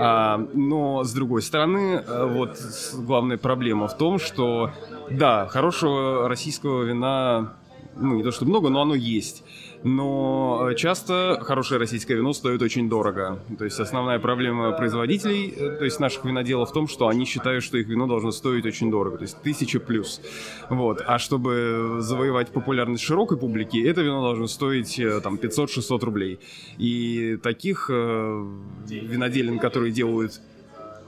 А, 0.00 0.38
но, 0.54 1.02
с 1.02 1.12
другой 1.12 1.42
стороны, 1.42 2.04
э, 2.06 2.26
вот 2.26 2.56
главная 2.94 3.36
проблема 3.36 3.88
в 3.88 3.96
том, 3.96 4.20
что, 4.20 4.70
да, 5.10 5.46
хорошего 5.48 6.28
российского 6.28 6.84
вина, 6.84 7.54
ну, 7.96 8.14
не 8.14 8.22
то 8.22 8.30
что 8.30 8.44
много, 8.44 8.68
но 8.68 8.82
оно 8.82 8.94
есть 8.94 9.42
но 9.82 10.72
часто 10.76 11.38
хорошее 11.42 11.78
российское 11.78 12.14
вино 12.14 12.32
стоит 12.32 12.62
очень 12.62 12.88
дорого. 12.88 13.38
То 13.58 13.64
есть 13.64 13.78
основная 13.78 14.18
проблема 14.18 14.72
производителей, 14.72 15.52
э, 15.56 15.76
то 15.78 15.84
есть 15.84 16.00
наших 16.00 16.24
виноделов 16.24 16.70
в 16.70 16.72
том, 16.72 16.88
что 16.88 17.08
они 17.08 17.24
считают, 17.24 17.62
что 17.62 17.78
их 17.78 17.86
вино 17.88 18.06
должно 18.06 18.30
стоить 18.30 18.66
очень 18.66 18.90
дорого, 18.90 19.18
то 19.18 19.22
есть 19.22 19.40
тысяча 19.42 19.80
плюс. 19.80 20.20
Вот. 20.68 21.02
А 21.06 21.18
чтобы 21.18 21.98
завоевать 22.00 22.48
популярность 22.48 23.02
широкой 23.02 23.38
публики, 23.38 23.78
это 23.78 24.02
вино 24.02 24.22
должно 24.22 24.46
стоить 24.46 24.98
э, 24.98 25.20
там 25.20 25.36
500-600 25.36 26.04
рублей. 26.04 26.40
И 26.78 27.38
таких 27.42 27.88
э, 27.92 28.46
виноделин, 28.88 29.58
которые 29.58 29.92
делают 29.92 30.40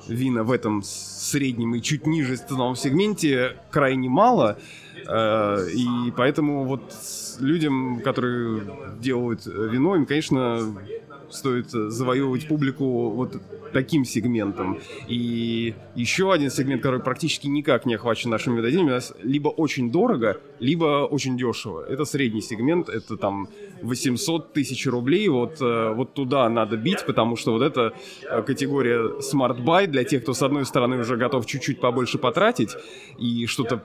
вина 0.08 0.42
в 0.44 0.52
этом 0.52 0.82
среднем 0.82 1.74
и 1.74 1.82
чуть 1.82 2.06
ниже 2.06 2.36
ценовом 2.36 2.76
сегменте, 2.76 3.56
крайне 3.70 4.08
мало. 4.08 4.58
Э, 5.06 5.66
и 5.74 6.10
поэтому 6.16 6.64
вот 6.64 6.82
людям, 7.40 8.00
которые 8.02 8.62
делают 9.00 9.46
вино, 9.46 9.96
им, 9.96 10.06
конечно, 10.06 10.60
стоит 11.30 11.70
завоевывать 11.70 12.48
публику 12.48 13.10
вот 13.10 13.40
таким 13.72 14.04
сегментом. 14.04 14.80
И 15.08 15.74
еще 15.94 16.32
один 16.32 16.50
сегмент, 16.50 16.82
который 16.82 17.00
практически 17.00 17.46
никак 17.46 17.86
не 17.86 17.94
охвачен 17.94 18.30
нашими 18.30 18.56
видоделами, 18.56 18.88
у 18.88 18.94
нас 18.94 19.14
либо 19.22 19.48
очень 19.48 19.90
дорого, 19.90 20.40
либо 20.58 21.06
очень 21.06 21.38
дешево. 21.38 21.84
Это 21.88 22.04
средний 22.04 22.42
сегмент, 22.42 22.88
это 22.88 23.16
там 23.16 23.48
800 23.82 24.52
тысяч 24.52 24.86
рублей, 24.86 25.28
вот, 25.28 25.60
э, 25.60 25.92
вот 25.94 26.14
туда 26.14 26.48
надо 26.48 26.76
бить, 26.76 27.04
потому 27.06 27.36
что 27.36 27.52
вот 27.52 27.62
эта 27.62 27.92
э, 28.22 28.42
категория 28.42 29.20
Smart 29.20 29.62
Buy 29.64 29.86
для 29.86 30.04
тех, 30.04 30.22
кто 30.22 30.34
с 30.34 30.42
одной 30.42 30.66
стороны 30.66 30.98
уже 30.98 31.16
готов 31.16 31.46
чуть-чуть 31.46 31.80
побольше 31.80 32.18
потратить 32.18 32.76
и 33.18 33.46
что-то 33.46 33.84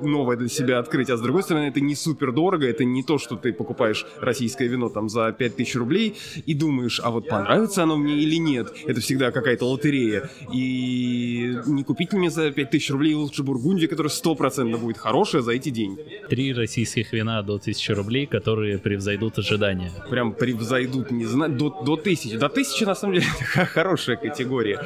новое 0.00 0.36
для 0.36 0.48
себя 0.48 0.78
открыть, 0.78 1.10
а 1.10 1.16
с 1.16 1.20
другой 1.20 1.42
стороны, 1.42 1.66
это 1.66 1.80
не 1.80 1.94
супер 1.94 2.32
дорого, 2.32 2.66
это 2.66 2.84
не 2.84 3.02
то, 3.02 3.18
что 3.18 3.36
ты 3.36 3.52
покупаешь 3.52 4.06
российское 4.20 4.66
вино 4.68 4.88
там 4.88 5.08
за 5.08 5.32
5000 5.32 5.76
рублей 5.76 6.16
и 6.44 6.54
думаешь, 6.54 7.00
а 7.02 7.10
вот 7.10 7.28
понравится 7.28 7.82
оно 7.82 7.96
мне 7.96 8.18
или 8.18 8.36
нет. 8.36 8.72
Это 8.86 9.00
всегда 9.00 9.30
какая-то 9.30 9.66
лотерея. 9.66 10.30
И 10.52 11.58
не 11.66 11.84
купить 11.84 12.12
мне 12.12 12.30
за 12.30 12.50
5000 12.50 12.90
рублей 12.90 13.14
лучше 13.14 13.42
Бургундия, 13.42 13.88
которая 13.88 14.10
стопроцентно 14.10 14.78
будет 14.78 14.98
хорошая 14.98 15.42
за 15.42 15.52
эти 15.52 15.70
деньги. 15.70 16.04
Три 16.28 16.52
российских 16.52 17.12
вина 17.12 17.42
до 17.42 17.54
1000 17.54 17.94
рублей, 17.94 18.26
которые 18.26 18.78
превзойдут 18.78 19.38
ожидания. 19.38 19.92
Прям 20.10 20.32
превзойдут, 20.32 21.10
не 21.10 21.24
знаю, 21.24 21.52
до, 21.52 21.70
до 21.84 21.94
1000. 21.94 22.38
До 22.38 22.46
1000 22.46 22.86
на 22.86 22.94
самом 22.94 23.14
деле 23.14 23.26
хорошая 23.74 24.16
категория. 24.16 24.84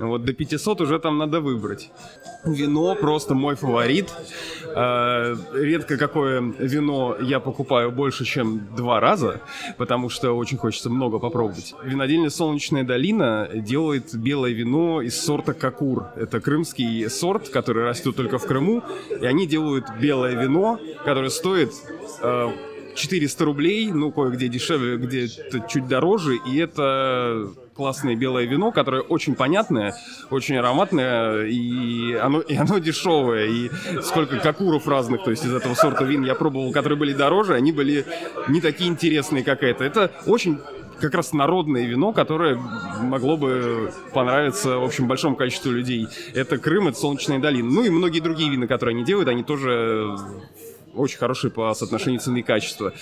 Вот 0.00 0.24
до 0.24 0.32
500 0.32 0.80
уже 0.80 0.98
там 0.98 1.18
надо 1.18 1.40
выбрать. 1.40 1.90
Вино 2.44 2.94
просто 2.94 3.34
мой 3.34 3.54
фаворит. 3.54 4.12
Э, 4.74 5.36
редко 5.52 5.98
какое 5.98 6.40
вино 6.40 7.16
я 7.20 7.38
покупаю 7.38 7.90
больше, 7.90 8.24
чем 8.24 8.66
два 8.74 8.98
раза, 9.00 9.40
потому 9.76 10.08
что 10.08 10.32
очень 10.32 10.56
хочется 10.56 10.88
много 10.88 11.18
попробовать. 11.18 11.74
Винодельня 11.84 12.30
«Солнечная 12.30 12.82
долина» 12.84 13.48
делает 13.54 14.14
белое 14.14 14.52
вино 14.52 15.02
из 15.02 15.20
сорта 15.20 15.52
«Кокур». 15.52 16.06
Это 16.16 16.40
крымский 16.40 17.10
сорт, 17.10 17.50
который 17.50 17.84
растет 17.84 18.16
только 18.16 18.38
в 18.38 18.46
Крыму, 18.46 18.82
и 19.20 19.26
они 19.26 19.46
делают 19.46 19.84
белое 20.00 20.34
вино, 20.34 20.80
которое 21.04 21.30
стоит 21.30 21.72
400 22.94 23.42
э, 23.42 23.46
рублей, 23.46 23.92
ну, 23.92 24.10
кое-где 24.12 24.48
дешевле, 24.48 24.96
где-то 24.96 25.66
чуть 25.68 25.86
дороже, 25.88 26.36
и 26.36 26.56
это 26.58 27.50
классное 27.74 28.16
белое 28.16 28.44
вино, 28.44 28.72
которое 28.72 29.02
очень 29.02 29.34
понятное, 29.34 29.94
очень 30.30 30.56
ароматное, 30.56 31.46
и 31.46 32.14
оно, 32.14 32.40
и 32.40 32.56
оно 32.56 32.78
дешевое. 32.78 33.46
И 33.46 33.70
сколько 34.02 34.38
кокуров 34.38 34.86
разных, 34.86 35.24
то 35.24 35.30
есть 35.30 35.44
из 35.44 35.54
этого 35.54 35.74
сорта 35.74 36.04
вин 36.04 36.22
я 36.24 36.34
пробовал, 36.34 36.72
которые 36.72 36.98
были 36.98 37.12
дороже, 37.12 37.54
они 37.54 37.72
были 37.72 38.04
не 38.48 38.60
такие 38.60 38.90
интересные, 38.90 39.44
как 39.44 39.62
это. 39.62 39.84
Это 39.84 40.10
очень 40.26 40.60
как 41.00 41.14
раз 41.14 41.32
народное 41.32 41.86
вино, 41.86 42.12
которое 42.12 42.56
могло 43.00 43.36
бы 43.36 43.90
понравиться, 44.12 44.78
в 44.78 44.84
общем, 44.84 45.08
большому 45.08 45.36
количеству 45.36 45.70
людей. 45.70 46.08
Это 46.34 46.58
Крым, 46.58 46.88
это 46.88 46.98
Солнечная 46.98 47.38
долина. 47.38 47.70
Ну 47.70 47.82
и 47.84 47.90
многие 47.90 48.20
другие 48.20 48.50
вина, 48.50 48.66
которые 48.66 48.94
они 48.94 49.04
делают, 49.04 49.28
они 49.28 49.42
тоже 49.42 50.16
очень 50.94 51.18
хорошие 51.18 51.50
по 51.50 51.72
соотношению 51.74 52.20
цены 52.20 52.38
и 52.38 52.42
качества. 52.42 52.92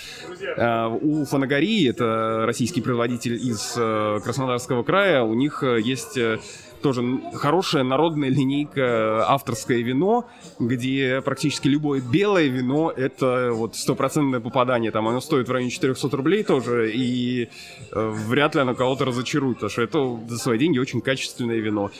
А, 0.57 0.87
у 0.89 1.25
Фанагории, 1.25 1.89
это 1.89 2.43
российский 2.45 2.81
производитель 2.81 3.35
из 3.35 3.73
э, 3.75 4.19
Краснодарского 4.23 4.83
края, 4.83 5.23
у 5.23 5.33
них 5.33 5.63
э, 5.63 5.79
есть 5.81 6.17
э, 6.17 6.39
тоже 6.81 7.03
хорошая 7.33 7.83
народная 7.83 8.29
линейка 8.29 9.25
авторское 9.27 9.79
вино, 9.79 10.27
где 10.59 11.21
практически 11.23 11.67
любое 11.67 12.01
белое 12.01 12.47
вино 12.47 12.91
это 12.95 13.51
вот 13.53 13.75
стопроцентное 13.75 14.39
попадание. 14.39 14.91
Там 14.91 15.07
оно 15.07 15.21
стоит 15.21 15.47
в 15.47 15.51
районе 15.51 15.71
400 15.71 16.15
рублей 16.15 16.43
тоже, 16.43 16.91
и 16.91 17.49
э, 17.91 18.09
вряд 18.27 18.55
ли 18.55 18.61
оно 18.61 18.75
кого-то 18.75 19.05
разочарует, 19.05 19.57
потому 19.57 19.69
что 19.69 19.81
это 19.81 20.19
за 20.27 20.37
свои 20.37 20.57
деньги 20.57 20.79
очень 20.79 21.01
качественное 21.01 21.57
вино. 21.57 21.91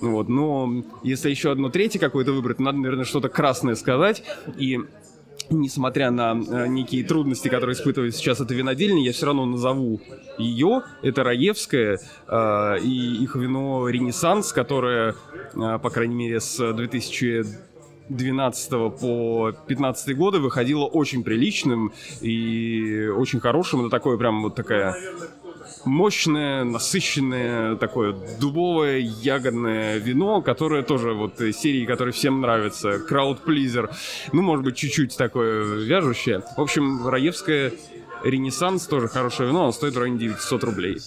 Вот, 0.00 0.28
но 0.28 0.84
если 1.02 1.30
еще 1.30 1.50
одно 1.50 1.70
третье 1.70 1.98
какое-то 1.98 2.32
выбрать, 2.32 2.60
надо, 2.60 2.78
наверное, 2.78 3.04
что-то 3.04 3.28
красное 3.28 3.74
сказать. 3.74 4.22
И 4.56 4.78
несмотря 5.50 6.10
на 6.10 6.32
э, 6.32 6.66
некие 6.68 7.04
трудности, 7.04 7.48
которые 7.48 7.74
испытывает 7.74 8.14
сейчас 8.14 8.40
эта 8.40 8.54
винодельня, 8.54 9.02
я 9.04 9.12
все 9.12 9.26
равно 9.26 9.46
назову 9.46 10.00
ее. 10.38 10.82
Это 11.02 11.24
Раевская 11.24 11.98
э, 12.26 12.78
и 12.82 13.22
их 13.22 13.34
вино 13.36 13.88
«Ренессанс», 13.88 14.52
которое, 14.52 15.14
э, 15.54 15.78
по 15.78 15.90
крайней 15.90 16.14
мере, 16.14 16.40
с 16.40 16.72
2012 16.72 18.70
по 19.00 19.52
15 19.66 20.16
годы 20.16 20.38
выходило 20.38 20.84
очень 20.84 21.24
приличным 21.24 21.92
и 22.20 23.08
очень 23.14 23.40
хорошим. 23.40 23.80
Это 23.80 23.90
такое 23.90 24.16
прям 24.18 24.42
вот 24.42 24.54
такая 24.54 24.96
мощное, 25.88 26.64
насыщенное, 26.64 27.76
такое 27.76 28.14
дубовое, 28.40 28.98
ягодное 28.98 29.98
вино, 29.98 30.42
которое 30.42 30.82
тоже 30.82 31.12
вот 31.12 31.38
серии, 31.38 31.86
которые 31.86 32.12
всем 32.12 32.40
нравятся. 32.40 32.98
Крауд 32.98 33.40
Плизер. 33.40 33.90
Ну, 34.32 34.42
может 34.42 34.64
быть, 34.64 34.76
чуть-чуть 34.76 35.16
такое 35.16 35.62
вяжущее. 35.62 36.42
В 36.56 36.60
общем, 36.60 37.06
Раевская 37.06 37.72
Ренессанс 38.24 38.86
тоже 38.86 39.08
хорошее 39.08 39.48
вино, 39.48 39.62
оно 39.64 39.72
стоит 39.72 39.94
в 39.94 39.98
районе 39.98 40.18
900 40.18 40.64
рублей. 40.64 40.98